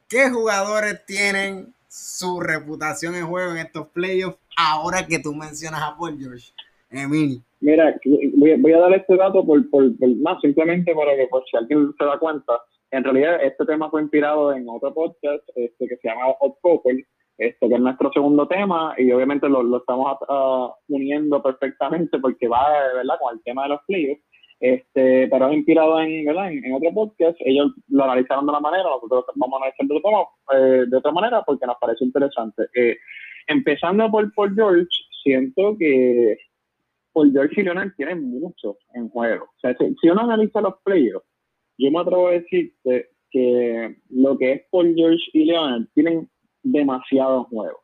¿Qué 0.08 0.30
jugadores 0.30 1.04
tienen 1.06 1.74
su 1.88 2.40
reputación 2.40 3.14
en 3.14 3.26
juego 3.26 3.52
en 3.52 3.58
estos 3.58 3.88
playoffs 3.88 4.38
ahora 4.58 5.06
que 5.06 5.20
tú 5.20 5.32
mencionas 5.34 5.80
a 5.82 5.96
Paul 5.96 6.18
George? 6.18 6.52
Emil. 6.90 7.40
Mira, 7.60 7.94
voy, 8.34 8.72
a 8.72 8.78
dar 8.78 8.94
este 8.94 9.16
dato 9.16 9.44
por, 9.44 9.62
más, 10.22 10.40
simplemente 10.40 10.94
para 10.94 11.16
que 11.16 11.26
por 11.26 11.44
si 11.50 11.56
alguien 11.56 11.92
se 11.98 12.04
da 12.04 12.18
cuenta, 12.18 12.60
en 12.90 13.04
realidad 13.04 13.42
este 13.42 13.64
tema 13.66 13.90
fue 13.90 14.02
inspirado 14.02 14.54
en 14.54 14.68
otro 14.68 14.94
podcast 14.94 15.42
este, 15.54 15.88
que 15.88 15.96
se 15.96 16.08
llama 16.08 16.32
Hot 16.38 16.56
Couple, 16.62 17.04
este, 17.36 17.68
que 17.68 17.74
es 17.74 17.80
nuestro 17.80 18.10
segundo 18.12 18.46
tema, 18.48 18.94
y 18.96 19.10
obviamente 19.12 19.48
lo, 19.48 19.76
estamos 19.76 20.18
uniendo 20.88 21.42
perfectamente 21.42 22.18
porque 22.18 22.48
va 22.48 22.66
con 23.20 23.36
el 23.36 23.42
tema 23.42 23.64
de 23.64 23.68
los 23.70 23.80
playoffs. 23.86 24.22
Este, 24.60 25.28
pero 25.28 25.48
es 25.48 25.56
inspirado 25.56 26.00
en, 26.00 26.24
¿verdad? 26.24 26.50
En, 26.50 26.72
otro 26.72 26.92
podcast, 26.92 27.36
ellos 27.44 27.70
lo 27.88 28.04
analizaron 28.04 28.44
de 28.44 28.50
una 28.50 28.60
manera, 28.60 28.84
nosotros 28.84 29.24
vamos 29.36 29.54
a 29.54 29.64
analizarlo 29.64 29.94
de 29.94 30.00
otra, 30.00 30.58
eh, 30.58 30.84
de 30.88 30.96
otra 30.96 31.12
manera 31.12 31.42
porque 31.46 31.66
nos 31.66 31.76
parece 31.78 32.04
interesante. 32.04 32.64
Eh, 32.74 32.96
empezando 33.48 34.10
por 34.10 34.32
Paul 34.34 34.54
George, 34.54 34.88
siento 35.22 35.76
que 35.78 36.36
Paul 37.12 37.32
George 37.32 37.60
y 37.60 37.64
Leonard 37.64 37.94
tienen 37.96 38.22
mucho 38.22 38.76
en 38.94 39.08
juego. 39.08 39.46
O 39.46 39.60
sea, 39.60 39.76
si, 39.76 40.08
uno 40.08 40.20
analiza 40.20 40.60
los 40.60 40.74
playoffs, 40.84 41.26
yo 41.78 41.90
me 41.90 42.00
atrevo 42.00 42.28
a 42.28 42.32
decirte 42.32 43.08
que 43.30 43.96
lo 44.10 44.38
que 44.38 44.52
es 44.52 44.62
Paul 44.70 44.94
George 44.94 45.24
y 45.32 45.44
Leonard 45.44 45.86
tienen 45.94 46.28
demasiado 46.62 47.44
juego. 47.44 47.78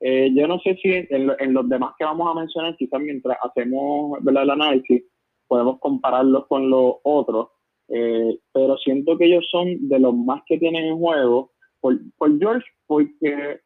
Eh, 0.00 0.30
yo 0.34 0.46
no 0.46 0.60
sé 0.60 0.76
si 0.76 0.90
en, 0.92 1.54
los 1.54 1.68
demás 1.68 1.94
que 1.98 2.04
vamos 2.04 2.30
a 2.30 2.38
mencionar, 2.38 2.76
quizás 2.76 3.00
mientras 3.00 3.36
hacemos 3.42 4.18
el 4.24 4.36
análisis, 4.36 5.02
podemos 5.48 5.80
compararlos 5.80 6.46
con 6.46 6.70
los 6.70 6.96
otros, 7.02 7.48
eh, 7.88 8.38
pero 8.52 8.76
siento 8.78 9.18
que 9.18 9.24
ellos 9.24 9.46
son 9.50 9.88
de 9.88 9.98
los 9.98 10.14
más 10.14 10.42
que 10.46 10.58
tienen 10.58 10.84
en 10.84 10.98
juego 10.98 11.52
por 11.80 12.38
George, 12.38 12.66
porque 12.86 13.60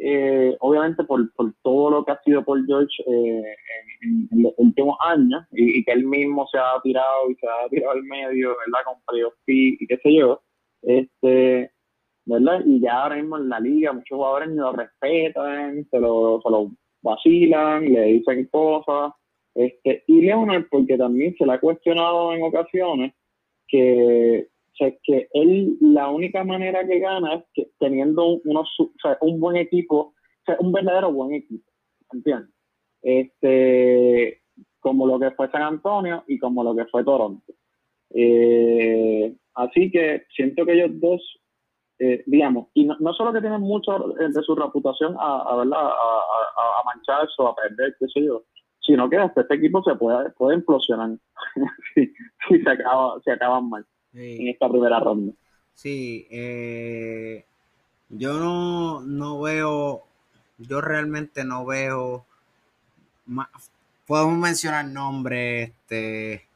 eh, 0.00 0.56
obviamente 0.60 1.04
por, 1.04 1.32
por, 1.34 1.52
todo 1.62 1.90
lo 1.90 2.04
que 2.04 2.12
ha 2.12 2.22
sido 2.22 2.44
por 2.44 2.64
George 2.66 3.02
en, 3.06 4.42
los 4.42 4.52
últimos 4.56 4.96
años 5.00 5.44
y, 5.52 5.84
que 5.84 5.92
él 5.92 6.04
mismo 6.04 6.46
se 6.50 6.58
ha 6.58 6.80
tirado 6.82 7.30
y 7.30 7.34
se 7.34 7.46
ha 7.46 7.68
tirado 7.68 7.92
al 7.92 8.04
medio, 8.04 8.50
¿verdad? 8.50 8.84
Con 8.84 9.02
playoff 9.06 9.34
y 9.46 9.86
qué 9.86 9.96
sé 9.98 10.14
yo. 10.14 10.40
Este, 10.82 11.72
¿verdad? 12.28 12.62
Y 12.66 12.80
ya 12.80 13.02
ahora 13.02 13.16
mismo 13.16 13.38
en 13.38 13.48
la 13.48 13.58
liga 13.58 13.92
muchos 13.92 14.16
jugadores 14.16 14.50
lo 14.50 14.72
respetan, 14.72 15.86
se 15.90 15.98
lo, 15.98 16.40
se 16.42 16.50
lo 16.50 16.70
vacilan, 17.02 17.84
le 17.92 18.02
dicen 18.04 18.46
cosas. 18.50 19.12
Este, 19.54 20.04
y 20.06 20.20
Leonard, 20.20 20.66
porque 20.70 20.96
también 20.96 21.34
se 21.36 21.46
le 21.46 21.52
ha 21.52 21.60
cuestionado 21.60 22.32
en 22.34 22.42
ocasiones 22.42 23.14
que, 23.66 24.48
que 25.02 25.28
él, 25.32 25.76
la 25.80 26.08
única 26.08 26.44
manera 26.44 26.86
que 26.86 26.98
gana 26.98 27.34
es 27.34 27.44
que 27.54 27.70
teniendo 27.78 28.40
unos, 28.44 28.68
un 29.20 29.40
buen 29.40 29.56
equipo, 29.56 30.14
un 30.60 30.72
verdadero 30.72 31.12
buen 31.12 31.34
equipo, 31.34 31.70
¿entiendes? 32.12 32.54
Este, 33.02 34.42
como 34.80 35.06
lo 35.06 35.18
que 35.18 35.30
fue 35.32 35.50
San 35.50 35.62
Antonio 35.62 36.24
y 36.26 36.38
como 36.38 36.64
lo 36.64 36.74
que 36.74 36.86
fue 36.86 37.04
Toronto. 37.04 37.52
Eh, 38.10 39.34
así 39.54 39.90
que 39.90 40.24
siento 40.34 40.64
que 40.64 40.72
ellos 40.72 40.90
dos 41.00 41.20
eh, 42.00 42.22
digamos, 42.26 42.68
y 42.74 42.84
no, 42.84 43.12
solo 43.12 43.32
que 43.32 43.40
tienen 43.40 43.60
mucho 43.60 43.98
de 43.98 44.42
su 44.44 44.54
reputación 44.54 45.16
a, 45.18 45.38
a, 45.38 45.62
a, 45.62 45.62
a, 45.62 46.84
mancharse 46.84 47.34
o 47.38 47.48
a 47.48 47.56
perder, 47.56 47.96
qué 47.98 48.06
sé 48.06 48.24
yo, 48.24 48.44
sino 48.80 49.10
que 49.10 49.16
hasta 49.16 49.40
este 49.40 49.56
equipo 49.56 49.82
se 49.82 49.96
puede, 49.96 50.30
puede 50.30 50.56
implosionar 50.58 51.10
si, 51.94 52.12
se, 52.48 52.70
acaba, 52.70 53.20
se 53.24 53.32
acaban 53.32 53.68
mal 53.68 53.84
en 54.14 54.48
esta 54.48 54.68
primera 54.68 55.00
ronda. 55.00 55.32
Sí, 55.74 56.26
eh, 56.30 57.44
yo 58.08 58.38
no, 58.38 59.00
no 59.00 59.40
veo, 59.40 60.04
yo 60.58 60.80
realmente 60.80 61.44
no 61.44 61.64
veo, 61.64 62.24
podemos 64.06 64.38
mencionar 64.38 64.86
nombres, 64.86 65.70
este, 65.70 66.48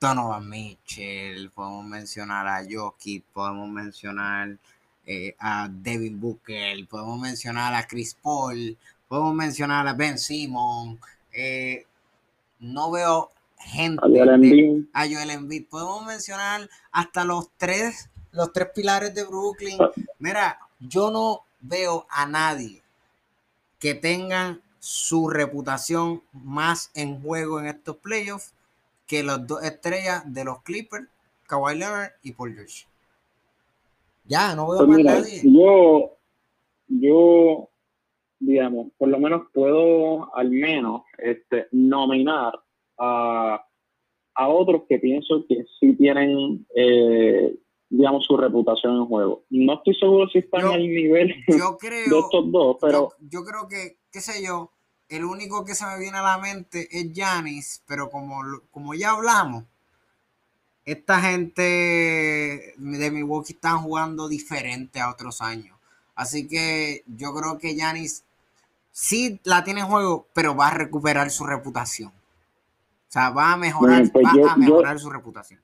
Donovan 0.00 0.48
Mitchell, 0.48 1.50
podemos 1.50 1.84
mencionar 1.84 2.48
a 2.48 2.64
Jokic, 2.66 3.22
podemos 3.34 3.68
mencionar 3.68 4.56
eh, 5.04 5.34
a 5.38 5.68
Devin 5.70 6.18
Booker, 6.18 6.86
podemos 6.88 7.20
mencionar 7.20 7.74
a 7.74 7.86
Chris 7.86 8.14
Paul, 8.14 8.78
podemos 9.08 9.34
mencionar 9.34 9.86
a 9.86 9.92
Ben 9.92 10.18
Simon. 10.18 10.98
Eh, 11.32 11.84
no 12.60 12.90
veo 12.90 13.30
gente. 13.60 14.02
A 14.92 15.06
Joel, 15.06 15.30
Embiid. 15.30 15.66
Podemos 15.68 16.04
mencionar 16.06 16.68
hasta 16.90 17.24
los 17.24 17.50
tres, 17.56 18.10
los 18.32 18.52
tres 18.52 18.68
pilares 18.74 19.14
de 19.14 19.24
Brooklyn. 19.24 19.76
Ah. 19.80 19.90
Mira, 20.18 20.58
yo 20.80 21.10
no 21.10 21.42
veo 21.60 22.06
a 22.10 22.26
nadie 22.26 22.82
que 23.78 23.94
tenga 23.94 24.58
su 24.78 25.28
reputación 25.28 26.22
más 26.32 26.90
en 26.94 27.20
juego 27.22 27.60
en 27.60 27.66
estos 27.66 27.96
playoffs 27.96 28.54
que 29.06 29.22
las 29.22 29.46
dos 29.46 29.62
estrellas 29.62 30.22
de 30.32 30.44
los 30.44 30.62
Clippers, 30.62 31.06
Kawhi 31.46 31.76
Leonard 31.76 32.12
y 32.22 32.32
Paul 32.32 32.54
George. 32.54 32.86
Ya, 34.24 34.54
no 34.54 34.70
veo 34.70 34.86
pues 34.86 35.04
nadie. 35.04 35.42
Yo, 35.42 36.16
yo, 36.86 37.68
digamos, 38.38 38.92
por 38.96 39.08
lo 39.08 39.18
menos 39.18 39.42
puedo 39.52 40.34
al 40.36 40.50
menos 40.50 41.02
este, 41.18 41.66
nominar 41.72 42.52
a, 43.00 43.66
a 44.34 44.48
otros 44.48 44.82
que 44.88 44.98
pienso 44.98 45.44
que 45.48 45.64
sí 45.80 45.94
tienen, 45.96 46.66
eh, 46.76 47.56
digamos, 47.88 48.24
su 48.26 48.36
reputación 48.36 48.98
en 48.98 49.06
juego. 49.06 49.42
No 49.50 49.74
estoy 49.74 49.94
seguro 49.94 50.28
si 50.28 50.38
están 50.38 50.66
al 50.66 50.86
nivel 50.86 51.34
yo 51.48 51.76
creo, 51.80 52.08
de 52.08 52.18
estos 52.18 52.52
dos, 52.52 52.76
pero... 52.80 53.10
Yo, 53.20 53.42
creo 53.42 53.66
que, 53.68 53.96
qué 54.12 54.20
sé 54.20 54.44
yo, 54.44 54.70
el 55.08 55.24
único 55.24 55.64
que 55.64 55.74
se 55.74 55.86
me 55.86 55.98
viene 55.98 56.18
a 56.18 56.22
la 56.22 56.38
mente 56.38 56.88
es 56.92 57.10
Janis, 57.14 57.82
pero 57.88 58.10
como, 58.10 58.40
como 58.70 58.94
ya 58.94 59.12
hablamos, 59.12 59.64
esta 60.84 61.20
gente 61.20 61.62
de 62.76 63.10
Milwaukee 63.10 63.54
están 63.54 63.78
jugando 63.78 64.28
diferente 64.28 65.00
a 65.00 65.10
otros 65.10 65.40
años. 65.40 65.76
Así 66.14 66.48
que 66.48 67.02
yo 67.06 67.34
creo 67.34 67.58
que 67.58 67.76
Yanis 67.76 68.24
sí 68.92 69.40
la 69.44 69.64
tiene 69.64 69.80
en 69.80 69.86
juego, 69.86 70.26
pero 70.32 70.54
va 70.54 70.68
a 70.68 70.74
recuperar 70.74 71.30
su 71.30 71.44
reputación. 71.44 72.12
O 73.10 73.12
sea, 73.12 73.30
va 73.30 73.54
a 73.54 73.56
mejorar, 73.56 74.04
pues 74.12 74.24
va 74.24 74.52
a 74.52 74.56
mejorar 74.56 74.96
su 75.00 75.10
reputación. 75.10 75.60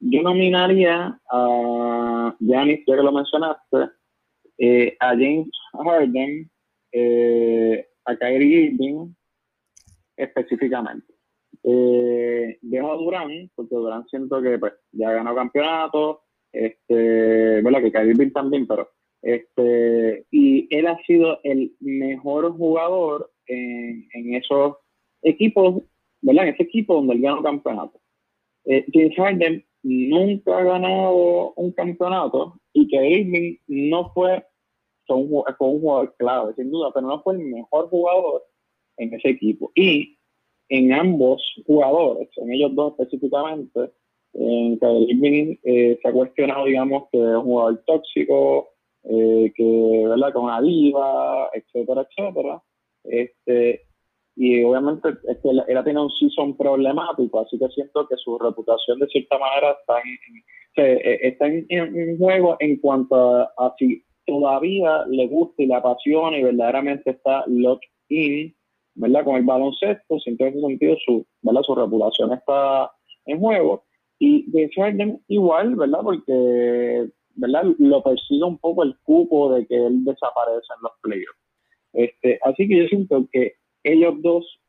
Yo 0.00 0.22
nominaría 0.22 1.20
a 1.30 2.34
Yanis, 2.40 2.78
ya 2.86 2.96
que 2.96 3.02
lo 3.02 3.12
mencionaste, 3.12 3.90
eh, 4.56 4.96
a 4.98 5.08
James 5.08 5.50
Harden, 5.74 6.50
eh, 6.92 7.86
a 8.06 8.16
Kyrie 8.16 8.70
Irving 8.70 9.12
específicamente. 10.16 11.12
Eh, 11.62 12.58
dejo 12.62 12.90
a 12.90 12.96
Durán, 12.96 13.50
porque 13.54 13.74
Durán 13.74 14.08
siento 14.08 14.40
que 14.40 14.58
pues, 14.58 14.72
ya 14.92 15.12
ganó 15.12 15.34
campeonato, 15.34 16.22
este, 16.50 17.60
bueno, 17.60 17.82
que 17.82 17.92
Kyrie 17.92 18.30
también, 18.30 18.66
pero 18.66 18.88
este, 19.20 20.24
y 20.30 20.74
él 20.74 20.86
ha 20.86 20.96
sido 21.04 21.38
el 21.42 21.76
mejor 21.80 22.50
jugador 22.56 23.30
en, 23.46 24.08
en 24.14 24.34
esos 24.36 24.76
equipos, 25.20 25.82
¿verdad? 26.26 26.48
En 26.48 26.54
ese 26.54 26.64
equipo 26.64 26.94
donde 26.94 27.14
él 27.14 27.22
ganó 27.22 27.42
campeonato. 27.42 28.00
Eh, 28.64 28.84
James 28.92 29.14
Harden 29.16 29.64
nunca 29.84 30.58
ha 30.58 30.64
ganado 30.64 31.52
un 31.54 31.70
campeonato 31.72 32.60
y 32.72 32.88
que 32.88 33.08
Irving 33.08 33.56
no 33.68 34.10
fue, 34.12 34.44
fue 35.06 35.16
un, 35.16 35.44
fue 35.56 35.68
un 35.68 35.80
jugador 35.80 36.14
clave, 36.18 36.54
sin 36.54 36.70
duda, 36.70 36.90
pero 36.92 37.06
no 37.06 37.22
fue 37.22 37.34
el 37.34 37.40
mejor 37.40 37.88
jugador 37.88 38.42
en 38.96 39.14
ese 39.14 39.30
equipo. 39.30 39.70
Y 39.76 40.18
en 40.68 40.92
ambos 40.92 41.40
jugadores, 41.64 42.28
en 42.38 42.52
ellos 42.52 42.74
dos 42.74 42.94
específicamente, 42.98 43.92
En 44.32 44.78
Kyrie 44.78 45.60
eh, 45.62 45.98
se 46.02 46.08
ha 46.08 46.12
cuestionado, 46.12 46.66
digamos, 46.66 47.04
que 47.12 47.18
es 47.18 47.36
un 47.36 47.42
jugador 47.42 47.84
tóxico, 47.86 48.68
eh, 49.04 49.52
que, 49.54 50.04
¿verdad?, 50.08 50.32
con 50.32 50.44
una 50.44 50.60
diva, 50.60 51.50
etcétera, 51.54 52.06
etcétera. 52.10 52.62
Este, 53.04 53.85
y 54.36 54.62
obviamente 54.62 55.08
es 55.28 55.38
que 55.38 55.48
él, 55.48 55.60
ha 55.60 55.82
tenido 55.82 56.04
un 56.04 56.10
season 56.10 56.54
problemático, 56.56 57.40
así 57.40 57.58
que 57.58 57.68
siento 57.68 58.06
que 58.06 58.16
su 58.18 58.38
reputación 58.38 58.98
de 58.98 59.06
cierta 59.06 59.38
manera 59.38 59.72
está 59.72 59.94
en, 60.00 60.44
eh, 60.84 61.18
está 61.22 61.46
en, 61.46 62.18
juego 62.18 62.56
en 62.60 62.76
cuanto 62.76 63.16
a, 63.16 63.74
si 63.78 64.04
todavía 64.26 65.06
le 65.08 65.26
gusta 65.26 65.62
y 65.62 65.66
le 65.66 65.74
apasiona 65.74 66.36
y 66.36 66.42
verdaderamente 66.42 67.10
está 67.12 67.44
locked 67.46 67.88
in, 68.10 68.54
¿verdad? 68.94 69.24
Con 69.24 69.36
el 69.36 69.44
baloncesto, 69.44 70.20
siento 70.20 70.44
en 70.44 70.50
ese 70.50 70.60
sentido 70.60 70.96
su, 71.02 71.26
¿verdad? 71.40 71.62
su 71.62 71.74
reputación 71.74 72.34
está 72.34 72.92
en 73.24 73.40
juego. 73.40 73.84
Y 74.18 74.50
de 74.50 74.68
Harden 74.76 75.22
igual, 75.28 75.76
¿verdad? 75.76 76.00
Porque, 76.02 77.08
¿verdad? 77.36 77.64
Lo 77.78 78.02
persigue 78.02 78.44
un 78.44 78.58
poco 78.58 78.82
el 78.82 78.98
cupo 79.02 79.54
de 79.54 79.66
que 79.66 79.76
él 79.76 80.04
desaparece 80.04 80.66
en 80.76 80.82
los 80.82 80.92
playoffs. 81.00 81.40
Este, 81.94 82.38
así 82.42 82.68
que 82.68 82.82
yo 82.82 82.88
siento 82.88 83.26
que 83.32 83.54
ellos 83.86 84.14
dos 84.22 84.60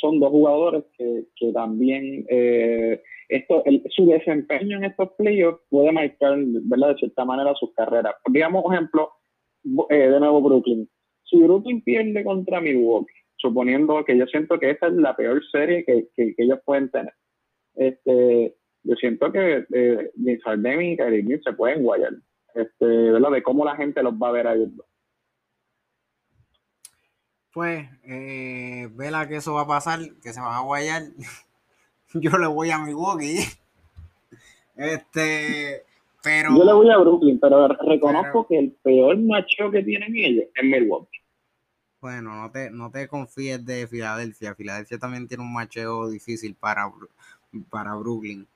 son 0.00 0.20
dos 0.20 0.30
jugadores 0.30 0.84
que, 0.96 1.24
que 1.36 1.52
también 1.52 2.26
eh, 2.28 3.00
esto, 3.28 3.64
su 3.90 4.06
desempeño 4.06 4.76
en 4.76 4.84
estos 4.84 5.10
playoffs 5.16 5.62
puede 5.70 5.90
marcar, 5.90 6.36
¿verdad? 6.38 6.90
De 6.90 6.98
cierta 6.98 7.24
manera 7.24 7.54
sus 7.54 7.72
carreras. 7.74 8.14
Digamos, 8.28 8.62
por 8.62 8.74
ejemplo, 8.74 9.10
eh, 9.90 10.08
de 10.10 10.20
nuevo 10.20 10.42
Brooklyn. 10.42 10.88
Si 11.24 11.42
Brooklyn 11.42 11.82
pierde 11.82 12.22
contra 12.24 12.60
Milwaukee, 12.60 13.12
suponiendo 13.36 14.04
que 14.04 14.16
yo 14.16 14.26
siento 14.26 14.58
que 14.58 14.70
esa 14.70 14.86
es 14.88 14.92
la 14.94 15.16
peor 15.16 15.42
serie 15.50 15.84
que, 15.84 16.08
que, 16.14 16.34
ellos 16.36 16.60
pueden 16.64 16.90
tener, 16.90 17.12
este, 17.74 18.54
yo 18.84 18.94
siento 18.94 19.32
que 19.32 19.64
eh, 19.74 20.10
Harden 20.44 20.82
y 20.82 20.96
Kyrie 20.96 21.40
se 21.42 21.52
pueden 21.52 21.82
guayar, 21.82 22.12
este, 22.54 22.86
¿verdad? 22.86 23.32
De 23.32 23.42
cómo 23.42 23.64
la 23.64 23.76
gente 23.76 24.02
los 24.02 24.14
va 24.14 24.28
a 24.28 24.32
ver 24.32 24.46
a 24.46 24.54
pues, 27.56 27.88
eh, 28.04 28.86
vela 28.92 29.26
que 29.26 29.36
eso 29.36 29.54
va 29.54 29.62
a 29.62 29.66
pasar, 29.66 29.98
que 30.22 30.34
se 30.34 30.42
van 30.42 30.52
a 30.52 30.60
guayar. 30.60 31.04
Yo 32.12 32.36
le 32.36 32.48
voy 32.48 32.70
a 32.70 32.78
Milwaukee. 32.78 33.38
Este, 34.78 35.82
pero. 36.22 36.54
Yo 36.54 36.62
le 36.62 36.72
voy 36.74 36.90
a 36.90 36.98
Brooklyn, 36.98 37.40
pero 37.40 37.66
reconozco 37.66 38.46
que 38.46 38.58
el 38.58 38.72
peor 38.72 39.16
macho 39.16 39.70
que 39.70 39.82
tienen 39.82 40.14
ellos 40.14 40.44
es 40.54 40.64
Milwaukee. 40.64 41.18
Bueno, 42.02 42.34
no 42.34 42.50
te, 42.50 42.70
no 42.70 42.90
te 42.90 43.08
confíes 43.08 43.64
de 43.64 43.86
Filadelfia. 43.86 44.54
Filadelfia 44.54 44.98
también 44.98 45.26
tiene 45.26 45.42
un 45.42 45.54
macheo 45.54 46.10
difícil 46.10 46.54
para, 46.56 46.92
para 47.70 47.94
Brooklyn. 47.94 48.46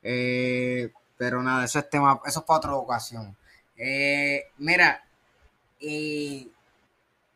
Eh, 0.00 0.92
pero 1.18 1.42
nada, 1.42 1.64
eso 1.64 1.80
es 1.80 1.90
tema, 1.90 2.20
eso 2.24 2.38
es 2.38 2.46
para 2.46 2.58
otra 2.58 2.74
ocasión. 2.76 3.36
Eh, 3.76 4.44
mira, 4.58 5.02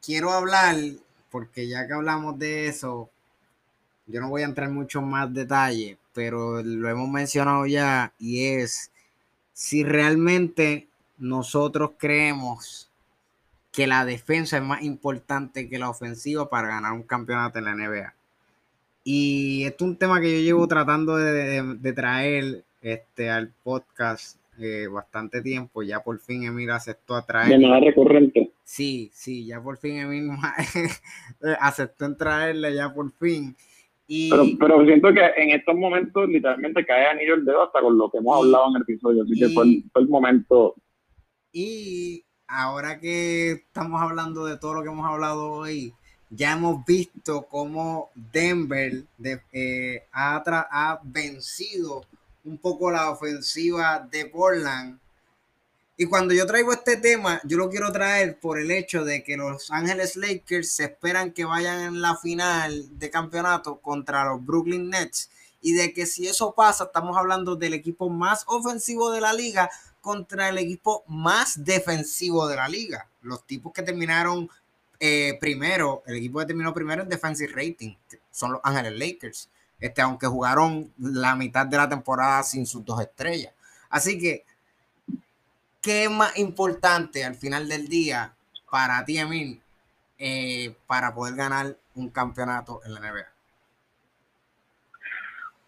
quiero 0.01 0.31
hablar 0.31 0.77
porque 1.31 1.69
ya 1.69 1.87
que 1.87 1.95
hablamos 1.95 2.39
de 2.39 2.69
eso, 2.69 3.11
yo 4.07 4.21
no 4.21 4.31
voy 4.31 4.43
a 4.43 4.47
entrar 4.47 4.69
en 4.69 4.75
mucho 4.75 5.03
más 5.03 5.33
detalle, 5.33 5.99
pero 6.15 6.63
lo 6.63 6.89
hemos 6.89 7.09
mencionado 7.09 7.67
ya 7.67 8.13
y 8.19 8.45
es 8.45 8.91
si 9.53 9.85
realmente 9.85 10.87
nosotros 11.19 11.93
creemos 11.99 12.89
que 13.73 13.87
la 13.87 14.05
defensa 14.05 14.57
es 14.57 14.63
más 14.63 14.83
importante 14.83 15.69
que 15.69 15.79
la 15.79 15.91
ofensiva 15.91 16.49
para 16.49 16.69
ganar 16.69 16.93
un 16.93 17.03
campeonato 17.03 17.59
en 17.59 17.65
la 17.65 17.75
NBA. 17.75 18.15
Y 19.05 19.65
esto 19.65 19.85
es 19.85 19.91
un 19.91 19.97
tema 19.97 20.21
que 20.21 20.33
yo 20.33 20.45
llevo 20.45 20.67
tratando 20.67 21.17
de, 21.17 21.93
traer 21.95 22.65
este, 22.83 23.31
al 23.31 23.51
podcast 23.63 24.37
eh, 24.59 24.87
bastante 24.87 25.41
tiempo. 25.43 25.83
Ya 25.83 26.01
por 26.01 26.19
fin 26.19 26.45
Emil 26.45 26.71
aceptó 26.71 27.15
a 27.15 27.25
traer. 27.25 27.49
De 27.49 27.59
manera 27.59 27.87
recurrente. 27.87 28.51
Sí, 28.69 29.11
sí, 29.15 29.47
ya 29.47 29.63
por 29.63 29.79
fin 29.79 29.97
Emil 29.97 30.29
aceptó 31.59 32.05
en 32.05 32.19
traerle, 32.19 32.75
ya 32.75 32.93
por 32.93 33.11
fin. 33.13 33.57
Y... 34.07 34.29
Pero, 34.29 34.45
pero 34.61 34.85
siento 34.85 35.09
que 35.15 35.23
en 35.39 35.53
estos 35.59 35.75
momentos 35.75 36.29
literalmente 36.29 36.85
cae 36.85 37.07
anillo 37.07 37.37
el 37.37 37.47
dedo 37.47 37.63
hasta 37.63 37.81
con 37.81 37.97
lo 37.97 38.11
que 38.11 38.19
hemos 38.19 38.37
hablado 38.37 38.69
en 38.69 38.77
el 38.77 38.83
episodio, 38.83 39.23
así 39.23 39.41
que 39.41 39.49
fue 39.49 39.65
el, 39.65 40.09
momento. 40.11 40.75
Y 41.51 42.23
ahora 42.47 43.01
que 43.01 43.53
estamos 43.53 44.03
hablando 44.03 44.45
de 44.45 44.59
todo 44.59 44.75
lo 44.75 44.83
que 44.83 44.91
hemos 44.91 45.07
hablado 45.07 45.51
hoy, 45.51 45.95
ya 46.29 46.53
hemos 46.53 46.85
visto 46.85 47.47
cómo 47.49 48.11
Denver 48.15 49.03
eh, 49.55 50.03
ha, 50.13 50.43
ha 50.45 51.01
vencido 51.05 52.05
un 52.45 52.59
poco 52.59 52.91
la 52.91 53.11
ofensiva 53.11 54.07
de 54.13 54.27
Portland 54.27 54.99
y 56.01 56.07
cuando 56.07 56.33
yo 56.33 56.47
traigo 56.47 56.73
este 56.73 56.97
tema, 56.97 57.41
yo 57.43 57.59
lo 57.59 57.69
quiero 57.69 57.91
traer 57.91 58.39
por 58.39 58.61
el 58.61 58.71
hecho 58.71 59.05
de 59.05 59.25
que 59.25 59.37
los 59.37 59.73
Ángeles 59.73 60.15
Lakers 60.15 60.71
se 60.71 60.85
esperan 60.85 61.33
que 61.33 61.45
vayan 61.45 61.81
en 61.81 62.01
la 62.01 62.17
final 62.17 62.97
de 63.01 63.11
campeonato 63.11 63.81
contra 63.81 64.25
los 64.25 64.47
Brooklyn 64.47 64.91
Nets. 64.91 65.29
Y 65.61 65.73
de 65.73 65.93
que 65.93 66.07
si 66.07 66.29
eso 66.29 66.55
pasa, 66.55 66.85
estamos 66.85 67.17
hablando 67.17 67.57
del 67.57 67.75
equipo 67.75 68.09
más 68.11 68.45
ofensivo 68.47 69.11
de 69.11 69.21
la 69.21 69.33
liga 69.33 69.69
contra 70.01 70.49
el 70.51 70.59
equipo 70.59 71.03
más 71.09 71.65
defensivo 71.65 72.47
de 72.47 72.55
la 72.55 72.69
liga. 72.69 73.09
Los 73.21 73.45
tipos 73.45 73.73
que 73.73 73.83
terminaron 73.83 74.49
eh, 75.01 75.37
primero, 75.41 76.05
el 76.07 76.19
equipo 76.19 76.39
que 76.39 76.47
terminó 76.47 76.73
primero 76.73 77.03
en 77.03 77.09
defensive 77.09 77.53
rating, 77.53 77.97
son 78.31 78.53
los 78.53 78.61
Ángeles 78.63 78.93
Lakers. 78.97 79.49
Este, 79.81 80.01
aunque 80.01 80.29
jugaron 80.29 80.93
la 80.97 81.35
mitad 81.35 81.67
de 81.67 81.77
la 81.77 81.89
temporada 81.89 82.45
sin 82.45 82.67
sus 82.67 82.85
dos 82.85 83.01
estrellas. 83.01 83.53
Así 83.91 84.17
que 84.17 84.45
¿qué 85.83 86.05
es 86.05 86.11
más 86.11 86.39
importante 86.39 87.25
al 87.25 87.35
final 87.35 87.69
del 87.69 87.89
día 87.89 88.33
para 88.71 89.05
ti, 89.05 89.19
Emil, 89.19 89.61
eh, 90.19 90.75
para 90.87 91.15
poder 91.15 91.35
ganar 91.35 91.77
un 91.95 92.11
campeonato 92.11 92.81
en 92.85 92.95
la 92.95 93.01
NBA? 93.01 93.27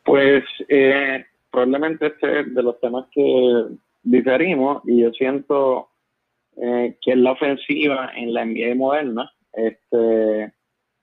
Pues 0.05 0.45
eh, 0.69 1.25
probablemente 1.51 2.07
este 2.07 2.41
es 2.41 2.55
de 2.55 2.63
los 2.63 2.81
temas 2.81 3.07
que 3.13 3.67
diferimos 4.03 4.83
y 4.87 5.03
yo 5.03 5.11
siento 5.13 5.89
eh, 6.57 6.97
que 7.01 7.13
es 7.13 7.17
la 7.17 7.33
ofensiva 7.33 8.11
en 8.17 8.35
la 8.35 8.45
NBA 8.45 8.75
moderna. 8.75 9.31
Este, 9.53 10.53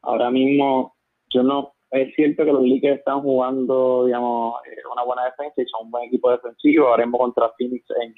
ahora 0.01 0.29
mismo 0.29 0.95
yo 1.29 1.43
no 1.43 1.73
es 1.91 2.13
cierto 2.15 2.43
que 2.43 2.51
los 2.51 2.67
Lakers 2.67 2.99
están 2.99 3.21
jugando, 3.21 4.05
digamos, 4.05 4.55
una 4.91 5.03
buena 5.03 5.25
defensa 5.25 5.61
y 5.61 5.65
son 5.67 5.85
un 5.85 5.91
buen 5.91 6.05
equipo 6.05 6.31
defensivo. 6.31 6.87
Ahora 6.87 7.05
mismo 7.05 7.19
contra 7.19 7.49
Phoenix 7.57 7.85
en 8.01 8.13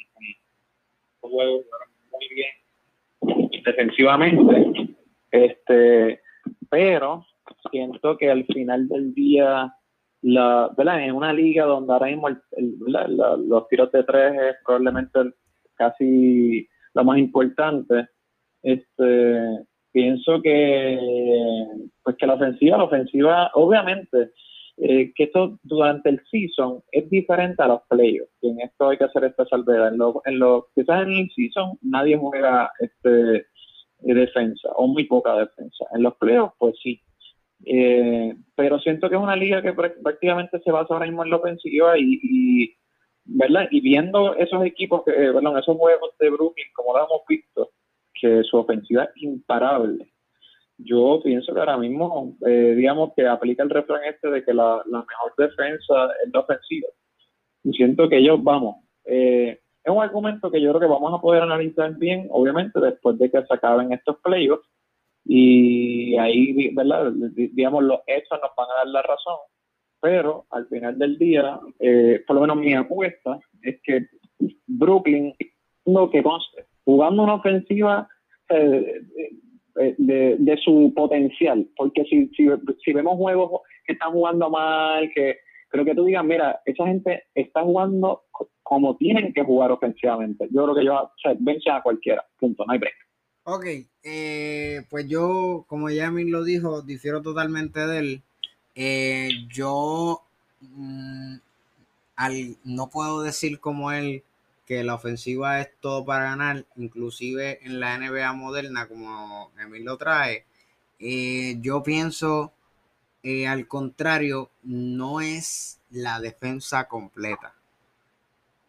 juego, 1.22 1.64
muy 2.12 2.28
bien 2.34 2.50
defensivamente. 3.64 4.96
Este, 5.32 6.22
pero 6.70 7.26
siento 7.72 8.18
que 8.18 8.30
al 8.30 8.46
final 8.46 8.88
del 8.88 9.14
día, 9.14 9.74
la, 10.22 10.72
¿verdad? 10.78 11.04
en 11.04 11.16
una 11.16 11.34
liga 11.34 11.66
donde 11.66 11.94
ahora 11.94 12.08
mismo 12.08 12.30
los 12.30 13.68
tiros 13.68 13.92
de 13.92 14.04
tres 14.04 14.34
es 14.34 14.56
probablemente 14.66 15.20
casi 15.76 16.68
lo 16.94 17.04
más 17.04 17.18
importante, 17.18 18.08
este, 18.64 19.66
pienso 19.92 20.42
que 20.42 21.00
pues 22.04 22.16
que 22.18 22.28
la 22.28 22.34
ofensiva, 22.34 22.78
la 22.78 22.84
ofensiva, 22.84 23.52
obviamente, 23.54 24.32
eh, 24.82 25.12
que 25.14 25.26
esto 25.26 25.60
durante 25.64 26.10
el 26.10 26.22
season 26.32 26.82
es 26.92 27.10
diferente 27.10 27.62
a 27.62 27.68
los 27.68 27.82
playoffs. 27.90 28.32
Y 28.42 28.50
en 28.50 28.62
esto 28.62 28.90
hay 28.90 28.98
que 28.98 29.04
hacer 29.04 29.26
esta 29.26 29.46
salvedad. 29.46 29.90
En 29.90 29.98
lo, 29.98 30.22
en 30.26 30.40
lo, 30.40 30.68
quizás 30.74 31.04
en 31.04 31.12
el 31.12 31.32
season 31.36 31.78
nadie 31.82 32.18
juega 32.18 32.72
este 32.80 33.46
defensa 34.00 34.70
o 34.76 34.88
muy 34.88 35.04
poca 35.04 35.36
defensa. 35.36 35.86
En 35.94 36.04
los 36.04 36.16
playoffs, 36.16 36.56
pues 36.58 36.76
sí. 36.82 37.02
Eh, 37.66 38.34
pero 38.56 38.80
siento 38.80 39.10
que 39.10 39.16
es 39.16 39.22
una 39.22 39.36
liga 39.36 39.62
que 39.62 39.74
prácticamente 39.74 40.62
se 40.62 40.72
basa 40.72 40.94
ahora 40.94 41.08
mismo 41.08 41.26
en 41.26 41.32
la 41.32 41.38
ofensiva 41.38 41.98
y, 41.98 42.74
¿verdad? 43.26 43.68
y 43.72 43.82
viendo 43.82 44.34
esos 44.36 44.64
equipos, 44.66 45.04
que, 45.04 45.12
eh, 45.12 45.30
esos 45.30 45.78
juegos 45.78 46.12
de 46.20 46.30
Brooklyn, 46.30 46.68
como 46.74 46.94
lo 46.94 47.00
hemos 47.00 47.22
visto, 47.28 47.72
que 48.14 48.44
su 48.44 48.58
ofensiva 48.58 49.04
es 49.04 49.24
imparable 49.24 50.10
yo 50.80 51.20
pienso 51.24 51.54
que 51.54 51.60
ahora 51.60 51.78
mismo, 51.78 52.36
eh, 52.46 52.74
digamos, 52.76 53.12
que 53.16 53.28
aplica 53.28 53.64
el 53.64 53.70
refrán 53.70 54.04
este 54.06 54.30
de 54.30 54.44
que 54.44 54.54
la, 54.54 54.82
mejor 54.86 55.34
defensa 55.38 56.10
es 56.24 56.34
la 56.34 56.40
ofensiva. 56.40 56.88
Y 57.64 57.74
siento 57.74 58.08
que 58.08 58.18
ellos, 58.18 58.42
vamos, 58.42 58.78
eh, 59.06 59.60
es 59.84 59.92
un 59.92 60.02
argumento 60.02 60.50
que 60.50 60.62
yo 60.62 60.70
creo 60.70 60.80
que 60.82 60.94
vamos 60.94 61.14
a 61.14 61.22
poder 61.22 61.44
analizar 61.44 61.94
bien, 61.96 62.28
obviamente, 62.32 62.80
después 62.80 63.18
de 63.18 63.30
que 63.30 63.44
se 63.44 63.54
acaben 63.54 63.92
estos 63.92 64.18
playoffs. 64.24 64.68
Y 65.26 66.16
ahí, 66.18 66.74
¿verdad? 66.74 67.12
Digamos, 67.14 67.84
los 67.84 68.00
hechos 68.08 68.40
nos 68.42 68.52
van 68.56 68.68
a 68.72 68.78
dar 68.78 68.88
la 68.88 69.02
razón. 69.02 69.38
Pero 70.02 70.46
al 70.52 70.66
final 70.68 70.98
del 70.98 71.18
día, 71.18 71.60
eh, 71.80 72.24
por 72.26 72.38
lo 72.38 72.42
menos 72.42 72.58
mi 72.58 72.74
apuesta 72.74 73.38
es 73.62 73.82
que 73.84 74.08
Brooklyn, 74.66 75.36
no 75.86 76.10
que 76.10 76.24
conste, 76.24 76.66
jugando 76.86 77.24
una 77.24 77.36
ofensiva 77.36 78.08
eh, 78.50 79.02
de, 79.98 80.60
su 80.64 80.94
potencial, 80.96 81.68
porque 81.76 82.04
si, 82.06 82.30
si, 82.36 82.94
vemos 82.94 83.18
juegos 83.18 83.62
que 83.86 83.94
están 83.94 84.12
jugando 84.12 84.50
mal, 84.50 85.10
que, 85.16 85.38
pero 85.72 85.86
que 85.86 85.96
tú 85.96 86.06
digas, 86.06 86.26
mira, 86.26 86.62
esa 86.66 86.86
gente 86.86 87.24
está 87.34 87.62
jugando 87.62 88.24
como 88.64 88.98
tienen 88.98 89.34
que 89.34 89.44
jugar 89.44 89.72
ofensivamente. 89.72 90.48
Yo 90.52 90.64
creo 90.64 90.76
que 90.76 90.86
yo, 90.86 90.94
o 90.94 91.72
a 91.72 91.82
cualquiera, 91.82 92.26
punto, 92.40 92.66
no 92.66 92.74
hay 92.74 92.80
break. 92.80 92.96
Ok, 93.44 93.66
eh, 94.04 94.82
pues 94.90 95.08
yo, 95.08 95.66
como 95.68 95.90
Yamin 95.90 96.32
lo 96.32 96.44
dijo, 96.44 96.82
difiero 96.82 97.22
totalmente 97.22 97.80
de 97.80 98.00
él. 98.00 98.22
Eh, 98.76 99.30
yo 99.52 100.22
mm, 100.62 101.36
al, 102.16 102.34
no 102.64 102.90
puedo 102.90 103.24
decir 103.24 103.60
como 103.60 103.92
él 103.92 104.24
que 104.70 104.84
la 104.84 104.94
ofensiva 104.94 105.62
es 105.62 105.72
todo 105.80 106.06
para 106.06 106.26
ganar, 106.26 106.64
inclusive 106.76 107.58
en 107.66 107.80
la 107.80 107.98
NBA 107.98 108.32
moderna, 108.34 108.88
como 108.88 109.52
Emil 109.60 109.84
lo 109.84 109.98
trae. 109.98 110.46
Eh, 111.00 111.58
yo 111.60 111.82
pienso, 111.82 112.54
al 113.48 113.68
contrario, 113.68 114.52
no 114.62 115.22
es 115.22 115.80
la 115.90 116.20
defensa 116.20 116.88
completa. 116.88 117.56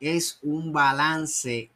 Es 0.01 0.39
un 0.41 0.73
balance 0.73 1.69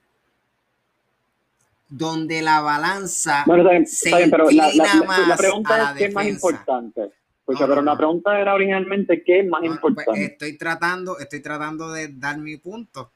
donde 1.86 2.40
la 2.40 2.62
balanza 2.62 3.44
bueno, 3.46 3.70
está 3.70 4.16
bien, 4.16 4.30
pero 4.30 4.50
la, 4.50 4.72
la, 4.72 5.36
pregunta 5.36 5.92
es 5.92 5.98
qué 5.98 6.04
es 6.06 6.14
más 6.14 6.26
importante. 6.26 7.10
pero 7.46 7.82
la 7.82 7.94
pregunta 7.94 8.40
era 8.40 8.54
originalmente 8.54 9.22
qué 9.22 9.40
es 9.40 9.46
más 9.46 9.60
pues, 9.60 9.72
importante. 9.72 10.24
estoy 10.24 10.56
tratando, 10.56 11.18
estoy 11.18 11.40
tratando 11.40 11.92
de 11.92 12.08
dar 12.08 12.38
mi 12.38 12.56
punto. 12.56 13.10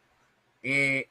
Eh, 0.63 1.09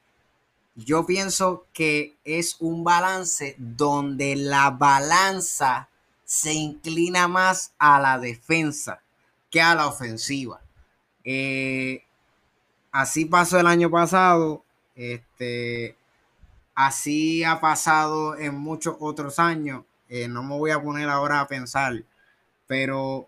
yo 0.75 1.05
pienso 1.05 1.65
que 1.73 2.15
es 2.23 2.57
un 2.59 2.83
balance 2.83 3.55
donde 3.57 4.35
la 4.35 4.69
balanza 4.69 5.89
se 6.23 6.53
inclina 6.53 7.27
más 7.27 7.73
a 7.79 7.99
la 7.99 8.19
defensa 8.19 9.01
que 9.49 9.61
a 9.61 9.75
la 9.75 9.87
ofensiva. 9.87 10.61
Eh, 11.23 12.03
así 12.91 13.25
pasó 13.25 13.59
el 13.59 13.67
año 13.67 13.89
pasado. 13.89 14.63
Este, 14.95 15.95
Así 16.77 17.43
ha 17.43 17.59
pasado 17.59 18.37
en 18.37 18.53
muchos 18.53 18.97
otros 18.99 19.39
años. 19.39 19.83
Eh, 20.09 20.27
no 20.27 20.43
me 20.43 20.55
voy 20.55 20.69
a 20.69 20.79
poner 20.79 21.09
ahora 21.09 21.39
a 21.39 21.47
pensar, 21.47 22.03
pero 22.67 23.27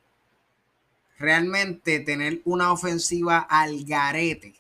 realmente 1.18 2.00
tener 2.00 2.44
una 2.46 2.72
ofensiva 2.72 3.40
al 3.40 3.86
garete, 3.86 4.54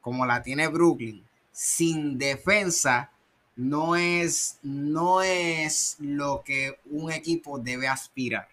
como 0.00 0.26
la 0.26 0.42
tiene 0.42 0.68
Brooklyn, 0.68 1.22
sin 1.52 2.18
defensa, 2.18 3.10
no 3.56 3.96
es, 3.96 4.58
no 4.62 5.22
es 5.22 5.96
lo 5.98 6.42
que 6.44 6.78
un 6.90 7.12
equipo 7.12 7.58
debe 7.58 7.88
aspirar. 7.88 8.48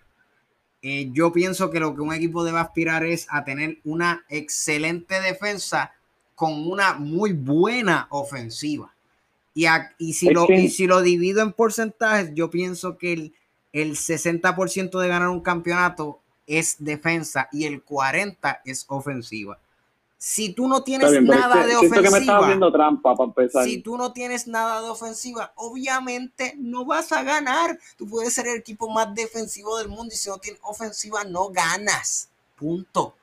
Eh, 0.82 1.10
yo 1.12 1.32
pienso 1.32 1.70
que 1.72 1.80
lo 1.80 1.96
que 1.96 2.02
un 2.02 2.14
equipo 2.14 2.44
debe 2.44 2.60
aspirar 2.60 3.06
es 3.06 3.28
a 3.30 3.44
tener 3.44 3.80
una 3.84 4.26
excelente 4.30 5.20
defensa 5.22 5.94
con 6.36 6.68
una 6.68 6.94
muy 6.94 7.34
buena 7.34 8.08
ofensiva. 8.10 8.94
Y, 9.54 10.14
si, 10.14 10.30
lo, 10.30 10.46
si 10.46 10.86
lo 10.86 11.02
divido 11.02 11.42
en 11.42 11.52
porcentajes, 11.52 12.32
yo 12.36 12.52
pienso 12.52 13.00
que 13.00 13.14
el, 13.14 13.34
el 13.74 13.96
60% 13.96 15.00
de 15.00 15.08
ganar 15.08 15.30
un 15.30 15.42
campeonato 15.42 16.20
es 16.46 16.76
defensa 16.78 17.50
y 17.52 17.66
el 17.66 17.84
40% 17.84 18.60
es 18.66 18.86
ofensiva. 18.88 19.58
Si 20.20 20.54
tú 20.54 20.68
no 20.68 20.84
tienes 20.84 21.22
nada 21.22 21.66
de 21.66 21.76
ofensiva, 21.76 22.72
trampa 22.72 23.16
para 23.16 23.64
si 23.64 23.82
tú 23.82 23.98
no 23.98 24.14
tienes 24.14 24.48
nada 24.48 24.82
de 24.82 24.90
ofensiva, 24.90 25.54
obviamente 25.56 26.56
no 26.58 26.86
vas 26.86 27.12
a 27.12 27.22
ganar. 27.22 27.78
Tú 27.98 28.08
puedes 28.08 28.34
ser 28.34 28.48
el 28.48 28.58
equipo 28.58 28.90
más 28.90 29.14
defensivo 29.14 29.78
del 29.78 29.90
mundo 29.90 30.14
y 30.14 30.18
si 30.18 30.30
no 30.30 30.40
tienes 30.40 30.60
ofensiva 30.64 31.24
no 31.24 31.50
ganas. 31.50 32.30
Punto. 32.58 33.16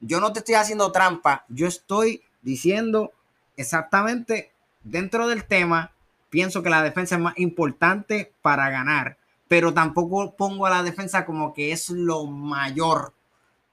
Yo 0.00 0.20
no 0.20 0.34
te 0.34 0.40
estoy 0.40 0.56
haciendo 0.56 0.92
trampa, 0.92 1.46
yo 1.48 1.66
estoy 1.66 2.22
diciendo 2.42 3.12
exactamente 3.56 4.52
dentro 4.82 5.26
del 5.26 5.46
tema, 5.46 5.92
pienso 6.28 6.62
que 6.62 6.68
la 6.68 6.82
defensa 6.82 7.14
es 7.14 7.20
más 7.22 7.38
importante 7.38 8.32
para 8.42 8.68
ganar, 8.68 9.16
pero 9.48 9.72
tampoco 9.72 10.34
pongo 10.34 10.66
a 10.66 10.70
la 10.70 10.82
defensa 10.82 11.24
como 11.24 11.54
que 11.54 11.72
es 11.72 11.88
lo 11.88 12.26
mayor, 12.26 13.14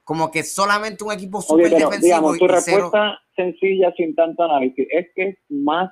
como 0.04 0.32
que 0.32 0.44
solamente 0.44 1.04
un 1.04 1.12
equipo 1.12 1.42
super 1.42 1.70
defensivo. 1.70 2.02
Digamos, 2.02 2.38
tu 2.38 2.48
respuesta 2.48 3.20
sencilla, 3.36 3.94
sin 3.96 4.16
tanto 4.16 4.44
análisis, 4.44 4.88
es 4.92 5.08
que 5.16 5.30
es 5.30 5.38
más 5.50 5.90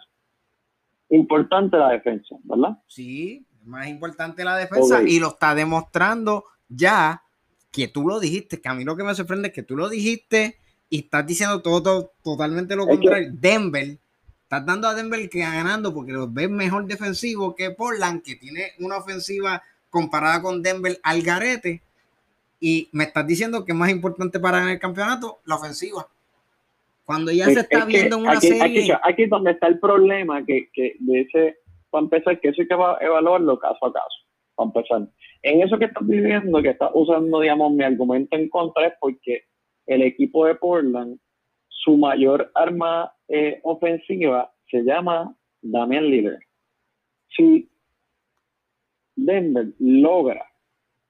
importante 1.09 1.77
la 1.77 1.89
defensa, 1.89 2.35
¿verdad? 2.43 2.77
Sí, 2.87 3.45
es 3.59 3.65
más 3.65 3.87
importante 3.87 4.43
la 4.43 4.57
defensa 4.57 5.01
y 5.03 5.19
lo 5.19 5.29
está 5.29 5.55
demostrando 5.55 6.45
ya 6.67 7.23
que 7.71 7.87
tú 7.87 8.07
lo 8.07 8.19
dijiste, 8.19 8.61
que 8.61 8.69
a 8.69 8.73
mí 8.73 8.83
lo 8.83 8.95
que 8.95 9.03
me 9.03 9.15
sorprende 9.15 9.49
es 9.49 9.53
que 9.53 9.63
tú 9.63 9.75
lo 9.75 9.89
dijiste 9.89 10.57
y 10.89 10.99
estás 10.99 11.25
diciendo 11.25 11.61
todo, 11.61 12.13
totalmente 12.23 12.75
lo 12.75 12.87
contrario. 12.87 13.29
Denver 13.31 13.99
Estás 14.49 14.65
dando 14.65 14.87
a 14.87 14.95
Denver 14.95 15.29
que 15.29 15.41
ganando 15.41 15.93
porque 15.93 16.11
los 16.11 16.33
ves 16.33 16.49
mejor 16.49 16.87
defensivo 16.87 17.53
que 17.53 17.69
Portland, 17.69 18.23
que 18.23 18.35
tiene 18.35 18.71
una 18.79 18.97
ofensiva 18.97 19.61
comparada 19.91 20.41
con 20.41 20.63
Denver 20.63 20.99
al 21.03 21.21
garete. 21.21 21.83
Y 22.59 22.89
me 22.91 23.05
estás 23.05 23.25
diciendo 23.25 23.63
que 23.63 23.71
es 23.71 23.77
más 23.77 23.89
importante 23.89 24.39
para 24.39 24.59
ganar 24.59 24.73
el 24.73 24.79
campeonato 24.79 25.39
la 25.45 25.55
ofensiva. 25.55 26.07
Cuando 27.05 27.31
ya 27.31 27.45
se 27.45 27.61
está 27.61 27.85
viendo 27.85 28.17
en 28.17 28.21
una 28.21 28.39
serie. 28.39 28.93
Aquí, 29.03 29.23
es 29.23 29.29
donde 29.29 29.51
está 29.51 29.67
el 29.67 29.79
problema, 29.79 30.45
que, 30.45 30.69
que 30.73 30.95
de 30.99 31.21
ese, 31.21 31.57
para 31.89 32.03
empezar, 32.03 32.39
que 32.39 32.49
eso 32.49 32.61
hay 32.61 32.67
que 32.67 33.05
evaluarlo 33.05 33.57
caso 33.57 33.85
a 33.85 33.93
caso. 33.93 34.25
Para 34.55 34.67
empezar. 34.67 35.07
En 35.41 35.61
eso 35.63 35.79
que 35.79 35.85
estás 35.85 36.05
viviendo, 36.05 36.61
que 36.61 36.69
estás 36.69 36.91
usando, 36.93 37.39
digamos, 37.39 37.71
mi 37.71 37.83
argumento 37.83 38.35
en 38.35 38.49
contra, 38.49 38.87
es 38.87 38.93
porque 38.99 39.43
el 39.87 40.03
equipo 40.03 40.45
de 40.45 40.55
Portland 40.55 41.17
su 41.69 41.97
mayor 41.97 42.51
arma 42.55 43.11
eh, 43.27 43.59
ofensiva 43.63 44.51
se 44.69 44.83
llama 44.83 45.33
Damian 45.61 46.05
Lillard. 46.05 46.39
Si 47.35 47.69
Denver 49.15 49.67
logra 49.79 50.45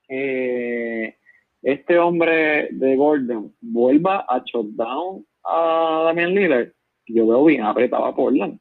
que 0.07 1.17
este 1.61 1.97
hombre 1.99 2.69
de 2.71 2.95
Gordon 2.95 3.53
vuelva 3.61 4.25
a 4.27 4.41
shutdown 4.45 5.25
a 5.43 6.03
Damian 6.05 6.33
Lillard, 6.33 6.71
yo 7.07 7.27
veo 7.27 7.45
bien 7.45 7.63
apretado 7.63 8.05
a 8.05 8.15
Portland. 8.15 8.59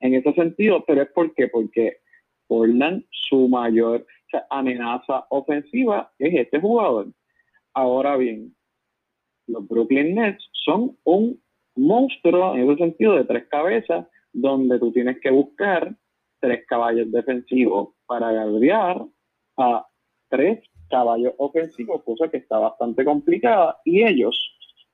En 0.00 0.14
ese 0.14 0.32
sentido, 0.34 0.84
pero 0.86 1.02
es 1.02 1.08
porque, 1.14 1.48
porque 1.48 1.98
Portland, 2.46 3.04
su 3.10 3.48
mayor 3.48 4.06
amenaza 4.50 5.26
ofensiva 5.30 6.12
es 6.18 6.34
este 6.34 6.60
jugador. 6.60 7.12
Ahora 7.72 8.16
bien, 8.16 8.54
los 9.46 9.66
Brooklyn 9.68 10.14
Nets 10.14 10.48
son 10.52 10.96
un 11.04 11.40
monstruo 11.76 12.54
en 12.54 12.70
ese 12.70 12.78
sentido 12.78 13.16
de 13.16 13.24
tres 13.24 13.46
cabezas, 13.48 14.06
donde 14.32 14.78
tú 14.78 14.92
tienes 14.92 15.20
que 15.20 15.30
buscar 15.30 15.94
tres 16.40 16.66
caballos 16.66 17.10
defensivos 17.10 17.94
para 18.06 18.30
guardiar 18.44 19.04
a 19.56 19.86
tres 20.28 20.60
caballos 20.88 21.34
ofensivos, 21.38 22.02
cosa 22.04 22.28
que 22.28 22.38
está 22.38 22.58
bastante 22.58 23.04
complicada. 23.04 23.78
Y 23.84 24.02
ellos, 24.02 24.38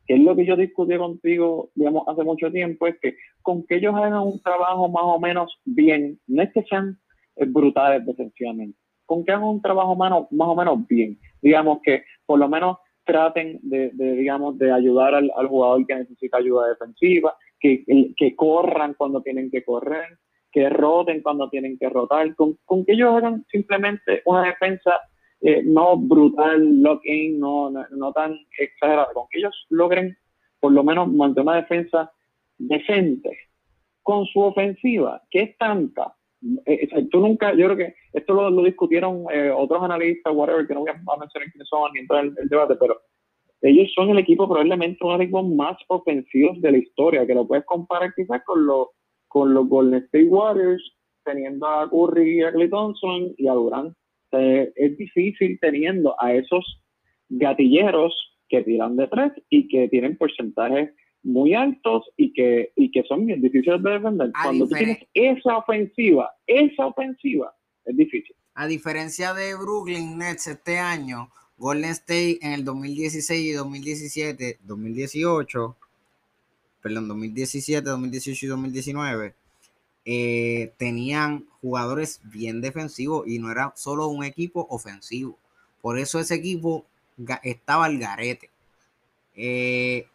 que 0.06 0.14
es 0.14 0.20
lo 0.20 0.34
que 0.36 0.46
yo 0.46 0.56
discutí 0.56 0.96
contigo, 0.96 1.70
digamos, 1.74 2.04
hace 2.08 2.24
mucho 2.24 2.50
tiempo, 2.50 2.86
es 2.86 2.98
que 3.00 3.16
con 3.42 3.64
que 3.66 3.76
ellos 3.76 3.94
hagan 3.94 4.14
un 4.20 4.40
trabajo 4.42 4.88
más 4.88 5.04
o 5.04 5.20
menos 5.20 5.60
bien, 5.64 6.18
no 6.26 6.42
es 6.42 6.52
que 6.52 6.62
sean 6.64 6.98
brutales 7.36 8.04
defensivamente, 8.04 8.78
con 9.06 9.24
que 9.24 9.32
hagan 9.32 9.44
un 9.44 9.62
trabajo 9.62 9.96
más, 9.96 10.10
más 10.30 10.48
o 10.48 10.56
menos 10.56 10.86
bien, 10.86 11.18
digamos 11.40 11.78
que 11.82 12.04
por 12.26 12.38
lo 12.38 12.48
menos 12.48 12.76
traten 13.04 13.58
de, 13.62 13.90
digamos, 13.94 14.58
de 14.58 14.70
ayudar 14.70 15.14
al, 15.14 15.30
jugador 15.48 15.86
que 15.86 15.96
necesita 15.96 16.38
ayuda 16.38 16.68
defensiva, 16.68 17.34
que, 17.58 17.84
que 18.16 18.36
corran 18.36 18.94
cuando 18.94 19.20
tienen 19.22 19.50
que 19.50 19.64
correr, 19.64 20.18
que 20.52 20.68
roten 20.68 21.22
cuando 21.22 21.48
tienen 21.48 21.78
que 21.78 21.88
rotar, 21.88 22.34
con, 22.36 22.58
con 22.64 22.84
que 22.84 22.92
ellos 22.92 23.14
hagan 23.14 23.44
simplemente 23.50 24.22
una 24.26 24.44
defensa 24.44 24.92
eh, 25.42 25.62
no 25.64 25.96
brutal, 25.96 26.82
lock-in, 26.82 27.38
no, 27.38 27.70
no, 27.70 28.12
tan 28.12 28.38
exagerada, 28.58 29.12
con 29.14 29.26
que 29.30 29.38
ellos 29.38 29.66
logren 29.70 30.16
por 30.58 30.72
lo 30.72 30.84
menos 30.84 31.10
mantener 31.12 31.48
una 31.48 31.56
defensa 31.56 32.12
decente 32.58 33.38
con 34.02 34.26
su 34.26 34.40
ofensiva, 34.40 35.22
que 35.30 35.42
es 35.42 35.58
tanta, 35.58 36.14
eh, 36.64 36.88
tú 37.10 37.20
nunca, 37.20 37.54
yo 37.54 37.66
creo 37.66 37.76
que 37.76 37.94
esto 38.12 38.34
lo, 38.34 38.62
discutieron 38.62 39.24
eh, 39.32 39.50
otros 39.50 39.82
analistas, 39.82 40.34
whatever, 40.34 40.66
que 40.66 40.74
no 40.74 40.80
voy 40.80 40.90
a 40.90 41.16
mencionar 41.18 41.50
quiénes 41.50 41.68
son 41.68 41.92
ni 41.92 42.00
entrar 42.00 42.24
en 42.24 42.34
el, 42.36 42.48
debate, 42.48 42.76
pero 42.76 42.98
ellos 43.60 43.92
son 43.94 44.10
el 44.10 44.18
equipo 44.18 44.48
probablemente 44.48 44.98
uno 45.02 45.12
de 45.12 45.18
los 45.18 45.24
equipos 45.24 45.48
más 45.50 45.76
ofensivos 45.88 46.60
de 46.60 46.72
la 46.72 46.78
historia, 46.78 47.26
que 47.26 47.34
lo 47.34 47.46
puedes 47.46 47.64
comparar 47.66 48.14
quizás 48.14 48.42
con, 48.44 48.66
los 48.66 48.88
con 49.28 49.52
los 49.52 49.68
Golden 49.68 50.02
State 50.04 50.28
Warriors, 50.28 50.82
teniendo 51.24 51.66
a 51.66 51.88
Curry 51.90 52.38
y 52.38 52.42
a 52.42 52.52
Clay 52.52 52.70
Thompson 52.70 53.34
y 53.36 53.46
a 53.46 53.52
Durant. 53.52 53.94
Es 54.32 54.96
difícil 54.96 55.58
teniendo 55.60 56.14
a 56.20 56.34
esos 56.34 56.80
gatilleros 57.28 58.14
que 58.48 58.62
tiran 58.62 58.96
de 58.96 59.06
tres 59.06 59.32
y 59.48 59.68
que 59.68 59.88
tienen 59.88 60.16
porcentajes 60.16 60.90
muy 61.22 61.54
altos 61.54 62.10
y 62.16 62.32
que, 62.32 62.72
y 62.76 62.90
que 62.90 63.02
son 63.04 63.26
bien 63.26 63.40
difíciles 63.40 63.82
de 63.82 63.90
defender. 63.90 64.32
Cuando 64.42 64.66
tú 64.66 64.74
tienes 64.74 64.98
esa 65.14 65.58
ofensiva, 65.58 66.30
esa 66.46 66.86
ofensiva, 66.86 67.54
es 67.84 67.96
difícil. 67.96 68.34
A 68.54 68.66
diferencia 68.66 69.32
de 69.34 69.54
Brooklyn 69.54 70.18
Nets 70.18 70.46
este 70.46 70.78
año, 70.78 71.30
Golden 71.56 71.90
State 71.90 72.38
en 72.42 72.52
el 72.52 72.64
2016 72.64 73.46
y 73.46 73.52
2017, 73.52 74.58
2018, 74.62 75.76
perdón, 76.82 77.08
2017, 77.08 77.88
2018 77.88 78.46
y 78.46 78.48
2019, 78.48 79.34
eh, 80.04 80.72
tenían 80.78 81.46
jugadores 81.60 82.20
bien 82.24 82.60
defensivos 82.60 83.26
y 83.26 83.38
no 83.38 83.50
era 83.50 83.72
solo 83.76 84.08
un 84.08 84.24
equipo 84.24 84.66
ofensivo. 84.70 85.38
Por 85.82 85.98
eso 85.98 86.18
ese 86.18 86.34
equipo 86.34 86.86
estaba 87.42 87.86
al 87.86 87.98
garete. 87.98 88.50
Eh, 89.34 90.06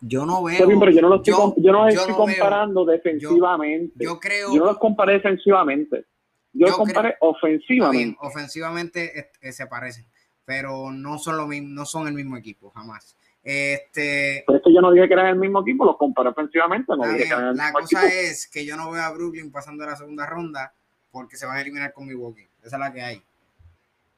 yo 0.00 0.26
no 0.26 0.42
veo. 0.42 0.66
pero 0.78 0.90
yo 0.90 1.02
no 1.02 1.08
los 1.08 1.26
estoy, 1.26 1.62
yo, 1.62 1.72
no 1.72 1.88
estoy 1.88 2.14
comparando 2.14 2.84
defensivamente. 2.84 4.04
Yo, 4.04 4.20
creo. 4.20 4.54
Yo 4.54 4.60
no 4.60 4.66
los 4.66 4.78
comparé 4.78 5.14
defensivamente. 5.14 6.04
Yo, 6.52 6.66
los 6.66 6.76
comparé 6.76 7.16
ofensivamente. 7.20 8.16
ofensivamente 8.20 9.30
se 9.50 9.66
parecen, 9.66 10.06
pero 10.44 10.90
no 10.92 11.18
son 11.18 11.36
lo 11.36 11.46
mismo, 11.46 11.68
no 11.70 11.84
son 11.84 12.08
el 12.08 12.14
mismo 12.14 12.36
equipo, 12.36 12.70
jamás. 12.70 13.17
Este, 13.50 14.44
Pero 14.46 14.60
yo 14.66 14.82
no 14.82 14.92
dije 14.92 15.08
que 15.08 15.14
eran 15.14 15.28
el 15.28 15.36
mismo 15.36 15.62
equipo, 15.62 15.86
los 15.86 15.96
comparé 15.96 16.28
ofensivamente. 16.28 16.92
No 16.94 17.52
la 17.54 17.72
cosa 17.72 18.06
es 18.06 18.46
que 18.46 18.66
yo 18.66 18.76
no 18.76 18.90
veo 18.90 19.02
a 19.02 19.10
Brooklyn 19.10 19.50
pasando 19.50 19.86
la 19.86 19.96
segunda 19.96 20.26
ronda 20.26 20.74
porque 21.10 21.38
se 21.38 21.46
van 21.46 21.56
a 21.56 21.62
eliminar 21.62 21.94
con 21.94 22.06
Milwaukee. 22.06 22.46
Esa 22.62 22.76
es 22.76 22.80
la 22.80 22.92
que 22.92 23.00
hay. 23.00 23.22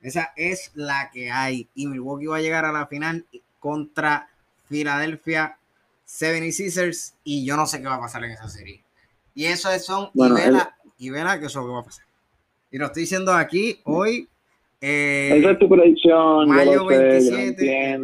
Esa 0.00 0.32
es 0.34 0.72
la 0.74 1.10
que 1.12 1.30
hay. 1.30 1.68
Y 1.76 1.86
Milwaukee 1.86 2.26
va 2.26 2.38
a 2.38 2.40
llegar 2.40 2.64
a 2.64 2.72
la 2.72 2.88
final 2.88 3.24
contra 3.60 4.28
Philadelphia 4.68 5.56
76ers 6.08 7.14
y 7.22 7.46
yo 7.46 7.54
no 7.54 7.66
sé 7.66 7.80
qué 7.80 7.86
va 7.86 7.94
a 7.94 8.00
pasar 8.00 8.24
en 8.24 8.32
esa 8.32 8.48
serie. 8.48 8.82
Y 9.32 9.44
eso 9.44 9.70
es 9.70 9.84
son 9.84 10.10
y, 10.12 10.28
vela, 10.28 10.76
y 10.98 11.10
vela 11.10 11.38
que 11.38 11.46
eso 11.46 11.60
es 11.60 11.66
lo 11.66 11.70
que 11.70 11.74
va 11.74 11.80
a 11.82 11.84
pasar. 11.84 12.04
Y 12.72 12.78
lo 12.78 12.86
estoy 12.86 13.02
diciendo 13.02 13.32
aquí 13.32 13.78
hoy. 13.84 14.28
Eh, 14.80 15.36
esa 15.36 15.52
es 15.52 15.58
tu 15.60 15.68
predicción. 15.68 16.48
Mayo 16.48 16.84
27, 16.84 17.98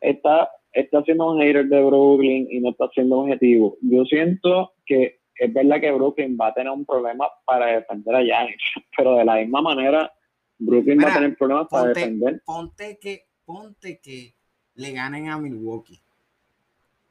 Está, 0.00 0.50
está 0.72 1.02
siendo 1.02 1.32
un 1.32 1.40
hater 1.40 1.66
de 1.66 1.82
Brooklyn 1.82 2.48
y 2.50 2.60
no 2.60 2.70
está 2.70 2.88
siendo 2.94 3.20
objetivo. 3.20 3.76
Yo 3.82 4.04
siento 4.04 4.72
que 4.86 5.18
es 5.38 5.52
verdad 5.52 5.80
que 5.80 5.92
Brooklyn 5.92 6.36
va 6.40 6.48
a 6.48 6.54
tener 6.54 6.72
un 6.72 6.84
problema 6.84 7.28
para 7.44 7.66
defender 7.66 8.14
a 8.14 8.22
Giannis, 8.22 8.56
pero 8.96 9.16
de 9.16 9.24
la 9.24 9.36
misma 9.36 9.62
manera 9.62 10.12
Brooklyn 10.58 10.98
va 10.98 11.10
a 11.10 11.14
tener 11.14 11.36
problemas 11.36 11.68
para 11.68 11.88
defender. 11.88 12.42
Ponte 12.44 12.98
que, 12.98 13.26
ponte 13.44 13.98
que 13.98 14.34
le 14.74 14.92
ganen 14.92 15.28
a 15.28 15.38
Milwaukee. 15.38 16.00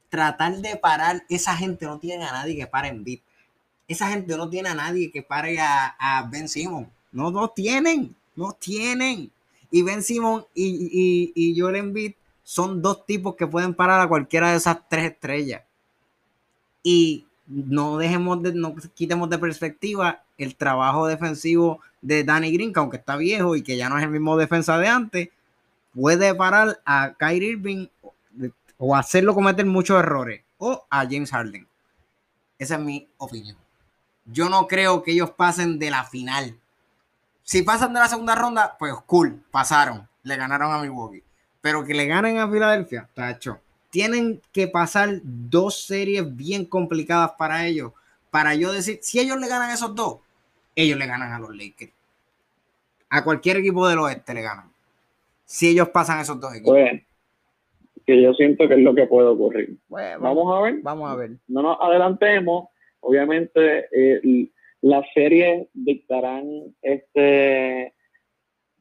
Tratar 0.09 0.57
de 0.57 0.75
parar, 0.77 1.23
esa 1.29 1.55
gente 1.55 1.85
no 1.85 1.99
tiene 1.99 2.23
a 2.25 2.31
nadie 2.31 2.55
que 2.55 2.67
pare 2.67 2.89
en 2.89 3.03
beat. 3.03 3.19
Esa 3.87 4.09
gente 4.09 4.35
no 4.35 4.49
tiene 4.49 4.69
a 4.69 4.75
nadie 4.75 5.11
que 5.11 5.21
pare 5.21 5.59
a, 5.59 5.95
a 5.99 6.29
Ben 6.29 6.47
Simon. 6.47 6.89
No, 7.11 7.31
no 7.31 7.49
tienen, 7.49 8.13
no 8.35 8.51
tienen. 8.51 9.31
Y 9.71 9.81
Ben 9.81 10.03
Simon 10.03 10.45
y, 10.53 10.89
y, 10.91 11.31
y 11.35 11.59
Joel 11.59 11.77
Embiid 11.77 12.13
son 12.47 12.81
dos 12.81 13.05
tipos 13.05 13.35
que 13.35 13.45
pueden 13.45 13.73
parar 13.73 13.99
a 13.99 14.07
cualquiera 14.07 14.51
de 14.51 14.55
esas 14.55 14.77
tres 14.87 15.11
estrellas. 15.11 15.63
Y 16.81 17.27
no 17.45 17.97
dejemos 17.97 18.41
de, 18.41 18.53
no 18.53 18.73
quitemos 18.95 19.29
de 19.29 19.37
perspectiva 19.37 20.23
el 20.37 20.55
trabajo 20.55 21.07
defensivo 21.07 21.81
de 22.01 22.23
Danny 22.23 22.53
Green, 22.53 22.71
que 22.71 22.79
aunque 22.79 22.95
está 22.95 23.17
viejo 23.17 23.57
y 23.57 23.63
que 23.63 23.75
ya 23.75 23.89
no 23.89 23.97
es 23.97 24.03
el 24.05 24.11
mismo 24.11 24.37
defensa 24.37 24.77
de 24.77 24.87
antes, 24.87 25.29
puede 25.93 26.33
parar 26.33 26.79
a 26.85 27.15
Kyrie 27.19 27.49
Irving 27.49 27.87
o 28.77 28.95
hacerlo 28.95 29.35
cometer 29.35 29.65
muchos 29.65 29.99
errores 29.99 30.41
o 30.57 30.85
a 30.89 31.03
James 31.03 31.31
Harden. 31.31 31.67
Esa 32.57 32.75
es 32.75 32.81
mi 32.81 33.09
opinión. 33.17 33.57
Yo 34.23 34.47
no 34.47 34.67
creo 34.67 35.03
que 35.03 35.11
ellos 35.11 35.31
pasen 35.31 35.79
de 35.79 35.91
la 35.91 36.05
final. 36.05 36.57
Si 37.43 37.61
pasan 37.63 37.91
de 37.91 37.99
la 37.99 38.07
segunda 38.07 38.35
ronda, 38.35 38.77
pues 38.79 38.93
cool, 39.05 39.43
pasaron, 39.51 40.07
le 40.23 40.37
ganaron 40.37 40.73
a 40.73 40.77
Milwaukee. 40.79 41.26
Pero 41.67 41.83
que 41.83 41.93
le 41.93 42.05
ganen 42.05 42.37
a 42.37 42.49
Filadelfia, 42.49 43.09
tacho. 43.13 43.59
Tienen 43.89 44.39
que 44.53 44.69
pasar 44.69 45.19
dos 45.21 45.81
series 45.85 46.33
bien 46.33 46.63
complicadas 46.63 47.33
para 47.37 47.67
ellos. 47.67 47.91
Para 48.31 48.55
yo 48.55 48.71
decir, 48.71 48.99
si 49.01 49.19
ellos 49.19 49.37
le 49.37 49.49
ganan 49.49 49.71
esos 49.71 49.93
dos, 49.93 50.19
ellos 50.77 50.97
le 50.97 51.05
ganan 51.07 51.33
a 51.33 51.39
los 51.39 51.53
Lakers. 51.53 51.91
A 53.09 53.21
cualquier 53.21 53.57
equipo 53.57 53.85
del 53.85 53.99
oeste 53.99 54.33
le 54.33 54.43
ganan. 54.43 54.71
Si 55.43 55.67
ellos 55.67 55.89
pasan 55.89 56.21
esos 56.21 56.39
dos 56.39 56.53
equipos. 56.53 56.71
Bueno, 56.71 57.01
que 58.05 58.21
yo 58.21 58.33
siento 58.33 58.65
que 58.69 58.75
es 58.75 58.79
lo 58.79 58.95
que 58.95 59.05
puede 59.05 59.27
ocurrir. 59.27 59.75
vamos 59.89 60.57
a 60.57 60.61
ver. 60.61 60.75
Vamos 60.83 61.11
a 61.11 61.15
ver. 61.15 61.31
No 61.49 61.63
nos 61.63 61.77
adelantemos. 61.81 62.69
Obviamente, 63.01 63.87
eh, 63.91 64.47
las 64.83 65.05
series 65.13 65.67
dictarán 65.73 66.73
este, 66.81 67.93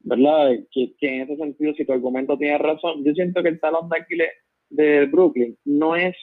¿verdad? 0.07 0.51
Que, 0.71 0.95
en 1.01 1.21
ese 1.21 1.35
sentido, 1.35 1.73
si 1.73 1.85
tu 1.85 1.91
argumento 1.91 2.37
tiene 2.37 2.57
razón, 2.57 3.03
yo 3.03 3.13
siento 3.13 3.43
que 3.43 3.49
el 3.49 3.59
talón 3.59 3.89
de 3.89 3.99
Aquiles 3.99 4.29
de 4.69 5.05
Brooklyn 5.05 5.57
no 5.65 5.95
es 5.95 6.15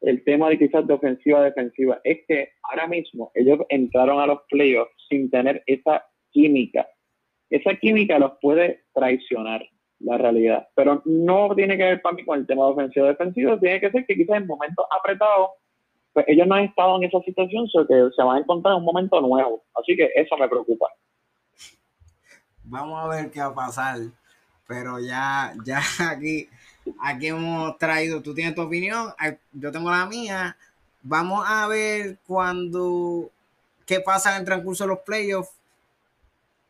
el 0.00 0.22
tema 0.24 0.48
de 0.48 0.58
quizás 0.58 0.86
de 0.86 0.94
ofensiva 0.94 1.42
defensiva, 1.42 2.00
es 2.04 2.18
que 2.28 2.50
ahora 2.62 2.86
mismo 2.86 3.32
ellos 3.34 3.58
entraron 3.68 4.20
a 4.20 4.26
los 4.26 4.40
playoffs 4.48 4.92
sin 5.08 5.28
tener 5.30 5.62
esa 5.66 6.04
química. 6.30 6.86
Esa 7.50 7.74
química 7.76 8.18
los 8.18 8.32
puede 8.40 8.84
traicionar, 8.94 9.66
la 10.00 10.18
realidad. 10.18 10.68
Pero 10.76 11.02
no 11.04 11.52
tiene 11.56 11.76
que 11.76 11.84
ver 11.84 12.02
para 12.02 12.14
mí 12.14 12.24
con 12.24 12.38
el 12.38 12.46
tema 12.46 12.66
de 12.66 12.72
ofensiva 12.72 13.08
defensiva, 13.08 13.58
tiene 13.58 13.80
que 13.80 13.90
ser 13.90 14.06
que 14.06 14.14
quizás 14.14 14.36
en 14.36 14.46
momentos 14.46 14.86
apretados, 14.96 15.50
pues 16.12 16.26
ellos 16.28 16.46
no 16.46 16.54
han 16.54 16.66
estado 16.66 16.96
en 16.96 17.04
esa 17.04 17.20
situación, 17.22 17.66
sino 17.68 17.86
que 17.86 17.94
se 18.14 18.22
van 18.22 18.36
a 18.36 18.40
encontrar 18.40 18.74
en 18.74 18.80
un 18.80 18.84
momento 18.84 19.20
nuevo. 19.20 19.64
Así 19.74 19.96
que 19.96 20.10
eso 20.14 20.36
me 20.36 20.48
preocupa. 20.48 20.88
Vamos 22.66 23.02
a 23.02 23.08
ver 23.08 23.30
qué 23.30 23.40
va 23.40 23.46
a 23.46 23.54
pasar. 23.54 23.98
Pero 24.66 24.98
ya, 25.00 25.54
ya 25.64 25.80
aquí 26.10 26.48
Aquí 27.00 27.28
hemos 27.28 27.76
traído, 27.78 28.22
tú 28.22 28.34
tienes 28.34 28.54
tu 28.54 28.62
opinión, 28.62 29.12
yo 29.52 29.72
tengo 29.72 29.90
la 29.90 30.06
mía. 30.06 30.56
Vamos 31.02 31.44
a 31.46 31.66
ver 31.66 32.18
cuando, 32.26 33.30
qué 33.84 34.00
pasa 34.00 34.32
en 34.32 34.40
el 34.40 34.44
transcurso 34.44 34.84
de 34.84 34.88
los 34.88 35.00
playoffs. 35.00 35.52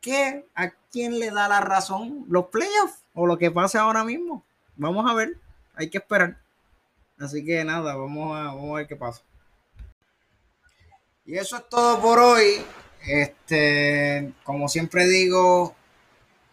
¿Qué? 0.01 0.47
¿A 0.55 0.71
quién 0.93 1.19
le 1.19 1.31
da 1.31 1.49
la 1.49 1.61
razón? 1.61 2.25
¿Los 2.29 2.47
playoffs 2.47 3.03
o 3.15 3.27
lo 3.27 3.39
que 3.39 3.51
pase 3.51 3.79
ahora 3.79 4.05
mismo? 4.05 4.45
Vamos 4.77 5.11
a 5.11 5.15
ver, 5.15 5.37
hay 5.75 5.91
que 5.91 5.99
esperar. 5.99 6.39
Así 7.19 7.45
que 7.45 7.65
nada, 7.65 7.97
vamos 7.97 8.37
a, 8.37 8.45
vamos 8.45 8.71
a 8.71 8.75
ver 8.75 8.87
qué 8.87 8.97
pasa. 8.97 9.23
Y 11.25 11.37
eso 11.37 11.57
es 11.57 11.69
todo 11.69 12.01
por 12.01 12.19
hoy. 12.19 12.63
Este, 13.07 14.33
como 14.45 14.69
siempre 14.69 15.07
digo, 15.07 15.75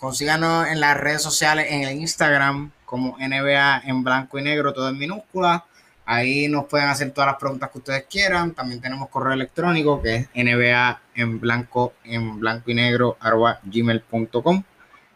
consíganos 0.03 0.67
en 0.67 0.81
las 0.81 0.97
redes 0.97 1.21
sociales, 1.21 1.67
en 1.69 1.83
el 1.83 1.97
Instagram, 1.97 2.71
como 2.83 3.17
NBA 3.17 3.83
en 3.85 4.03
blanco 4.03 4.37
y 4.37 4.41
negro, 4.41 4.73
todo 4.73 4.89
en 4.89 4.97
minúscula. 4.97 5.63
Ahí 6.05 6.49
nos 6.49 6.65
pueden 6.65 6.89
hacer 6.89 7.11
todas 7.11 7.29
las 7.29 7.39
preguntas 7.39 7.69
que 7.71 7.77
ustedes 7.77 8.03
quieran. 8.09 8.51
También 8.53 8.81
tenemos 8.81 9.07
correo 9.07 9.31
electrónico 9.31 10.01
que 10.01 10.15
es 10.15 10.29
NBA 10.35 11.01
en 11.15 11.39
blanco, 11.39 11.93
en 12.03 12.37
blanco 12.37 12.69
y 12.69 12.73
negro 12.73 13.15
arroba 13.21 13.61
gmail.com. 13.63 14.63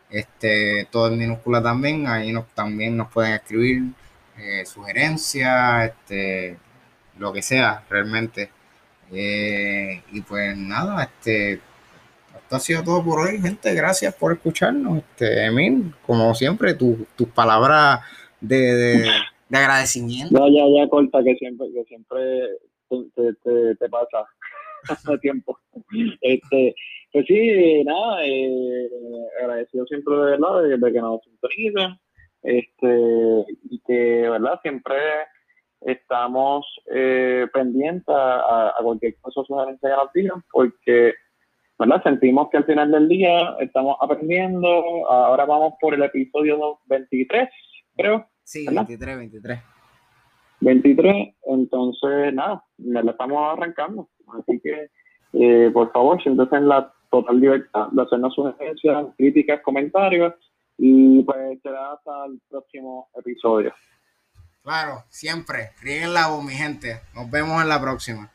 Este, 0.09 0.87
todo 0.89 1.07
en 1.09 1.17
minúscula 1.17 1.61
también. 1.61 2.07
Ahí 2.07 2.31
nos, 2.31 2.47
también 2.55 2.95
nos 2.95 3.11
pueden 3.11 3.33
escribir 3.33 3.91
eh, 4.37 4.65
sugerencias, 4.65 5.89
este, 5.89 6.57
lo 7.17 7.33
que 7.33 7.41
sea 7.41 7.83
realmente. 7.89 8.51
Eh, 9.11 10.01
y 10.13 10.21
pues 10.21 10.55
nada, 10.55 11.03
este, 11.03 11.59
esto 12.47 12.55
ha 12.55 12.59
sido 12.59 12.81
todo 12.81 13.03
por 13.03 13.19
hoy, 13.19 13.41
gente. 13.41 13.75
Gracias 13.75 14.15
por 14.15 14.31
escucharnos. 14.31 14.99
Este, 14.99 15.47
Emil, 15.47 15.93
como 16.05 16.33
siempre, 16.33 16.75
tus 16.75 17.27
palabras 17.35 17.99
de, 18.39 19.05
agradecimiento. 19.51 20.33
Ya, 20.33 20.45
ya, 20.47 20.63
ya, 20.73 20.89
corta, 20.89 21.21
que 21.25 21.35
siempre, 21.35 21.67
que 21.73 21.83
siempre 21.83 22.21
te, 22.87 23.75
te, 23.75 23.89
pasa 23.89 24.25
tiempo. 25.21 25.59
Este, 26.21 26.73
pues 27.11 27.25
sí, 27.27 27.83
nada, 27.83 28.25
eh, 28.25 28.89
agradecido 29.41 29.85
siempre 29.85 30.15
de 30.15 30.21
verdad 30.37 30.63
de, 30.63 30.93
que 30.93 31.01
nos 31.01 31.21
sintonizan. 31.25 31.99
Este, 32.43 33.45
y 33.69 33.81
que, 33.85 34.29
¿verdad? 34.29 34.57
Siempre 34.61 34.95
estamos 35.81 36.65
eh, 36.95 37.45
pendientes 37.51 38.07
a, 38.07 38.73
cualquier 38.81 39.17
cosa 39.19 39.41
que 39.45 39.89
nos 39.89 40.13
digan, 40.13 40.41
porque 40.49 41.13
¿verdad? 41.79 42.03
Sentimos 42.03 42.49
que 42.49 42.57
al 42.57 42.65
final 42.65 42.91
del 42.91 43.07
día 43.07 43.55
estamos 43.59 43.97
aprendiendo. 44.01 44.67
Ahora 45.09 45.45
vamos 45.45 45.73
por 45.79 45.93
el 45.93 46.03
episodio 46.03 46.79
23, 46.85 47.49
creo. 47.95 48.27
Sí, 48.43 48.65
23, 48.65 49.17
23. 49.17 49.59
23, 50.59 51.35
entonces 51.45 52.33
nada, 52.33 52.63
lo 52.77 53.11
estamos 53.11 53.53
arrancando. 53.53 54.09
Así 54.39 54.59
que, 54.61 54.89
eh, 55.33 55.69
por 55.71 55.91
favor, 55.91 56.21
siéntese 56.21 56.55
en 56.55 56.67
la 56.67 56.91
total 57.11 57.39
libertad 57.39 57.87
de 57.91 58.01
hacernos 58.01 58.33
sugerencias, 58.33 59.07
críticas, 59.17 59.61
comentarios 59.61 60.33
y 60.77 61.23
pues 61.23 61.61
será 61.61 61.93
hasta 61.93 62.25
el 62.25 62.39
próximo 62.49 63.09
episodio. 63.15 63.73
Claro, 64.63 65.03
siempre. 65.09 65.71
Ríen 65.81 66.13
la 66.13 66.27
voz, 66.27 66.43
mi 66.43 66.53
gente. 66.53 66.99
Nos 67.15 67.29
vemos 67.31 67.61
en 67.61 67.69
la 67.69 67.79
próxima. 67.79 68.29